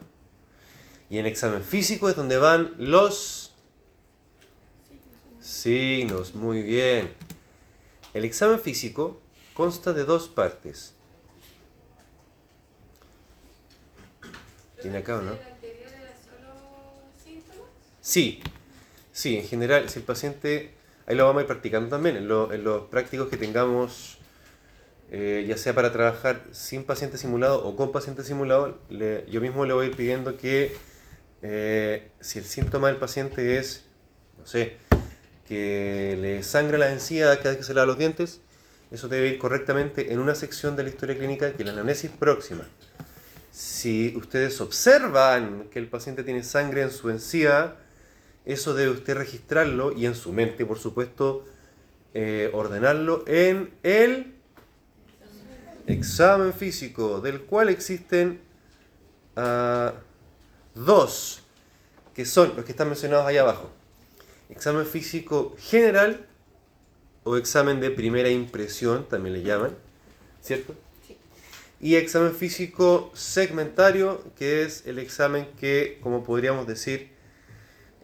Y 1.09 1.17
en 1.19 1.25
examen 1.25 1.61
físico 1.63 2.09
es 2.09 2.15
donde 2.15 2.37
van 2.37 2.73
los 2.77 3.53
signos. 5.41 6.33
Muy 6.33 6.61
bien. 6.63 7.13
El 8.13 8.23
examen 8.25 8.59
físico 8.59 9.19
consta 9.53 9.91
de 9.93 10.05
dos 10.05 10.27
partes. 10.29 10.93
¿Tiene 14.81 14.99
acá 14.99 15.17
o 15.17 15.21
no? 15.21 15.31
Sí, 18.01 18.41
sí, 19.17 19.35
en 19.35 19.45
general, 19.47 19.89
si 19.89 19.97
el 19.97 20.05
paciente, 20.05 20.75
ahí 21.07 21.15
lo 21.15 21.25
vamos 21.25 21.39
a 21.39 21.41
ir 21.41 21.47
practicando 21.47 21.89
también, 21.89 22.17
en, 22.17 22.27
lo- 22.27 22.53
en 22.53 22.63
los 22.63 22.83
prácticos 22.83 23.29
que 23.29 23.37
tengamos, 23.37 24.19
eh, 25.09 25.43
ya 25.47 25.57
sea 25.57 25.73
para 25.73 25.91
trabajar 25.91 26.43
sin 26.51 26.83
paciente 26.83 27.17
simulado 27.17 27.65
o 27.65 27.75
con 27.75 27.91
paciente 27.91 28.23
simulado, 28.23 28.77
le- 28.89 29.25
yo 29.27 29.41
mismo 29.41 29.65
le 29.65 29.73
voy 29.73 29.89
pidiendo 29.89 30.37
que 30.37 30.75
eh, 31.41 32.11
si 32.19 32.37
el 32.37 32.45
síntoma 32.45 32.89
del 32.89 32.97
paciente 32.97 33.57
es, 33.57 33.85
no 34.37 34.45
sé, 34.45 34.77
que 35.47 36.15
le 36.21 36.43
sangra 36.43 36.77
la 36.77 36.91
encía 36.91 37.35
cada 37.37 37.49
vez 37.51 37.57
que 37.57 37.63
se 37.63 37.73
lava 37.73 37.87
los 37.87 37.97
dientes, 37.97 38.41
eso 38.91 39.07
debe 39.07 39.29
ir 39.29 39.39
correctamente 39.39 40.13
en 40.13 40.19
una 40.19 40.35
sección 40.35 40.75
de 40.75 40.83
la 40.83 40.89
historia 40.89 41.17
clínica 41.17 41.53
que 41.53 41.63
es 41.63 41.65
la 41.65 41.73
anamnesis 41.73 42.11
próxima. 42.11 42.67
Si 43.51 44.13
ustedes 44.15 44.61
observan 44.61 45.69
que 45.71 45.79
el 45.79 45.87
paciente 45.87 46.23
tiene 46.23 46.43
sangre 46.43 46.83
en 46.83 46.91
su 46.91 47.09
encía, 47.09 47.75
eso 48.47 48.73
debe 48.73 48.91
usted 48.91 49.15
registrarlo 49.17 49.91
y 49.91 50.05
en 50.05 50.15
su 50.15 50.31
mente, 50.31 50.65
por 50.65 50.79
supuesto, 50.79 51.43
eh, 52.13 52.49
ordenarlo 52.53 53.25
en 53.27 53.73
el 53.83 54.35
examen 55.85 56.53
físico, 56.53 57.19
del 57.19 57.41
cual 57.41 57.67
existen 57.67 58.39
ah, 59.35 59.93
dos, 60.73 61.41
que 62.15 62.23
son 62.23 62.55
los 62.55 62.63
que 62.63 62.71
están 62.71 62.87
mencionados 62.87 63.27
ahí 63.27 63.35
abajo. 63.35 63.69
Examen 64.49 64.85
físico 64.85 65.53
general 65.59 66.25
o 67.25 67.35
examen 67.35 67.81
de 67.81 67.91
primera 67.91 68.29
impresión, 68.29 69.09
también 69.09 69.33
le 69.33 69.43
llaman, 69.43 69.75
¿cierto? 70.41 70.73
Y 71.81 71.95
examen 71.95 72.33
físico 72.33 73.11
segmentario, 73.13 74.23
que 74.37 74.63
es 74.63 74.87
el 74.87 74.99
examen 74.99 75.49
que, 75.59 75.99
como 76.01 76.23
podríamos 76.23 76.65
decir, 76.65 77.16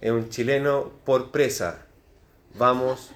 en 0.03 0.13
un 0.13 0.29
chileno 0.29 0.91
por 1.05 1.31
presa. 1.31 1.85
Vamos 2.55 3.11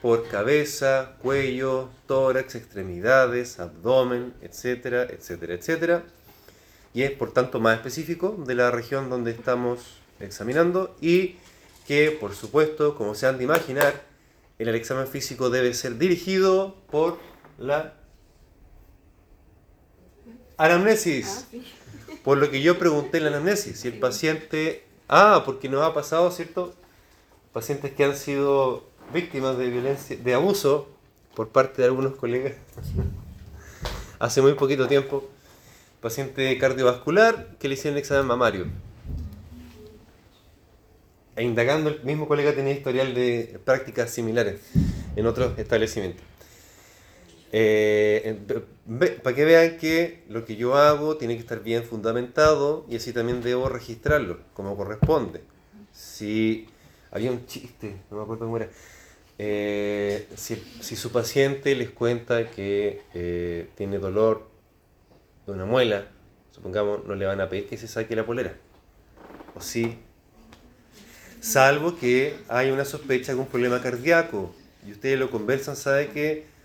por 0.00 0.28
cabeza, 0.28 1.16
cuello, 1.20 1.90
tórax, 2.06 2.54
extremidades, 2.54 3.58
abdomen, 3.58 4.32
etcétera, 4.40 5.02
etcétera, 5.02 5.54
etcétera. 5.54 6.04
Y 6.94 7.02
es 7.02 7.10
por 7.10 7.32
tanto 7.32 7.58
más 7.58 7.78
específico 7.78 8.36
de 8.46 8.54
la 8.54 8.70
región 8.70 9.10
donde 9.10 9.32
estamos 9.32 9.98
examinando 10.20 10.96
y 11.00 11.38
que, 11.88 12.12
por 12.12 12.36
supuesto, 12.36 12.94
como 12.94 13.16
se 13.16 13.26
han 13.26 13.38
de 13.38 13.44
imaginar, 13.44 14.04
el 14.60 14.72
examen 14.76 15.08
físico 15.08 15.50
debe 15.50 15.74
ser 15.74 15.98
dirigido 15.98 16.76
por 16.88 17.18
la 17.58 17.94
anamnesis. 20.56 21.46
Ah. 21.52 21.56
Por 22.22 22.38
lo 22.38 22.48
que 22.48 22.62
yo 22.62 22.78
pregunté 22.78 23.18
en 23.18 23.24
la 23.24 23.30
anamnesis, 23.30 23.80
si 23.80 23.88
el 23.88 23.98
paciente... 23.98 24.87
Ah, 25.08 25.42
porque 25.44 25.68
nos 25.68 25.82
ha 25.82 25.94
pasado, 25.94 26.30
¿cierto? 26.30 26.74
Pacientes 27.52 27.92
que 27.92 28.04
han 28.04 28.14
sido 28.14 28.84
víctimas 29.12 29.56
de 29.56 29.70
violencia, 29.70 30.16
de 30.16 30.34
abuso 30.34 30.88
por 31.34 31.48
parte 31.48 31.80
de 31.80 31.88
algunos 31.88 32.14
colegas 32.16 32.54
hace 34.18 34.42
muy 34.42 34.54
poquito 34.54 34.86
tiempo. 34.88 35.24
Paciente 36.00 36.56
cardiovascular 36.58 37.56
que 37.58 37.68
le 37.68 37.74
hicieron 37.74 37.96
el 37.96 38.02
examen 38.02 38.26
mamario. 38.26 38.66
E 41.36 41.42
indagando, 41.42 41.90
el 41.90 42.02
mismo 42.02 42.26
colega 42.28 42.52
tenía 42.52 42.72
historial 42.72 43.14
de 43.14 43.60
prácticas 43.64 44.10
similares 44.10 44.60
en 45.16 45.26
otros 45.26 45.58
establecimientos. 45.58 46.24
Eh, 47.50 48.38
para 49.22 49.34
que 49.34 49.44
vean 49.44 49.78
que 49.78 50.22
lo 50.28 50.44
que 50.44 50.56
yo 50.56 50.74
hago 50.74 51.16
tiene 51.16 51.34
que 51.34 51.40
estar 51.40 51.62
bien 51.62 51.82
fundamentado 51.82 52.84
y 52.88 52.96
así 52.96 53.12
también 53.12 53.42
debo 53.42 53.68
registrarlo 53.68 54.38
como 54.54 54.76
corresponde. 54.76 55.40
Si 55.92 56.66
había 57.10 57.30
un 57.30 57.46
chiste, 57.46 57.96
no 58.10 58.18
me 58.18 58.22
acuerdo 58.22 58.44
cómo 58.44 58.56
era. 58.56 58.68
Eh, 59.38 60.26
si, 60.36 60.56
si 60.80 60.96
su 60.96 61.12
paciente 61.12 61.74
les 61.74 61.90
cuenta 61.90 62.50
que 62.50 63.02
eh, 63.14 63.68
tiene 63.76 63.98
dolor 63.98 64.48
de 65.46 65.52
una 65.52 65.64
muela, 65.64 66.08
supongamos, 66.50 67.04
no 67.06 67.14
le 67.14 67.24
van 67.24 67.40
a 67.40 67.48
pedir 67.48 67.68
que 67.68 67.76
se 67.76 67.88
saque 67.88 68.16
la 68.16 68.26
polera. 68.26 68.54
O 69.54 69.60
sí. 69.60 69.98
Salvo 71.40 71.96
que 71.96 72.34
hay 72.48 72.70
una 72.70 72.84
sospecha 72.84 73.32
de 73.32 73.38
un 73.38 73.46
problema 73.46 73.80
cardíaco 73.80 74.52
y 74.86 74.90
ustedes 74.90 75.18
lo 75.18 75.30
conversan, 75.30 75.76
sabe 75.76 76.08
que 76.08 76.57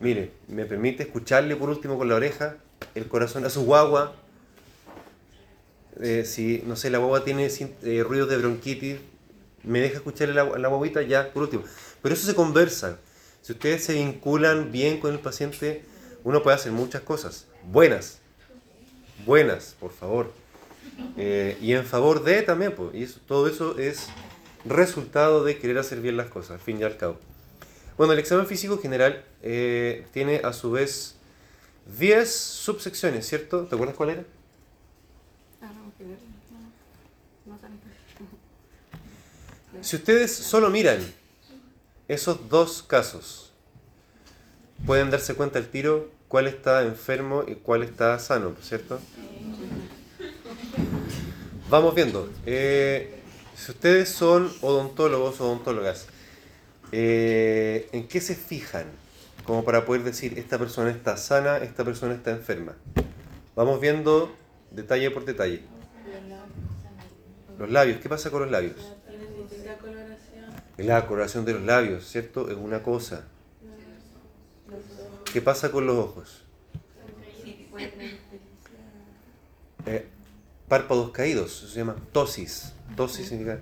Mire, 0.00 0.32
me 0.48 0.64
permite 0.64 1.02
escucharle 1.02 1.56
por 1.56 1.68
último 1.68 1.98
con 1.98 2.08
la 2.08 2.14
oreja 2.14 2.56
el 2.94 3.06
corazón 3.06 3.44
a 3.44 3.50
su 3.50 3.64
guagua. 3.64 4.16
Eh, 6.00 6.24
si, 6.24 6.62
no 6.66 6.74
sé, 6.74 6.88
la 6.88 6.96
guagua 6.96 7.22
tiene 7.22 7.46
eh, 7.46 8.02
ruidos 8.02 8.30
de 8.30 8.38
bronquitis, 8.38 8.96
me 9.62 9.80
deja 9.80 9.96
escucharle 9.96 10.34
la, 10.34 10.44
la 10.44 11.02
ya, 11.02 11.30
por 11.32 11.42
último. 11.42 11.64
Pero 12.02 12.14
eso 12.14 12.26
se 12.26 12.34
conversa. 12.34 12.98
Si 13.42 13.52
ustedes 13.52 13.84
se 13.84 13.92
vinculan 13.92 14.72
bien 14.72 15.00
con 15.00 15.12
el 15.12 15.20
paciente, 15.20 15.84
uno 16.24 16.42
puede 16.42 16.56
hacer 16.56 16.72
muchas 16.72 17.02
cosas. 17.02 17.46
Buenas. 17.64 18.20
Buenas, 19.26 19.76
por 19.78 19.92
favor. 19.92 20.32
Eh, 21.18 21.58
y 21.60 21.74
en 21.74 21.84
favor 21.84 22.24
de 22.24 22.40
también, 22.40 22.74
pues. 22.74 22.94
Y 22.94 23.06
todo 23.26 23.48
eso 23.48 23.78
es 23.78 24.08
resultado 24.64 25.44
de 25.44 25.58
querer 25.58 25.76
hacer 25.76 26.00
bien 26.00 26.16
las 26.16 26.28
cosas, 26.28 26.52
al 26.52 26.60
fin 26.60 26.80
y 26.80 26.84
al 26.84 26.96
cabo. 26.96 27.18
Bueno, 28.00 28.14
el 28.14 28.18
examen 28.18 28.46
físico 28.46 28.78
general 28.78 29.26
eh, 29.42 30.06
tiene 30.14 30.40
a 30.42 30.54
su 30.54 30.70
vez 30.70 31.16
10 31.98 32.34
subsecciones, 32.34 33.28
¿cierto? 33.28 33.66
¿Te 33.66 33.74
acuerdas 33.74 33.94
cuál 33.94 34.08
era? 34.08 34.24
Ah. 35.60 35.70
Si 39.82 39.96
ustedes 39.96 40.34
solo 40.34 40.70
miran 40.70 41.00
esos 42.08 42.48
dos 42.48 42.82
casos, 42.82 43.52
pueden 44.86 45.10
darse 45.10 45.34
cuenta 45.34 45.58
al 45.58 45.66
tiro 45.66 46.10
cuál 46.28 46.46
está 46.46 46.80
enfermo 46.84 47.44
y 47.46 47.56
cuál 47.56 47.82
está 47.82 48.18
sano, 48.18 48.56
¿cierto? 48.62 48.98
Vamos 51.68 51.94
viendo. 51.94 52.30
Eh, 52.46 53.20
si 53.54 53.72
ustedes 53.72 54.08
son 54.08 54.50
odontólogos 54.62 55.38
o 55.42 55.44
odontólogas, 55.44 56.06
eh, 56.92 57.88
¿en 57.92 58.08
qué 58.08 58.20
se 58.20 58.34
fijan? 58.34 58.86
Como 59.44 59.64
para 59.64 59.84
poder 59.84 60.02
decir, 60.02 60.38
esta 60.38 60.58
persona 60.58 60.90
está 60.90 61.16
sana, 61.16 61.58
esta 61.58 61.84
persona 61.84 62.14
está 62.14 62.30
enferma. 62.30 62.76
Vamos 63.56 63.80
viendo 63.80 64.34
detalle 64.70 65.10
por 65.10 65.24
detalle. 65.24 65.62
Los 67.58 67.70
labios, 67.70 68.00
¿qué 68.00 68.08
pasa 68.08 68.30
con 68.30 68.42
los 68.42 68.50
labios? 68.50 68.76
La 70.78 71.06
coloración 71.06 71.44
de 71.44 71.52
los 71.54 71.62
labios, 71.62 72.06
¿cierto? 72.06 72.50
Es 72.50 72.56
una 72.56 72.82
cosa. 72.82 73.24
¿Qué 75.32 75.40
pasa 75.42 75.70
con 75.70 75.86
los 75.86 75.96
ojos? 75.96 76.42
Eh, 79.86 80.06
párpados 80.68 81.10
caídos, 81.10 81.58
eso 81.58 81.68
se 81.68 81.78
llama 81.80 81.96
tosis. 82.12 82.72
Tosis 82.96 83.28
significa 83.28 83.58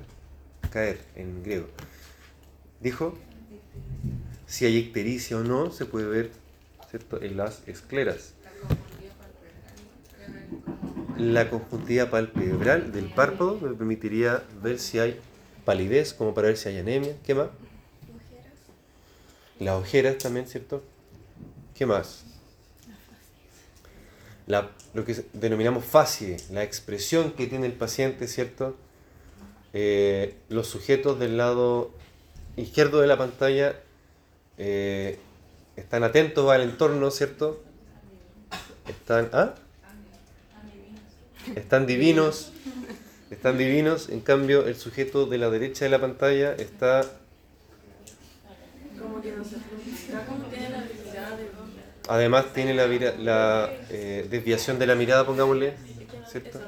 caer 0.70 1.00
en 1.16 1.42
griego. 1.42 1.66
Dijo, 2.80 3.16
si 4.46 4.64
hay 4.64 4.76
ictericia 4.76 5.36
o 5.36 5.40
no, 5.40 5.70
se 5.70 5.84
puede 5.84 6.06
ver 6.06 6.30
¿cierto? 6.90 7.20
en 7.22 7.36
las 7.36 7.66
escleras. 7.66 8.34
La 11.16 11.50
conjuntiva 11.50 12.10
palpebral 12.10 12.92
del 12.92 13.06
párpado 13.06 13.58
me 13.60 13.74
permitiría 13.74 14.44
ver 14.62 14.78
si 14.78 14.98
hay 15.00 15.18
palidez, 15.64 16.14
como 16.14 16.32
para 16.32 16.48
ver 16.48 16.56
si 16.56 16.68
hay 16.68 16.78
anemia. 16.78 17.16
¿Qué 17.26 17.34
más? 17.34 17.48
Las 19.58 19.74
ojeras 19.74 20.18
también, 20.18 20.46
¿cierto? 20.46 20.82
¿Qué 21.74 21.84
más? 21.86 22.24
La, 24.46 24.70
lo 24.94 25.04
que 25.04 25.24
denominamos 25.32 25.84
facie, 25.84 26.36
la 26.50 26.62
expresión 26.62 27.32
que 27.32 27.48
tiene 27.48 27.66
el 27.66 27.72
paciente, 27.72 28.28
¿cierto? 28.28 28.76
Eh, 29.74 30.36
los 30.48 30.68
sujetos 30.68 31.18
del 31.18 31.36
lado 31.36 31.90
izquierdo 32.60 33.00
de 33.00 33.06
la 33.06 33.16
pantalla 33.16 33.76
eh, 34.56 35.18
están 35.76 36.02
atentos 36.02 36.50
al 36.50 36.62
entorno, 36.62 37.10
¿cierto? 37.10 37.62
Están, 38.88 39.30
¿ah? 39.32 39.54
Están 41.54 41.86
divinos, 41.86 42.52
están 43.30 43.56
divinos, 43.56 44.08
en 44.08 44.20
cambio 44.20 44.66
el 44.66 44.76
sujeto 44.76 45.26
de 45.26 45.38
la 45.38 45.50
derecha 45.50 45.84
de 45.84 45.90
la 45.90 46.00
pantalla 46.00 46.54
está. 46.54 47.04
Además 52.08 52.52
tiene 52.54 52.74
la, 52.74 52.86
la 52.86 53.70
eh, 53.90 54.26
desviación 54.30 54.78
de 54.78 54.86
la 54.86 54.94
mirada, 54.94 55.26
pongámosle, 55.26 55.74
¿cierto? 56.30 56.58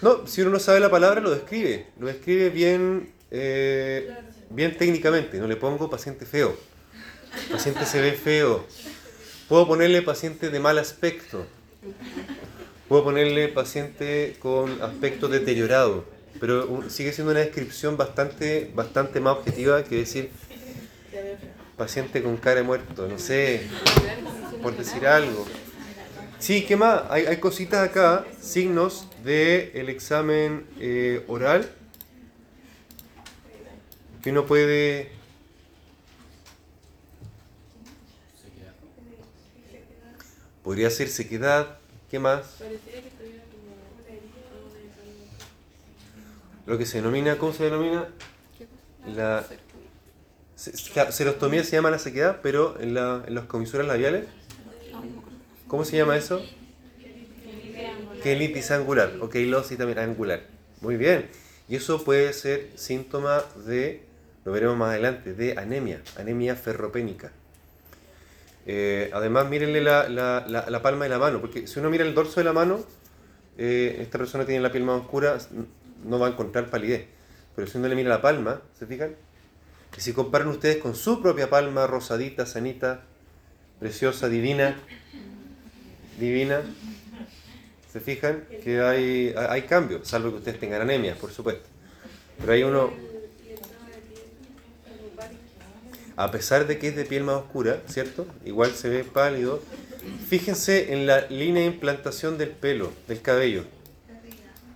No, 0.00 0.26
si 0.26 0.42
uno 0.42 0.50
no 0.50 0.58
sabe 0.58 0.80
la 0.80 0.90
palabra, 0.90 1.20
lo 1.20 1.30
describe. 1.30 1.86
Lo 1.98 2.06
describe 2.06 2.50
bien, 2.50 3.13
eh, 3.36 4.14
bien 4.48 4.78
técnicamente. 4.78 5.38
No 5.38 5.48
le 5.48 5.56
pongo 5.56 5.90
paciente 5.90 6.24
feo. 6.24 6.56
Paciente 7.50 7.84
se 7.84 8.00
ve 8.00 8.12
feo. 8.12 8.64
Puedo 9.48 9.66
ponerle 9.66 10.02
paciente 10.02 10.50
de 10.50 10.60
mal 10.60 10.78
aspecto. 10.78 11.44
Puedo 12.88 13.02
ponerle 13.02 13.48
paciente 13.48 14.36
con 14.38 14.80
aspecto 14.82 15.26
deteriorado. 15.26 16.04
Pero 16.38 16.88
sigue 16.88 17.12
siendo 17.12 17.32
una 17.32 17.40
descripción 17.40 17.96
bastante, 17.96 18.70
bastante 18.72 19.18
más 19.18 19.38
objetiva 19.38 19.82
que 19.82 19.96
decir 19.96 20.30
paciente 21.76 22.22
con 22.22 22.36
cara 22.36 22.56
de 22.56 22.62
muerto. 22.62 23.08
No 23.08 23.18
sé, 23.18 23.62
por 24.62 24.76
decir 24.76 25.08
algo. 25.08 25.44
Sí, 26.38 26.64
¿qué 26.66 26.76
más? 26.76 27.02
Hay, 27.10 27.26
hay 27.26 27.38
cositas 27.38 27.88
acá, 27.88 28.24
signos 28.40 29.08
del 29.24 29.88
examen 29.88 30.66
eh, 30.78 31.24
oral 31.26 31.68
que 34.24 34.30
uno 34.30 34.46
puede... 34.46 35.10
Podría 40.62 40.90
ser 40.90 41.08
sequedad, 41.08 41.76
¿qué 42.10 42.18
más? 42.18 42.56
Lo 46.66 46.78
que 46.78 46.86
se 46.86 46.98
denomina, 46.98 47.36
¿cómo 47.36 47.52
se 47.52 47.64
denomina? 47.64 48.08
La 49.14 49.44
se- 50.56 50.74
se- 50.74 51.12
serostomía 51.12 51.62
se 51.62 51.72
llama 51.72 51.90
la 51.90 51.98
sequedad, 51.98 52.40
pero 52.42 52.80
en, 52.80 52.94
la, 52.94 53.22
en 53.26 53.34
las 53.34 53.44
comisuras 53.44 53.86
labiales, 53.86 54.24
¿cómo 55.68 55.84
se 55.84 55.98
llama 55.98 56.16
eso? 56.16 56.40
Quelitis 58.22 58.70
angular, 58.70 59.12
o 59.20 59.28
queilosis 59.28 59.76
también 59.76 59.98
angular. 59.98 60.44
Muy 60.80 60.96
bien. 60.96 61.28
Y 61.68 61.76
eso 61.76 62.02
puede 62.02 62.32
ser 62.32 62.70
síntoma 62.76 63.42
de, 63.66 64.02
lo 64.44 64.52
veremos 64.52 64.76
más 64.76 64.90
adelante, 64.90 65.34
de 65.34 65.56
anemia, 65.58 66.00
anemia 66.18 66.54
ferropénica. 66.54 67.32
Eh, 68.66 69.10
además, 69.12 69.48
mírenle 69.48 69.82
la, 69.82 70.08
la- 70.08 70.44
la- 70.46 70.82
palma 70.82 71.04
de 71.04 71.10
la 71.10 71.18
mano, 71.18 71.40
porque 71.40 71.66
si 71.66 71.78
uno 71.80 71.90
mira 71.90 72.04
el 72.04 72.14
dorso 72.14 72.40
de 72.40 72.44
la 72.44 72.52
mano, 72.52 72.80
eh, 73.58 73.98
esta 74.00 74.18
persona 74.18 74.44
tiene 74.46 74.60
la 74.60 74.72
piel 74.72 74.84
más 74.84 75.00
oscura, 75.00 75.38
no 76.04 76.18
va 76.18 76.28
a 76.28 76.30
encontrar 76.30 76.70
palidez. 76.70 77.06
Pero 77.54 77.68
si 77.68 77.78
uno 77.78 77.88
le 77.88 77.94
mira 77.94 78.08
la 78.08 78.20
palma, 78.22 78.60
¿se 78.78 78.86
fijan? 78.86 79.14
Y 79.96 80.00
si 80.00 80.12
comparan 80.12 80.48
ustedes 80.48 80.78
con 80.78 80.94
su 80.94 81.22
propia 81.22 81.48
palma, 81.50 81.86
rosadita, 81.86 82.46
sanita, 82.46 83.02
preciosa, 83.80 84.28
divina, 84.28 84.76
divina, 86.18 86.62
¿se 87.92 88.00
fijan? 88.00 88.44
Que 88.62 88.80
hay, 88.80 89.34
hay 89.36 89.62
cambios, 89.62 90.08
salvo 90.08 90.30
que 90.30 90.36
ustedes 90.38 90.58
tengan 90.58 90.80
anemia, 90.82 91.14
por 91.14 91.30
supuesto. 91.30 91.68
Pero 92.40 92.52
hay 92.52 92.62
uno, 92.64 92.92
a 96.16 96.30
pesar 96.30 96.66
de 96.66 96.78
que 96.78 96.88
es 96.88 96.96
de 96.96 97.04
piel 97.04 97.24
más 97.24 97.36
oscura, 97.36 97.82
¿cierto? 97.86 98.26
Igual 98.44 98.72
se 98.72 98.88
ve 98.88 99.04
pálido. 99.04 99.62
Fíjense 100.28 100.92
en 100.92 101.06
la 101.06 101.22
línea 101.28 101.62
de 101.62 101.68
implantación 101.68 102.38
del 102.38 102.50
pelo, 102.50 102.92
del 103.08 103.20
cabello. 103.20 103.64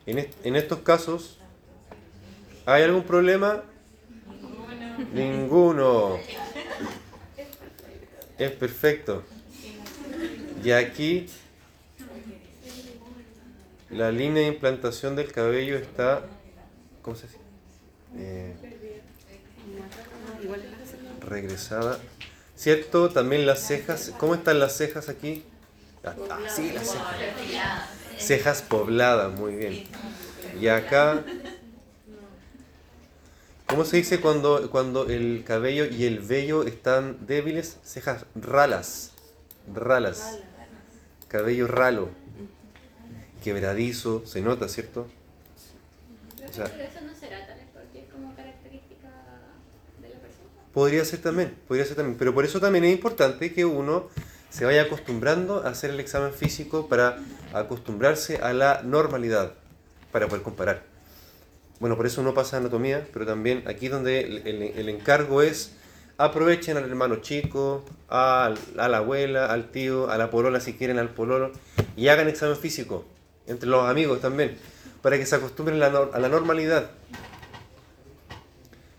En, 0.06 0.26
en 0.42 0.56
estos 0.56 0.80
casos, 0.80 1.38
¿hay 2.66 2.82
algún 2.82 3.04
problema? 3.04 3.62
Ninguno. 5.12 6.18
Es 8.38 8.50
perfecto. 8.52 9.22
Y 10.64 10.70
aquí 10.72 11.26
la 13.90 14.10
línea 14.10 14.42
de 14.42 14.48
implantación 14.48 15.16
del 15.16 15.32
cabello 15.32 15.76
está, 15.76 16.24
¿cómo 17.02 17.16
se 17.16 17.26
dice? 17.26 17.38
Eh, 18.16 18.54
regresada. 21.28 21.98
¿Cierto? 22.56 23.10
También 23.10 23.46
las 23.46 23.60
cejas. 23.60 24.12
¿Cómo 24.18 24.34
están 24.34 24.58
las 24.58 24.76
cejas 24.76 25.08
aquí? 25.08 25.44
Ah, 26.04 26.14
sí, 26.48 26.72
las 26.72 26.90
cejas. 26.90 27.16
Cejas 28.18 28.62
pobladas, 28.62 29.32
muy 29.32 29.54
bien. 29.54 29.86
Y 30.60 30.68
acá, 30.68 31.22
¿cómo 33.66 33.84
se 33.84 33.98
dice 33.98 34.20
cuando, 34.20 34.70
cuando 34.70 35.06
el 35.08 35.44
cabello 35.46 35.84
y 35.86 36.04
el 36.04 36.18
vello 36.18 36.64
están 36.64 37.26
débiles? 37.26 37.76
Cejas 37.84 38.24
ralas. 38.34 39.12
Ralas. 39.72 40.38
Cabello 41.28 41.68
ralo. 41.68 42.08
Quebradizo, 43.44 44.26
se 44.26 44.40
nota, 44.40 44.68
¿cierto? 44.68 45.06
Pero 46.40 46.64
eso 46.64 47.00
no 47.06 47.14
será 47.14 47.46
tal 47.46 47.56
vez 47.58 47.66
porque 47.72 48.00
es 48.00 48.12
como 48.12 48.34
característica 48.34 49.08
de 50.00 50.08
la 50.08 50.18
persona. 50.18 50.48
Podría 50.78 51.04
ser 51.04 51.20
también, 51.20 51.56
podría 51.66 51.84
ser 51.84 51.96
también. 51.96 52.16
Pero 52.16 52.32
por 52.32 52.44
eso 52.44 52.60
también 52.60 52.84
es 52.84 52.92
importante 52.92 53.52
que 53.52 53.64
uno 53.64 54.06
se 54.48 54.64
vaya 54.64 54.82
acostumbrando 54.82 55.66
a 55.66 55.70
hacer 55.70 55.90
el 55.90 55.98
examen 55.98 56.32
físico 56.32 56.86
para 56.88 57.18
acostumbrarse 57.52 58.36
a 58.36 58.52
la 58.52 58.82
normalidad, 58.84 59.54
para 60.12 60.28
poder 60.28 60.44
comparar. 60.44 60.84
Bueno, 61.80 61.96
por 61.96 62.06
eso 62.06 62.20
uno 62.20 62.32
pasa 62.32 62.56
a 62.58 62.60
anatomía, 62.60 63.08
pero 63.12 63.26
también 63.26 63.64
aquí 63.66 63.88
donde 63.88 64.20
el, 64.20 64.88
encargo 64.88 65.42
es 65.42 65.72
aprovechen 66.16 66.76
al 66.76 66.84
hermano 66.84 67.16
chico, 67.16 67.84
al- 68.08 68.56
a 68.78 68.86
la 68.86 68.98
abuela, 68.98 69.46
al 69.46 69.72
tío, 69.72 70.08
a 70.08 70.16
la 70.16 70.30
polola 70.30 70.60
si 70.60 70.74
quieren, 70.74 71.00
al 71.00 71.08
pololo, 71.10 71.50
y 71.96 72.06
hagan 72.06 72.28
examen 72.28 72.56
físico, 72.56 73.04
entre 73.48 73.68
los 73.68 73.84
amigos 73.84 74.20
también, 74.20 74.56
para 75.02 75.18
que 75.18 75.26
se 75.26 75.34
acostumbren 75.34 75.82
a 75.82 75.86
a 75.86 76.18
la 76.20 76.28
normalidad. 76.28 76.88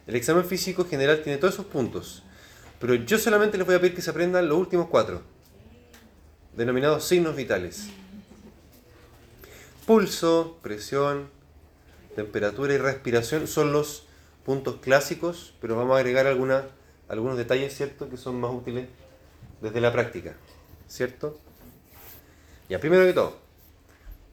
El 0.10 0.16
examen 0.16 0.44
físico 0.44 0.86
general 0.86 1.22
tiene 1.22 1.38
todos 1.38 1.54
esos 1.54 1.68
puntos, 1.68 2.24
pero 2.80 2.96
yo 2.96 3.20
solamente 3.20 3.60
les 3.60 3.68
voy 3.68 3.76
a 3.76 3.80
pedir 3.80 3.94
que 3.94 4.02
se 4.02 4.10
aprendan 4.10 4.50
los 4.50 4.58
últimos 4.58 4.88
cuatro, 4.88 5.22
denominados 6.56 7.04
signos 7.04 7.36
vitales. 7.36 7.90
Pulso, 9.86 10.58
presión, 10.64 11.30
temperatura 12.16 12.74
y 12.74 12.80
respiración 12.80 13.46
son 13.46 13.72
los 13.72 14.08
puntos 14.44 14.78
clásicos, 14.82 15.54
pero 15.62 15.76
vamos 15.76 15.96
a 15.96 16.00
agregar 16.00 16.26
alguna- 16.26 16.66
algunos 17.08 17.38
detalles, 17.38 17.78
¿cierto?, 17.78 18.10
que 18.10 18.18
son 18.18 18.42
más 18.42 18.52
útiles 18.52 18.88
desde 19.62 19.80
la 19.80 19.92
práctica, 19.94 20.34
¿cierto? 20.88 21.40
Ya, 22.68 22.80
primero 22.80 23.06
que 23.06 23.14
todo, 23.14 23.38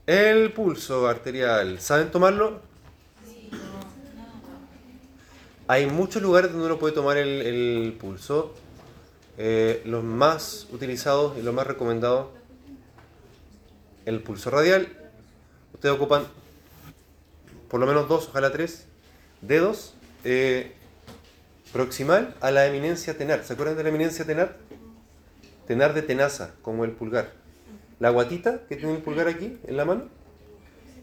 el 0.06 0.54
pulso 0.54 1.06
arterial, 1.06 1.80
¿saben 1.82 2.10
tomarlo? 2.10 2.62
Hay 5.68 5.86
muchos 5.86 6.22
lugares 6.22 6.52
donde 6.52 6.66
uno 6.66 6.78
puede 6.78 6.94
tomar 6.94 7.16
el, 7.16 7.96
pulso. 8.00 8.54
Eh, 9.36 9.82
los 9.84 10.04
más 10.04 10.68
utilizados 10.72 11.36
y 11.36 11.42
los 11.42 11.52
más 11.52 11.66
recomendados, 11.66 12.28
el 14.04 14.22
pulso 14.22 14.50
radial. 14.50 14.88
Ustedes 15.74 15.94
ocupan 15.94 16.24
por 17.68 17.80
lo 17.80 17.86
menos 17.86 18.08
dos, 18.08 18.28
ojalá 18.28 18.52
tres, 18.52 18.86
dedos 19.42 19.94
eh, 20.22 20.72
proximal 21.72 22.34
a 22.40 22.52
la 22.52 22.66
eminencia 22.66 23.18
tenar. 23.18 23.44
¿Se 23.44 23.54
acuerdan 23.54 23.76
de 23.76 23.82
la 23.82 23.88
eminencia 23.88 24.24
tenar? 24.24 24.56
Tenar 25.66 25.94
de 25.94 26.02
tenaza, 26.02 26.52
como 26.62 26.84
el 26.84 26.92
pulgar. 26.92 27.32
La 27.98 28.10
guatita 28.10 28.60
que 28.68 28.76
tiene 28.76 28.94
el 28.94 29.02
pulgar 29.02 29.26
aquí 29.26 29.58
en 29.66 29.76
la 29.76 29.84
mano. 29.84 30.04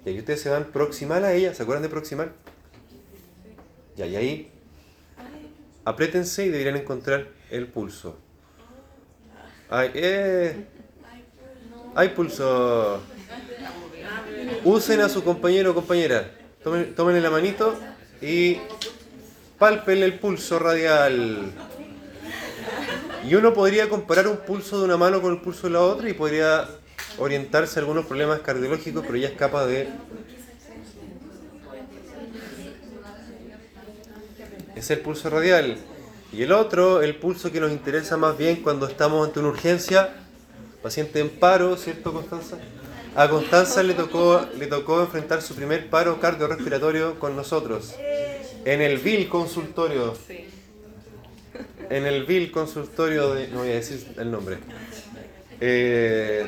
Y 0.05 0.09
ahí 0.09 0.19
ustedes 0.19 0.41
se 0.41 0.49
van 0.49 0.65
proximal 0.65 1.25
a 1.25 1.33
ella. 1.33 1.53
¿Se 1.53 1.63
acuerdan 1.63 1.83
de 1.83 1.89
proximal? 1.89 2.31
Y 3.97 4.01
ahí 4.01 4.51
apriétense 5.85 6.45
y 6.45 6.49
deberían 6.49 6.77
encontrar 6.77 7.27
el 7.49 7.67
pulso. 7.67 8.17
Ay, 9.69 9.91
eh. 9.93 10.65
Hay 11.95 12.09
pulso. 12.09 13.01
Usen 14.63 15.01
a 15.01 15.09
su 15.09 15.23
compañero 15.23 15.71
o 15.71 15.75
compañera. 15.75 16.31
Tomen, 16.63 16.95
tómenle 16.95 17.21
la 17.21 17.29
manito 17.29 17.77
y 18.21 18.57
pálpenle 19.59 20.05
el 20.05 20.19
pulso 20.19 20.59
radial. 20.59 21.51
Y 23.27 23.35
uno 23.35 23.53
podría 23.53 23.89
comparar 23.89 24.27
un 24.27 24.37
pulso 24.37 24.79
de 24.79 24.85
una 24.85 24.97
mano 24.97 25.21
con 25.21 25.33
el 25.33 25.41
pulso 25.41 25.67
de 25.67 25.73
la 25.73 25.81
otra 25.81 26.09
y 26.09 26.13
podría 26.13 26.67
orientarse 27.17 27.79
a 27.79 27.81
algunos 27.81 28.05
problemas 28.05 28.39
cardiológicos, 28.39 29.03
pero 29.05 29.17
ya 29.17 29.27
es 29.27 29.35
capaz 29.35 29.67
de 29.67 29.87
es 34.83 34.91
el 34.91 34.99
pulso 34.99 35.29
radial. 35.29 35.77
Y 36.31 36.43
el 36.43 36.51
otro, 36.51 37.01
el 37.01 37.15
pulso 37.15 37.51
que 37.51 37.59
nos 37.59 37.71
interesa 37.71 38.17
más 38.17 38.37
bien 38.37 38.57
cuando 38.57 38.87
estamos 38.87 39.25
ante 39.25 39.39
una 39.39 39.49
urgencia, 39.49 40.13
paciente 40.81 41.19
en 41.19 41.29
paro, 41.29 41.77
¿cierto 41.77 42.11
Constanza? 42.11 42.57
A 43.15 43.29
Constanza 43.29 43.83
le 43.83 43.93
tocó, 43.93 44.45
le 44.57 44.67
tocó 44.67 45.01
enfrentar 45.01 45.41
su 45.41 45.55
primer 45.55 45.89
paro 45.89 46.19
cardiorrespiratorio 46.19 47.19
con 47.19 47.35
nosotros, 47.35 47.93
en 48.65 48.81
el 48.81 48.97
VIL 48.97 49.29
consultorio. 49.29 50.15
En 51.89 52.05
el 52.05 52.25
Bill 52.25 52.51
consultorio 52.51 53.33
de. 53.33 53.47
No 53.49 53.59
voy 53.59 53.69
a 53.69 53.75
decir 53.75 54.15
el 54.17 54.31
nombre. 54.31 54.57
Eh, 55.59 56.43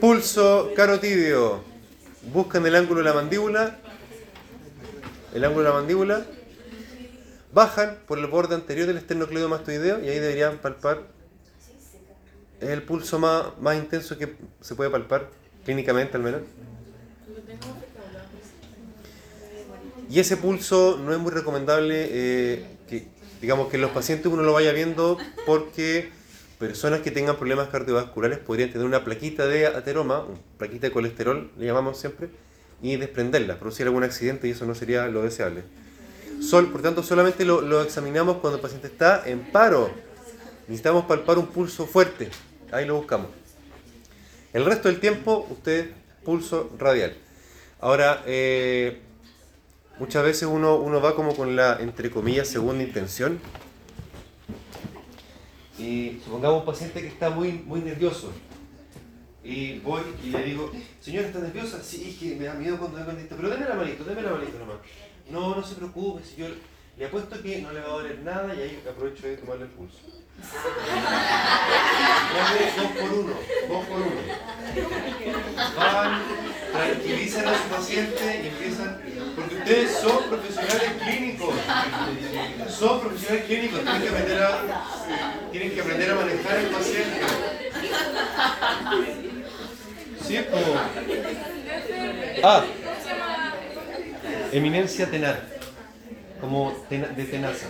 pulso 0.00 0.70
carotidio. 0.76 1.62
Buscan 2.32 2.66
el 2.66 2.76
ángulo 2.76 3.00
de 3.00 3.04
la 3.04 3.14
mandíbula. 3.14 3.78
El 5.34 5.44
ángulo 5.44 5.62
de 5.62 5.68
la 5.70 5.74
mandíbula. 5.74 6.26
Bajan 7.52 7.98
por 8.06 8.18
el 8.18 8.26
borde 8.26 8.54
anterior 8.54 8.86
del 8.86 8.96
esternocleidomastoideo 8.96 10.00
y 10.00 10.08
ahí 10.08 10.18
deberían 10.18 10.58
palpar. 10.58 11.02
Es 12.60 12.70
el 12.70 12.82
pulso 12.82 13.18
más, 13.18 13.58
más 13.60 13.76
intenso 13.76 14.16
que 14.16 14.36
se 14.60 14.74
puede 14.74 14.88
palpar, 14.88 15.28
clínicamente 15.64 16.16
al 16.16 16.22
menos. 16.22 16.40
Y 20.08 20.18
ese 20.20 20.36
pulso 20.36 20.98
no 21.02 21.12
es 21.12 21.18
muy 21.18 21.30
recomendable 21.30 22.08
eh, 22.10 22.66
que, 22.88 23.08
digamos, 23.40 23.68
que 23.68 23.78
los 23.78 23.90
pacientes 23.90 24.26
uno 24.26 24.42
lo 24.42 24.52
vaya 24.52 24.72
viendo 24.72 25.18
porque 25.46 26.10
personas 26.58 27.00
que 27.00 27.10
tengan 27.10 27.36
problemas 27.36 27.68
cardiovasculares 27.68 28.38
podrían 28.38 28.70
tener 28.70 28.86
una 28.86 29.04
plaquita 29.04 29.46
de 29.46 29.66
ateroma, 29.66 30.20
una 30.20 30.38
plaquita 30.58 30.86
de 30.86 30.92
colesterol, 30.92 31.50
le 31.58 31.66
llamamos 31.66 31.98
siempre, 31.98 32.28
y 32.82 32.96
desprenderla, 32.96 33.58
producir 33.58 33.86
algún 33.86 34.04
accidente 34.04 34.48
y 34.48 34.52
eso 34.52 34.64
no 34.64 34.74
sería 34.74 35.06
lo 35.08 35.22
deseable. 35.22 35.64
Por 36.50 36.82
tanto, 36.82 37.02
solamente 37.02 37.44
lo, 37.44 37.60
lo 37.62 37.82
examinamos 37.82 38.38
cuando 38.38 38.56
el 38.56 38.62
paciente 38.62 38.88
está 38.88 39.22
en 39.26 39.50
paro. 39.50 39.90
Necesitamos 40.68 41.06
palpar 41.06 41.38
un 41.38 41.46
pulso 41.46 41.86
fuerte, 41.86 42.30
ahí 42.70 42.86
lo 42.86 42.96
buscamos. 42.96 43.28
El 44.52 44.64
resto 44.64 44.88
del 44.88 45.00
tiempo, 45.00 45.46
usted 45.50 45.90
pulso 46.24 46.70
radial. 46.78 47.16
Ahora, 47.80 48.22
eh, 48.26 49.00
muchas 49.98 50.22
veces 50.22 50.48
uno, 50.50 50.76
uno 50.76 51.00
va 51.00 51.14
como 51.16 51.34
con 51.34 51.56
la, 51.56 51.78
entre 51.80 52.10
comillas, 52.10 52.48
segunda 52.48 52.84
intención. 52.84 53.40
Y 55.78 56.20
supongamos 56.24 56.60
un 56.60 56.66
paciente 56.66 57.00
que 57.00 57.08
está 57.08 57.30
muy, 57.30 57.52
muy 57.52 57.80
nervioso. 57.80 58.30
Y 59.42 59.78
voy 59.80 60.02
y 60.22 60.30
le 60.30 60.44
digo, 60.44 60.70
señora, 61.00 61.26
¿está 61.26 61.40
nerviosa? 61.40 61.82
Sí, 61.82 62.10
es 62.10 62.16
que 62.18 62.36
me 62.36 62.44
da 62.44 62.54
miedo 62.54 62.78
cuando 62.78 63.04
con 63.04 63.18
esto. 63.18 63.34
Pero 63.36 63.48
deme 63.50 63.66
la 63.66 63.74
manito, 63.74 64.04
deme 64.04 64.22
la 64.22 64.30
manito 64.32 64.58
nomás. 64.58 64.76
No, 65.30 65.54
no 65.54 65.62
se 65.62 65.74
preocupe, 65.76 66.24
si 66.24 66.36
yo 66.36 66.46
le 66.98 67.06
apuesto 67.06 67.40
que 67.42 67.62
no 67.62 67.72
le 67.72 67.80
va 67.80 67.86
a 67.86 67.90
doler 67.90 68.18
nada 68.20 68.54
y 68.54 68.60
ahí 68.60 68.82
aprovecho 68.88 69.26
de 69.26 69.36
tomarle 69.38 69.64
el 69.64 69.70
pulso. 69.70 69.98
Dos 72.76 72.90
por 72.98 73.12
uno, 73.18 73.34
dos 73.68 73.84
por 73.86 73.98
uno. 73.98 74.20
Van, 75.76 76.22
tranquilizan 76.72 77.48
a 77.48 77.62
su 77.62 77.68
paciente 77.68 78.40
y 78.42 78.48
empiezan. 78.48 79.00
Porque 79.36 79.54
ustedes 79.56 79.98
son 79.98 80.24
profesionales 80.28 80.92
clínicos. 81.00 81.54
Son 82.68 83.00
profesionales 83.00 83.44
clínicos, 83.44 83.80
tienen 83.80 84.02
que 84.02 84.08
aprender 84.08 84.42
a, 84.42 84.62
tienen 85.50 85.70
que 85.72 85.80
aprender 85.80 86.10
a 86.10 86.14
manejar 86.14 86.56
al 86.56 86.66
paciente. 86.66 87.20
Sí, 90.26 90.36
es 90.36 90.46
como. 90.46 90.76
Ah, 92.42 92.64
eminencia 94.52 95.10
tenar. 95.10 95.40
Como 96.40 96.72
tena- 96.88 97.08
de 97.08 97.24
tenaza. 97.24 97.66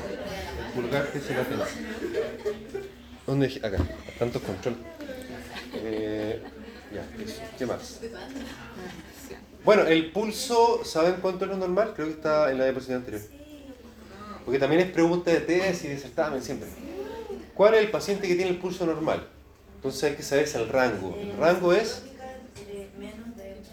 El 0.67 0.73
pulgar 0.83 1.09
que 1.11 1.19
es 1.19 1.31
la 1.31 1.45
tenaza. 1.45 1.77
¿Dónde? 3.27 3.47
Acá. 3.63 3.79
Tantos 4.19 4.43
control. 4.43 4.77
Eh, 5.75 6.41
ya, 6.95 7.23
eso. 7.25 7.41
¿Qué 7.59 7.67
más? 7.67 8.01
Bueno, 9.65 9.83
el 9.85 10.11
pulso, 10.11 10.85
¿saben 10.85 11.17
cuánto 11.21 11.45
es 11.45 11.51
lo 11.51 11.57
normal? 11.57 11.93
Creo 11.95 12.09
que 12.09 12.15
está 12.15 12.51
en 12.51 12.59
la 12.59 12.65
diapositiva 12.65 12.97
anterior. 12.99 13.23
Porque 14.45 14.59
también 14.59 14.83
es 14.83 14.91
pregunta 14.91 15.31
de 15.31 15.41
tesis 15.41 15.85
y 15.85 15.89
de 15.89 15.99
certamen 15.99 16.43
siempre. 16.43 16.69
¿Cuál 17.55 17.75
es 17.75 17.81
el 17.83 17.91
paciente 17.91 18.27
que 18.27 18.35
tiene 18.35 18.51
el 18.51 18.59
pulso 18.59 18.85
normal? 18.87 19.29
Entonces 19.77 20.03
hay 20.05 20.17
que 20.17 20.23
saber 20.23 20.49
el 20.53 20.69
rango. 20.69 21.17
El 21.21 21.37
rango 21.37 21.73
es, 21.73 22.03
De 22.57 22.89
menos 22.99 23.37
de 23.37 23.43
80. 23.53 23.67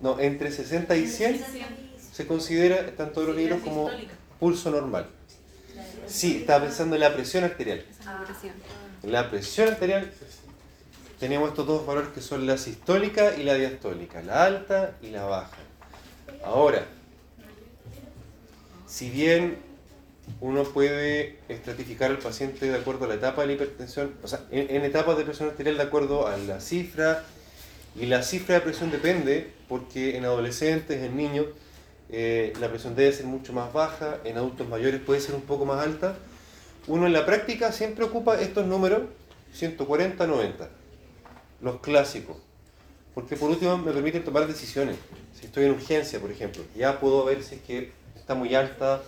no, 0.00 0.18
entre 0.20 0.50
60 0.52 0.96
y 0.96 1.06
100 1.06 1.40
se 2.18 2.26
considera, 2.26 2.84
todos 3.12 3.28
los 3.28 3.36
libros 3.36 3.60
como 3.62 3.88
pulso 4.40 4.72
normal. 4.72 5.06
Sí, 6.08 6.38
estaba 6.38 6.64
pensando 6.64 6.96
en 6.96 7.02
la 7.02 7.14
presión 7.14 7.44
arterial. 7.44 7.84
En 9.04 9.12
la 9.12 9.30
presión 9.30 9.68
arterial 9.68 10.10
tenemos 11.20 11.50
estos 11.50 11.64
dos 11.64 11.86
valores 11.86 12.10
que 12.10 12.20
son 12.20 12.44
la 12.44 12.58
sistólica 12.58 13.36
y 13.36 13.44
la 13.44 13.54
diastólica, 13.54 14.20
la 14.22 14.42
alta 14.42 14.96
y 15.00 15.10
la 15.10 15.26
baja. 15.26 15.58
Ahora, 16.42 16.86
si 18.88 19.10
bien 19.10 19.58
uno 20.40 20.64
puede 20.64 21.38
estratificar 21.48 22.10
al 22.10 22.18
paciente 22.18 22.68
de 22.68 22.78
acuerdo 22.78 23.04
a 23.04 23.08
la 23.08 23.14
etapa 23.14 23.42
de 23.42 23.46
la 23.46 23.52
hipertensión, 23.52 24.12
o 24.24 24.26
sea, 24.26 24.40
en, 24.50 24.74
en 24.74 24.82
etapas 24.82 25.16
de 25.16 25.22
presión 25.22 25.50
arterial 25.50 25.76
de 25.76 25.84
acuerdo 25.84 26.26
a 26.26 26.36
la 26.36 26.60
cifra, 26.60 27.22
y 27.94 28.06
la 28.06 28.24
cifra 28.24 28.56
de 28.56 28.62
presión 28.62 28.90
depende 28.90 29.52
porque 29.68 30.16
en 30.16 30.24
adolescentes, 30.24 31.00
en 31.00 31.16
niños, 31.16 31.46
eh, 32.10 32.52
la 32.60 32.68
presión 32.68 32.94
debe 32.94 33.12
ser 33.12 33.26
mucho 33.26 33.52
más 33.52 33.72
baja, 33.72 34.18
en 34.24 34.36
adultos 34.36 34.68
mayores 34.68 35.00
puede 35.00 35.20
ser 35.20 35.34
un 35.34 35.42
poco 35.42 35.64
más 35.64 35.84
alta. 35.84 36.16
Uno 36.86 37.06
en 37.06 37.12
la 37.12 37.26
práctica 37.26 37.70
siempre 37.72 38.04
ocupa 38.04 38.40
estos 38.40 38.66
números, 38.66 39.02
140, 39.52 40.26
90, 40.26 40.68
los 41.60 41.80
clásicos, 41.80 42.36
porque 43.14 43.36
por 43.36 43.50
último 43.50 43.76
me 43.76 43.92
permiten 43.92 44.24
tomar 44.24 44.46
decisiones. 44.46 44.96
Si 45.38 45.46
estoy 45.46 45.66
en 45.66 45.72
urgencia, 45.72 46.18
por 46.18 46.30
ejemplo, 46.30 46.62
ya 46.76 46.98
puedo 46.98 47.24
ver 47.24 47.42
si 47.42 47.56
es 47.56 47.60
que 47.62 47.92
está 48.16 48.34
muy 48.34 48.54
alta 48.54 49.02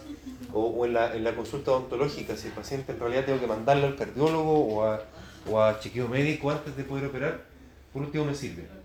o, 0.52 0.84
en, 0.84 0.94
la, 0.94 1.34
consulta 1.34 1.72
odontológica, 1.72 2.36
si 2.36 2.48
el 2.48 2.52
paciente 2.52 2.92
en 2.92 3.00
realidad 3.00 3.24
tengo 3.24 3.40
que 3.40 3.46
mandarlo 3.46 3.86
al 3.86 3.96
cardiólogo 3.96 4.66
o 4.66 4.84
a, 4.84 5.02
o 5.46 6.08
médico 6.08 6.50
antes 6.50 6.76
de 6.76 6.84
poder 6.84 7.06
operar, 7.06 7.44
por 7.92 8.02
último 8.02 8.24
me 8.24 8.34
sirve. 8.34 8.79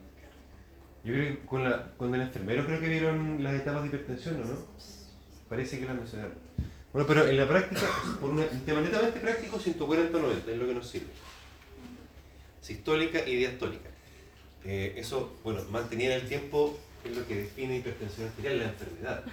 Yo 1.05 1.13
creo 1.13 1.35
que 1.35 1.45
con, 1.45 1.63
la, 1.63 1.91
con 1.97 2.15
el 2.15 2.21
enfermero 2.21 2.65
creo 2.65 2.79
que 2.79 2.89
vieron 2.89 3.43
las 3.43 3.53
etapas 3.53 3.83
de 3.83 3.89
hipertensión, 3.89 4.41
¿o 4.41 4.45
no? 4.45 4.57
Parece 5.47 5.79
que 5.79 5.85
las 5.85 5.95
mencionaron. 5.95 6.33
Bueno, 6.91 7.07
pero 7.07 7.27
en 7.27 7.37
la 7.37 7.47
práctica, 7.47 7.87
por 8.19 8.31
un 8.31 8.43
tema 8.65 8.81
netamente 8.81 9.19
práctico, 9.19 9.59
140-90 9.59 10.47
es 10.47 10.57
lo 10.57 10.65
que 10.65 10.73
nos 10.73 10.87
sirve. 10.87 11.11
Sistólica 12.59 13.19
y 13.27 13.35
diastólica. 13.35 13.89
Eh, 14.63 14.95
eso, 14.97 15.37
bueno, 15.43 15.61
mantenida 15.69 16.15
en 16.15 16.21
el 16.21 16.27
tiempo 16.27 16.75
es 17.03 17.15
lo 17.15 17.27
que 17.27 17.35
define 17.35 17.77
hipertensión 17.77 18.27
arterial, 18.27 18.57
la 18.57 18.65
enfermedad. 18.65 19.23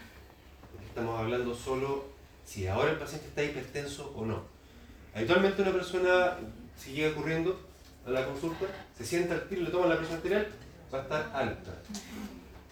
Estamos 0.87 1.19
hablando 1.19 1.55
solo 1.55 2.05
si 2.45 2.67
ahora 2.67 2.91
el 2.91 2.99
paciente 2.99 3.29
está 3.29 3.43
hipertenso 3.43 4.13
o 4.15 4.27
no. 4.27 4.43
Habitualmente 5.15 5.63
una 5.63 5.73
persona, 5.73 6.37
si 6.77 6.93
llega 6.93 7.15
corriendo 7.15 7.59
a 8.07 8.11
la 8.11 8.27
consulta, 8.27 8.67
se 8.95 9.07
sienta 9.07 9.35
al 9.35 9.49
tiro, 9.49 9.63
le 9.63 9.71
toman 9.71 9.89
la 9.89 9.97
presión 9.97 10.19
arterial, 10.19 10.49
va 10.93 10.99
a 10.99 11.03
estar 11.03 11.31
alta. 11.35 11.73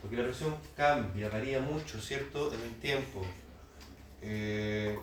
Porque 0.01 0.17
la 0.17 0.25
presión 0.25 0.55
cambia, 0.77 1.29
varía 1.29 1.61
mucho, 1.61 2.01
¿cierto? 2.01 2.53
En 2.53 2.61
el 2.61 2.75
tiempo. 2.77 3.23
Eh, 4.23 4.99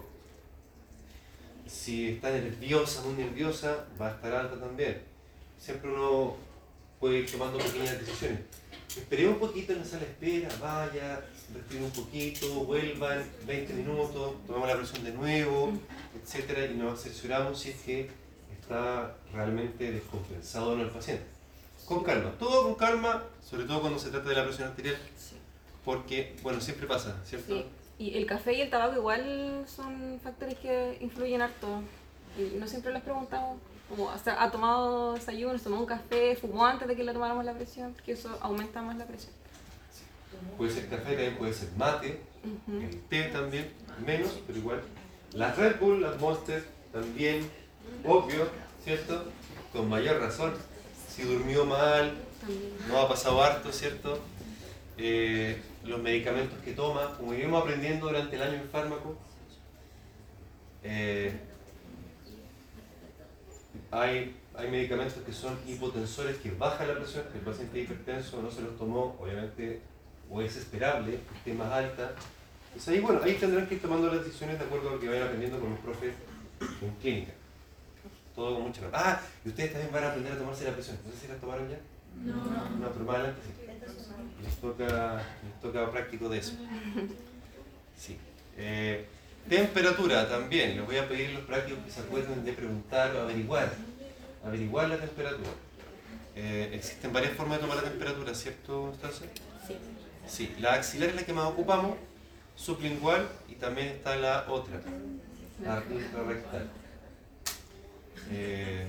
si 1.65 2.09
está 2.09 2.31
nerviosa, 2.31 3.01
muy 3.01 3.13
nerviosa, 3.13 3.85
va 3.99 4.07
a 4.07 4.11
estar 4.11 4.33
alta 4.33 4.59
también. 4.59 5.01
Siempre 5.59 5.91
uno 5.91 6.35
puede 6.99 7.19
ir 7.19 7.31
tomando 7.31 7.57
pequeñas 7.57 7.99
decisiones. 7.99 8.39
Esperemos 8.89 9.33
un 9.33 9.39
poquito 9.39 9.73
en 9.73 9.79
la 9.79 9.85
sala 9.85 10.03
de 10.05 10.11
espera, 10.11 10.49
vaya, 10.59 11.21
respiren 11.53 11.83
un 11.83 11.91
poquito, 11.91 12.47
vuelvan 12.65 13.23
20 13.45 13.73
minutos, 13.73 14.35
tomamos 14.47 14.67
la 14.67 14.77
presión 14.77 15.03
de 15.03 15.11
nuevo, 15.11 15.73
etcétera, 16.19 16.65
y 16.65 16.75
nos 16.75 16.99
asesoramos 16.99 17.59
si 17.59 17.69
es 17.69 17.81
que 17.81 18.09
está 18.59 19.15
realmente 19.33 19.91
descompensado 19.91 20.71
o 20.71 20.75
no 20.75 20.83
el 20.83 20.89
paciente. 20.89 21.36
Con 21.87 22.03
calma, 22.03 22.31
todo 22.37 22.63
con 22.63 22.75
calma, 22.75 23.23
sobre 23.41 23.63
todo 23.63 23.79
cuando 23.79 23.97
se 23.97 24.09
trata 24.09 24.27
de 24.27 24.35
la 24.35 24.43
presión 24.43 24.67
arterial, 24.67 24.97
porque, 25.85 26.35
bueno, 26.43 26.59
siempre 26.59 26.85
pasa, 26.85 27.15
¿cierto? 27.23 27.55
Sí. 27.55 27.65
Y 27.97 28.17
el 28.17 28.25
café 28.25 28.53
y 28.53 28.61
el 28.61 28.69
tabaco 28.69 28.97
igual 28.97 29.63
son 29.67 30.19
factores 30.21 30.55
que 30.59 30.97
influyen 30.99 31.41
harto. 31.41 31.81
Y 32.37 32.57
no 32.57 32.67
siempre 32.67 32.91
les 32.91 33.01
preguntamos, 33.01 33.57
como, 33.89 34.03
o 34.03 34.17
sea, 34.19 34.43
¿ha 34.43 34.51
tomado 34.51 35.13
desayuno, 35.13 35.57
tomó 35.59 35.79
un 35.79 35.85
café, 35.85 36.35
fumó 36.35 36.65
antes 36.65 36.89
de 36.89 36.95
que 36.95 37.03
le 37.05 37.13
tomáramos 37.13 37.45
la 37.45 37.53
presión? 37.53 37.95
Que 38.05 38.11
eso 38.11 38.37
aumenta 38.41 38.81
más 38.81 38.97
la 38.97 39.05
presión. 39.05 39.31
Puede 40.57 40.71
ser 40.71 40.89
café, 40.89 41.13
también 41.13 41.37
puede 41.37 41.53
ser 41.53 41.69
mate, 41.77 42.21
Ujú. 42.43 42.81
el 42.81 43.01
té 43.03 43.23
también, 43.29 43.71
menos, 44.05 44.41
pero 44.45 44.59
igual. 44.59 44.83
Las 45.33 45.57
Red 45.57 45.79
Bull, 45.79 46.01
las 46.01 46.19
Monster, 46.19 46.63
también, 46.91 47.49
obvio, 48.05 48.49
¿cierto? 48.83 49.23
Con 49.71 49.87
mayor 49.89 50.19
razón. 50.19 50.53
Si 51.17 51.23
durmió 51.23 51.65
mal, 51.65 52.13
no 52.87 52.99
ha 52.99 53.09
pasado 53.09 53.41
harto, 53.41 53.71
¿cierto? 53.71 54.19
Eh, 54.99 55.59
los 55.83 55.99
medicamentos 55.99 56.59
que 56.63 56.73
toma, 56.73 57.15
como 57.17 57.33
iremos 57.33 57.59
aprendiendo 57.59 58.05
durante 58.05 58.35
el 58.35 58.43
año 58.43 58.53
en 58.53 58.69
fármaco, 58.69 59.17
eh, 60.83 61.33
hay, 63.89 64.35
hay 64.55 64.69
medicamentos 64.69 65.23
que 65.23 65.33
son 65.33 65.57
hipotensores 65.65 66.37
que 66.37 66.51
bajan 66.51 66.87
la 66.87 66.93
presión, 66.93 67.25
que 67.31 67.39
el 67.39 67.43
paciente 67.43 67.79
hipertenso 67.79 68.39
no 68.39 68.51
se 68.51 68.61
los 68.61 68.77
tomó, 68.77 69.17
obviamente, 69.19 69.81
o 70.29 70.39
es 70.39 70.55
esperable 70.55 71.13
que 71.13 71.37
esté 71.39 71.53
más 71.55 71.71
alta, 71.71 72.11
Entonces 72.67 72.93
ahí, 72.93 72.99
bueno, 72.99 73.21
ahí 73.23 73.33
tendrán 73.33 73.65
que 73.65 73.73
ir 73.73 73.81
tomando 73.81 74.13
las 74.13 74.23
decisiones 74.23 74.59
de 74.59 74.65
acuerdo 74.65 74.89
a 74.89 74.91
lo 74.93 74.99
que 74.99 75.07
vayan 75.07 75.23
aprendiendo 75.23 75.59
con 75.59 75.71
los 75.71 75.79
profes 75.79 76.13
en 76.79 76.91
clínica. 77.01 77.36
Todo 78.37 78.53
con 78.53 78.63
mucha 78.65 78.81
calma. 78.81 78.97
Ah, 78.99 79.21
y 79.43 79.49
ustedes 79.49 79.71
también 79.71 79.91
van 79.91 80.03
a 80.03 80.09
aprender 80.09 80.33
a 80.33 80.37
tomarse 80.37 80.63
la 80.65 80.73
presión. 80.73 80.95
No 81.03 81.11
sé 81.11 81.17
si 81.21 81.27
la 81.27 81.33
tomaron 81.37 81.67
ya. 81.67 81.79
No. 82.23 82.35
No, 82.35 82.91
pero 82.93 83.03
más 83.05 83.15
adelante 83.15 83.41
sí. 83.43 84.43
Les 84.43 84.55
toca, 84.57 85.23
les 85.43 85.59
toca 85.59 85.91
práctico 85.91 86.29
de 86.29 86.37
eso. 86.37 86.53
Sí. 87.97 88.15
Eh, 88.55 89.07
temperatura 89.49 90.29
también. 90.29 90.77
Les 90.77 90.85
voy 90.85 90.97
a 90.97 91.07
pedir 91.07 91.31
a 91.31 91.33
los 91.33 91.45
prácticos 91.45 91.83
que 91.83 91.89
se 91.89 92.01
acuerden 92.01 92.45
de 92.45 92.53
preguntar 92.53 93.15
o 93.15 93.21
averiguar. 93.23 93.73
Averiguar 94.45 94.87
la 94.87 94.97
temperatura. 94.97 95.49
Eh, 96.35 96.69
existen 96.73 97.11
varias 97.11 97.33
formas 97.33 97.57
de 97.57 97.63
tomar 97.63 97.83
la 97.83 97.89
temperatura, 97.89 98.35
¿cierto, 98.35 98.81
Constanza? 98.81 99.25
Sí. 99.67 99.75
Sí, 100.27 100.55
la 100.59 100.75
axilar 100.75 101.09
es 101.09 101.15
la 101.15 101.23
que 101.23 101.33
más 101.33 101.45
ocupamos, 101.45 101.97
sublingual 102.55 103.27
y 103.49 103.55
también 103.55 103.87
está 103.87 104.15
la 104.15 104.45
otra, 104.47 104.79
la 105.63 105.83
intrarrectal. 105.89 106.69
Eh, 108.31 108.87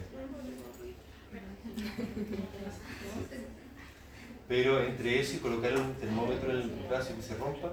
pero 4.48 4.82
entre 4.82 5.20
eso 5.20 5.36
y 5.36 5.38
colocar 5.38 5.76
un 5.76 5.94
termómetro 5.94 6.50
en 6.50 6.62
el 6.62 6.70
brazo 6.88 7.14
que 7.16 7.22
se 7.22 7.36
rompa, 7.36 7.72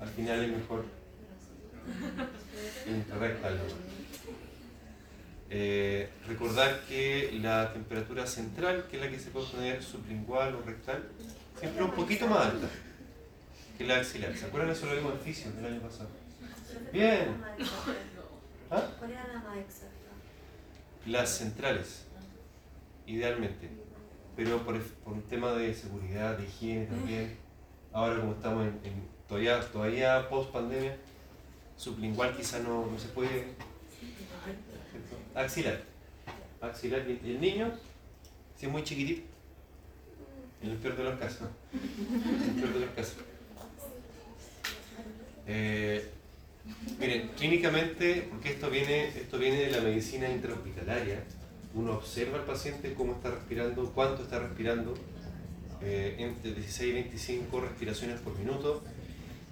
al 0.00 0.08
final 0.08 0.44
es 0.44 0.56
mejor 0.56 0.84
el 2.86 2.96
intrarrectal. 2.96 3.60
Eh, 5.52 6.08
recordar 6.28 6.82
que 6.88 7.38
la 7.40 7.72
temperatura 7.72 8.26
central, 8.26 8.86
que 8.88 8.96
es 8.96 9.02
la 9.02 9.10
que 9.10 9.18
se 9.18 9.30
puede 9.30 9.46
poner 9.48 9.82
sublingual 9.82 10.54
o 10.54 10.62
rectal, 10.62 11.08
siempre 11.58 11.82
un 11.82 11.90
poquito 11.92 12.26
más 12.26 12.46
alta 12.46 12.68
que 13.76 13.84
la 13.84 13.96
axilar. 13.96 14.36
¿Se 14.36 14.46
acuerdan? 14.46 14.70
Eso 14.70 14.86
lo 14.86 14.94
vimos 14.94 15.14
en 15.14 15.20
fisio 15.20 15.50
el 15.58 15.66
año 15.66 15.80
pasado. 15.80 16.08
Bien. 16.92 17.36
¿Ah? 18.70 18.82
¿Cuál 18.98 19.10
era 19.10 19.26
la 19.26 19.40
más? 19.40 19.89
Las 21.06 21.30
centrales, 21.30 22.04
idealmente. 23.06 23.68
Pero 24.36 24.64
por, 24.64 24.80
por 24.80 25.14
un 25.14 25.22
tema 25.22 25.52
de 25.52 25.74
seguridad, 25.74 26.38
de 26.38 26.44
higiene 26.44 26.86
también. 26.86 27.36
Ahora 27.92 28.20
como 28.20 28.32
estamos 28.32 28.64
en, 28.64 28.80
en 28.84 29.08
todavía, 29.28 29.60
todavía 29.60 30.28
post 30.28 30.52
pandemia, 30.52 30.96
sublingual 31.76 32.36
quizá 32.36 32.58
no, 32.60 32.86
no 32.86 32.98
se 32.98 33.08
puede. 33.08 33.46
Axilar. 35.34 35.82
Axilar. 36.60 37.02
Y 37.08 37.30
el 37.30 37.40
niño, 37.40 37.72
si 38.56 38.66
es 38.66 38.72
muy 38.72 38.84
chiquitito, 38.84 39.22
en 40.62 40.70
el 40.70 40.76
peor 40.76 40.96
de 40.96 41.04
los 41.04 41.18
casos. 41.18 41.48
En 41.72 42.50
el 42.50 42.62
peor 42.62 42.74
de 42.74 42.80
los 42.80 42.90
casos. 42.90 43.16
Eh, 45.46 46.10
miren, 46.98 47.28
clínicamente, 47.36 48.26
porque 48.30 48.50
esto 48.50 48.70
viene, 48.70 49.08
esto 49.08 49.38
viene 49.38 49.56
de 49.60 49.70
la 49.70 49.80
medicina 49.80 50.28
intrahospitalaria, 50.28 51.24
uno 51.74 51.92
observa 51.94 52.38
al 52.38 52.44
paciente 52.44 52.94
cómo 52.94 53.14
está 53.14 53.30
respirando, 53.30 53.90
cuánto 53.94 54.22
está 54.22 54.38
respirando, 54.38 54.94
eh, 55.82 56.16
entre 56.18 56.52
16 56.52 56.90
y 56.90 56.92
25 56.92 57.60
respiraciones 57.60 58.20
por 58.20 58.36
minuto. 58.38 58.82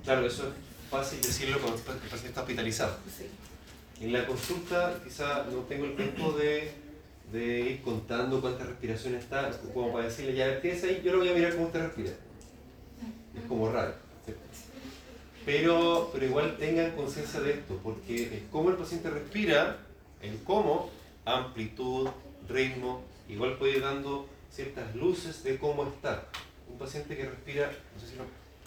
Claro, 0.04 0.26
eso 0.26 0.48
es 0.48 0.54
fácil 0.90 1.20
decirlo 1.20 1.58
cuando 1.58 1.78
el 1.78 1.84
paciente 1.84 2.28
está 2.28 2.40
hospitalizado. 2.42 2.96
En 4.00 4.12
la 4.12 4.26
consulta 4.26 5.00
quizá 5.02 5.44
no 5.44 5.60
tengo 5.62 5.84
el 5.84 5.96
tiempo 5.96 6.32
de, 6.32 6.70
de 7.32 7.60
ir 7.60 7.82
contando 7.82 8.40
cuántas 8.40 8.66
respiraciones 8.66 9.24
está, 9.24 9.50
como 9.72 9.92
para 9.92 10.06
decirle, 10.06 10.34
ya 10.34 10.60
quédese 10.60 10.88
ahí, 10.88 11.02
yo 11.04 11.12
lo 11.12 11.18
voy 11.18 11.30
a 11.30 11.34
mirar 11.34 11.54
cómo 11.54 11.66
usted 11.66 11.80
respira. 11.80 12.10
Es 12.10 13.44
como 13.48 13.70
raro. 13.70 14.07
Pero, 15.48 16.10
pero 16.12 16.26
igual 16.26 16.58
tengan 16.58 16.94
conciencia 16.94 17.40
de 17.40 17.52
esto, 17.52 17.80
porque 17.82 18.36
el 18.36 18.46
cómo 18.52 18.68
el 18.68 18.76
paciente 18.76 19.08
respira, 19.08 19.78
el 20.20 20.42
cómo, 20.42 20.90
amplitud, 21.24 22.06
ritmo, 22.50 23.02
igual 23.30 23.56
puede 23.56 23.78
ir 23.78 23.82
dando 23.82 24.28
ciertas 24.52 24.94
luces 24.94 25.42
de 25.44 25.56
cómo 25.56 25.84
está. 25.84 26.26
Un 26.70 26.76
paciente 26.76 27.16
que 27.16 27.24
respira, 27.24 27.72
no 27.94 27.98
sé 27.98 28.08
si 28.08 28.16
lo 28.16 28.24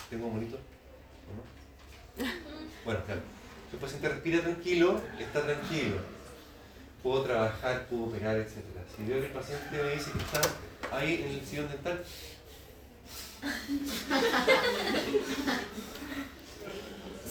tengo 0.09 0.29
bonito 0.29 0.57
o 0.57 1.33
no. 1.37 1.43
Bueno, 2.83 2.99
claro. 3.05 3.21
Si 3.69 3.75
un 3.75 3.81
paciente 3.81 4.09
respira 4.09 4.41
tranquilo, 4.41 4.99
está 5.19 5.43
tranquilo. 5.43 5.97
Puedo 7.03 7.21
trabajar, 7.21 7.85
puedo 7.91 8.05
operar, 8.05 8.37
etc. 8.37 8.57
Si 8.97 9.03
veo 9.03 9.19
que 9.19 9.27
el 9.27 9.33
paciente 9.33 9.83
me 9.83 9.91
dice 9.91 10.11
que 10.13 10.17
está 10.17 10.41
ahí 10.91 11.21
en 11.21 11.29
el 11.29 11.45
sillón 11.45 11.69
dental, 11.69 12.03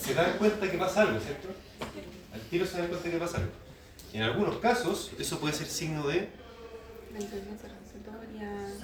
se 0.00 0.14
dan 0.14 0.38
cuenta 0.38 0.70
que 0.70 0.78
pasa 0.78 1.02
algo, 1.02 1.20
¿cierto? 1.20 1.48
Al 2.32 2.40
tiro 2.42 2.66
se 2.66 2.78
dan 2.78 2.88
cuenta 2.88 3.10
que 3.10 3.18
pasa 3.18 3.38
algo. 3.38 3.50
Y 4.12 4.16
en 4.16 4.22
algunos 4.22 4.58
casos, 4.58 5.12
eso 5.18 5.38
puede 5.38 5.54
ser 5.54 5.66
signo 5.66 6.06
de, 6.06 6.28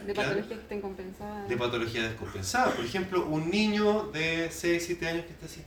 De 0.06 0.14
patologías 0.14 0.46
que 0.46 0.54
estén 0.54 0.80
compensadas. 0.80 1.48
de 1.48 1.56
patología 1.56 2.02
descompensada. 2.02 2.72
Por 2.74 2.84
ejemplo, 2.84 3.26
un 3.26 3.50
niño 3.50 4.10
de 4.12 4.50
6, 4.52 4.84
7 4.86 5.08
años 5.08 5.24
que 5.26 5.32
está 5.32 5.46
así. 5.46 5.62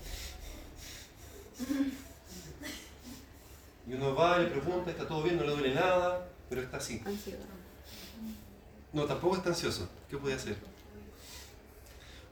Y 3.87 3.93
uno 3.93 4.15
va 4.15 4.39
y 4.39 4.43
le 4.43 4.51
pregunta, 4.51 4.91
está 4.91 5.07
todo 5.07 5.23
bien, 5.23 5.37
no 5.37 5.43
le 5.43 5.51
duele 5.51 5.73
nada, 5.73 6.25
pero 6.47 6.61
está 6.61 6.77
así. 6.77 7.01
Ansiedad. 7.05 7.39
No, 8.93 9.05
tampoco 9.05 9.35
está 9.37 9.49
ansioso. 9.49 9.89
¿Qué 10.09 10.17
puede 10.17 10.35
hacer? 10.35 10.55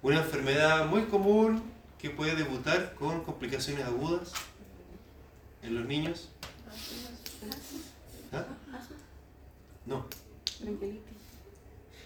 Una 0.01 0.19
enfermedad 0.19 0.85
muy 0.85 1.03
común 1.05 1.63
que 1.99 2.09
puede 2.11 2.35
debutar 2.35 2.93
con 2.95 3.23
complicaciones 3.23 3.85
agudas 3.85 4.31
en 5.63 5.75
los 5.75 5.85
niños. 5.87 6.29
¿Ah? 8.31 8.45
No. 9.85 10.05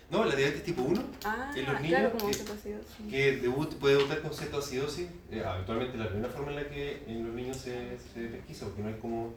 No, 0.09 0.25
la 0.25 0.35
diabetes 0.35 0.63
tipo 0.65 0.81
1, 0.81 1.01
Ah, 1.23 1.51
En 1.55 1.65
los 1.65 1.79
claro, 1.79 1.79
niños 1.81 2.11
como 2.11 2.31
que- 2.31 3.09
que 3.09 3.37
debut, 3.37 3.73
puede 3.75 3.95
debutar 3.95 4.21
con 4.21 4.33
cetoacidosis. 4.33 5.07
Eh, 5.31 5.41
habitualmente 5.45 5.97
la 5.97 6.09
primera 6.09 6.29
forma 6.29 6.49
en 6.51 6.55
la 6.57 6.69
que 6.69 7.03
en 7.07 7.25
los 7.25 7.33
niños 7.33 7.55
se, 7.57 7.97
se 8.13 8.27
pesquisa, 8.27 8.65
porque 8.65 8.81
no 8.81 8.89
hay 8.89 8.95
como... 8.95 9.33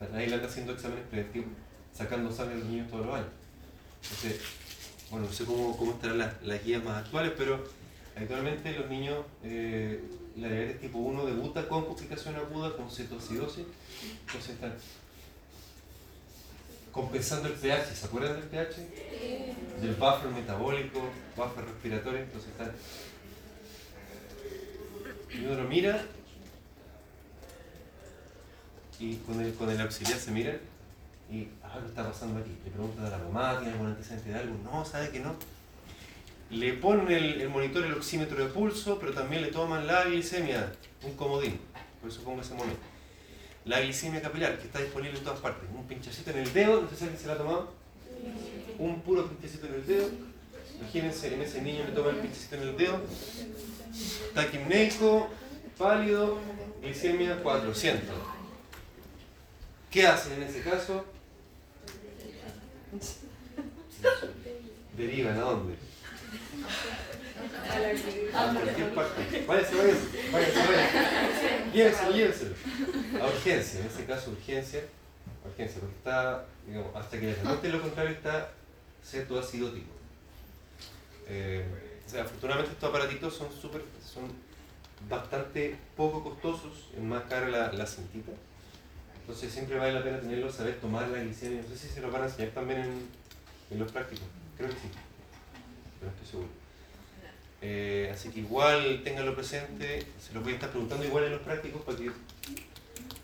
Nadie 0.00 0.26
le 0.26 0.34
anda 0.34 0.48
haciendo 0.48 0.72
exámenes 0.72 1.04
preventivos, 1.08 1.50
sacando 1.94 2.32
sangre 2.32 2.56
a 2.56 2.58
los 2.58 2.66
niños 2.66 2.90
todos 2.90 3.06
los 3.06 3.14
años. 3.14 3.28
Entonces, 4.02 4.40
bueno, 5.08 5.26
no 5.26 5.32
sé 5.32 5.44
cómo, 5.44 5.76
cómo 5.76 5.92
estarán 5.92 6.18
las, 6.18 6.42
las 6.42 6.64
guías 6.64 6.82
más 6.82 7.04
actuales, 7.04 7.32
pero 7.38 7.62
habitualmente 8.16 8.72
los 8.72 8.88
niños, 8.88 9.24
eh, 9.42 10.02
la 10.36 10.48
diabetes 10.48 10.80
tipo 10.80 10.98
1 10.98 11.26
debuta 11.26 11.68
con 11.68 11.84
complicación 11.84 12.36
aguda, 12.36 12.76
con 12.76 12.90
cetoacidosis, 12.90 13.66
entonces 14.26 14.54
están 14.54 14.74
compensando 16.90 17.48
el 17.48 17.54
pH, 17.54 17.94
¿se 17.94 18.06
acuerdan 18.06 18.40
del 18.40 18.48
pH? 18.48 18.76
Del 19.80 19.94
buffer 19.94 20.30
metabólico, 20.30 21.00
buffer 21.36 21.64
respiratorio, 21.64 22.20
entonces 22.20 22.50
están... 22.50 22.72
Y 25.30 25.46
uno 25.46 25.62
lo 25.62 25.68
mira 25.68 26.04
y 28.98 29.16
con 29.16 29.40
el, 29.40 29.54
con 29.54 29.70
el 29.70 29.80
auxiliar 29.80 30.18
se 30.18 30.30
miran 30.30 30.58
y, 31.30 31.48
ah, 31.62 31.78
¿qué 31.80 31.86
está 31.88 32.06
pasando 32.06 32.38
aquí? 32.40 32.50
Le 32.64 32.70
preguntan 32.70 33.06
a 33.06 33.10
la 33.10 33.18
mamá, 33.18 33.58
¿tiene 33.58 33.72
algún 33.72 33.86
antecedente 33.88 34.28
de 34.28 34.38
algo? 34.38 34.54
No, 34.62 34.84
sabe 34.84 35.08
que 35.08 35.20
no. 35.20 35.34
Le 36.52 36.74
ponen 36.74 37.10
el, 37.10 37.40
el 37.40 37.48
monitor, 37.48 37.82
el 37.82 37.94
oxímetro 37.94 38.44
de 38.44 38.50
pulso, 38.50 38.98
pero 38.98 39.14
también 39.14 39.40
le 39.40 39.48
toman 39.48 39.86
la 39.86 40.04
glicemia, 40.04 40.70
un 41.02 41.14
comodín, 41.14 41.58
por 42.00 42.10
eso 42.10 42.22
pongo 42.22 42.42
ese 42.42 42.52
momento. 42.52 42.82
La 43.64 43.80
glicemia 43.80 44.20
capilar, 44.20 44.58
que 44.58 44.66
está 44.66 44.80
disponible 44.80 45.16
en 45.16 45.24
todas 45.24 45.40
partes. 45.40 45.66
Un 45.74 45.86
pinchacito 45.86 46.30
en 46.30 46.40
el 46.40 46.52
dedo, 46.52 46.82
no 46.82 46.90
sé 46.90 46.96
si 46.96 47.04
alguien 47.04 47.20
se 47.20 47.26
la 47.26 47.34
ha 47.34 47.38
tomado. 47.38 47.72
Un 48.78 49.00
puro 49.00 49.26
pinchacito 49.28 49.66
en 49.66 49.74
el 49.74 49.86
dedo. 49.86 50.08
Imagínense, 50.80 51.32
en 51.32 51.40
ese 51.40 51.62
niño 51.62 51.84
le 51.86 51.92
toman 51.92 52.16
el 52.16 52.20
pinchacito 52.20 52.56
en 52.56 52.62
el 52.62 52.76
dedo. 52.76 53.00
Taquimneico, 54.34 55.30
pálido, 55.78 56.38
glicemia 56.82 57.42
400. 57.42 58.14
¿Qué 59.90 60.06
hacen 60.06 60.34
en 60.34 60.42
ese 60.42 60.62
caso? 60.62 61.06
Derivan 64.98 65.38
a 65.38 65.40
dónde? 65.40 65.91
A 68.34 68.52
cualquier 68.52 68.94
parte. 68.94 69.44
Váyase, 69.46 69.74
váyase, 69.74 70.06
váyase, 70.32 70.58
váyase. 70.58 71.70
Llévenselo, 71.72 72.10
llévenselo. 72.12 72.54
A 73.20 73.26
urgencia, 73.26 73.80
en 73.80 73.86
ese 73.86 74.04
caso 74.04 74.30
urgencia. 74.30 74.82
Urgencia, 75.44 75.80
porque 75.80 75.96
está, 75.96 76.44
hasta 76.94 77.20
que 77.20 77.26
demuestre 77.26 77.70
lo 77.70 77.82
contrario 77.82 78.12
está 78.12 78.50
cetoacidótico. 79.04 79.92
Eh, 81.28 81.64
o 82.06 82.10
sea, 82.10 82.22
afortunadamente 82.22 82.72
estos 82.72 82.88
aparatitos 82.90 83.34
son 83.34 83.48
súper, 83.52 83.82
son 84.04 84.24
bastante 85.08 85.76
poco 85.96 86.22
costosos, 86.22 86.90
es 86.96 87.02
más 87.02 87.24
cara 87.24 87.48
la, 87.48 87.72
la 87.72 87.86
cintita. 87.86 88.32
Entonces 89.20 89.52
siempre 89.52 89.78
vale 89.78 89.92
la 89.92 90.02
pena 90.02 90.20
tenerlo, 90.20 90.50
saber 90.50 90.80
tomar 90.80 91.08
la 91.08 91.18
glicemia. 91.18 91.62
No 91.62 91.68
sé 91.68 91.76
si 91.76 91.94
se 91.94 92.00
lo 92.00 92.10
van 92.10 92.22
a 92.22 92.26
enseñar 92.26 92.50
también 92.50 92.80
en, 92.80 93.08
en 93.70 93.78
los 93.78 93.90
prácticos. 93.90 94.26
Creo 94.56 94.68
que 94.68 94.74
sí. 94.74 94.88
Eh, 97.64 98.10
así 98.12 98.30
que 98.30 98.40
igual 98.40 99.02
ténganlo 99.04 99.36
presente, 99.36 100.04
se 100.20 100.34
lo 100.34 100.40
voy 100.40 100.52
a 100.52 100.54
estar 100.56 100.70
preguntando 100.70 101.04
igual 101.04 101.24
en 101.24 101.32
los 101.32 101.42
prácticos 101.42 101.82
para 101.82 101.96
que, 101.96 102.10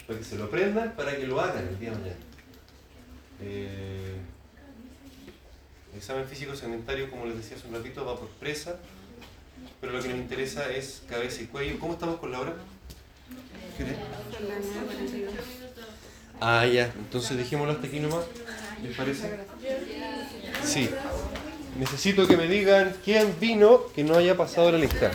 para 0.07 0.19
que 0.19 0.25
se 0.25 0.37
lo 0.37 0.45
aprendan, 0.45 0.95
para 0.95 1.17
que 1.17 1.27
lo 1.27 1.41
hagan 1.41 1.67
el 1.67 1.79
día 1.79 1.91
de 1.91 1.97
mañana. 1.97 2.17
Eh, 3.41 4.17
el 5.93 5.99
examen 5.99 6.27
físico 6.27 6.55
segmentario, 6.55 7.11
como 7.11 7.27
les 7.27 7.37
decía 7.37 7.57
hace 7.57 7.67
un 7.67 7.75
ratito, 7.75 8.05
va 8.05 8.17
por 8.17 8.29
presa, 8.29 8.77
pero 9.81 9.93
lo 9.93 10.01
que 10.01 10.09
nos 10.09 10.19
interesa 10.19 10.71
es 10.71 11.03
cabeza 11.09 11.43
y 11.43 11.47
cuello. 11.47 11.79
¿Cómo 11.81 11.95
estamos 11.95 12.21
con 12.21 12.31
la 12.31 12.41
hora? 12.41 12.55
Ah, 16.41 16.65
ya, 16.67 16.93
entonces 16.97 17.37
dejémoslo 17.37 17.73
hasta 17.73 17.87
aquí 17.89 17.99
nomás. 17.99 18.25
¿Les 18.83 18.97
parece? 18.97 19.37
Sí. 20.65 20.89
Necesito 21.79 22.27
que 22.27 22.37
me 22.37 22.49
digan 22.49 22.93
quién 23.05 23.37
vino 23.41 23.83
que 23.95 24.03
no 24.03 24.17
haya 24.17 24.37
pasado 24.37 24.73
la 24.73 24.79
lista. 24.79 25.13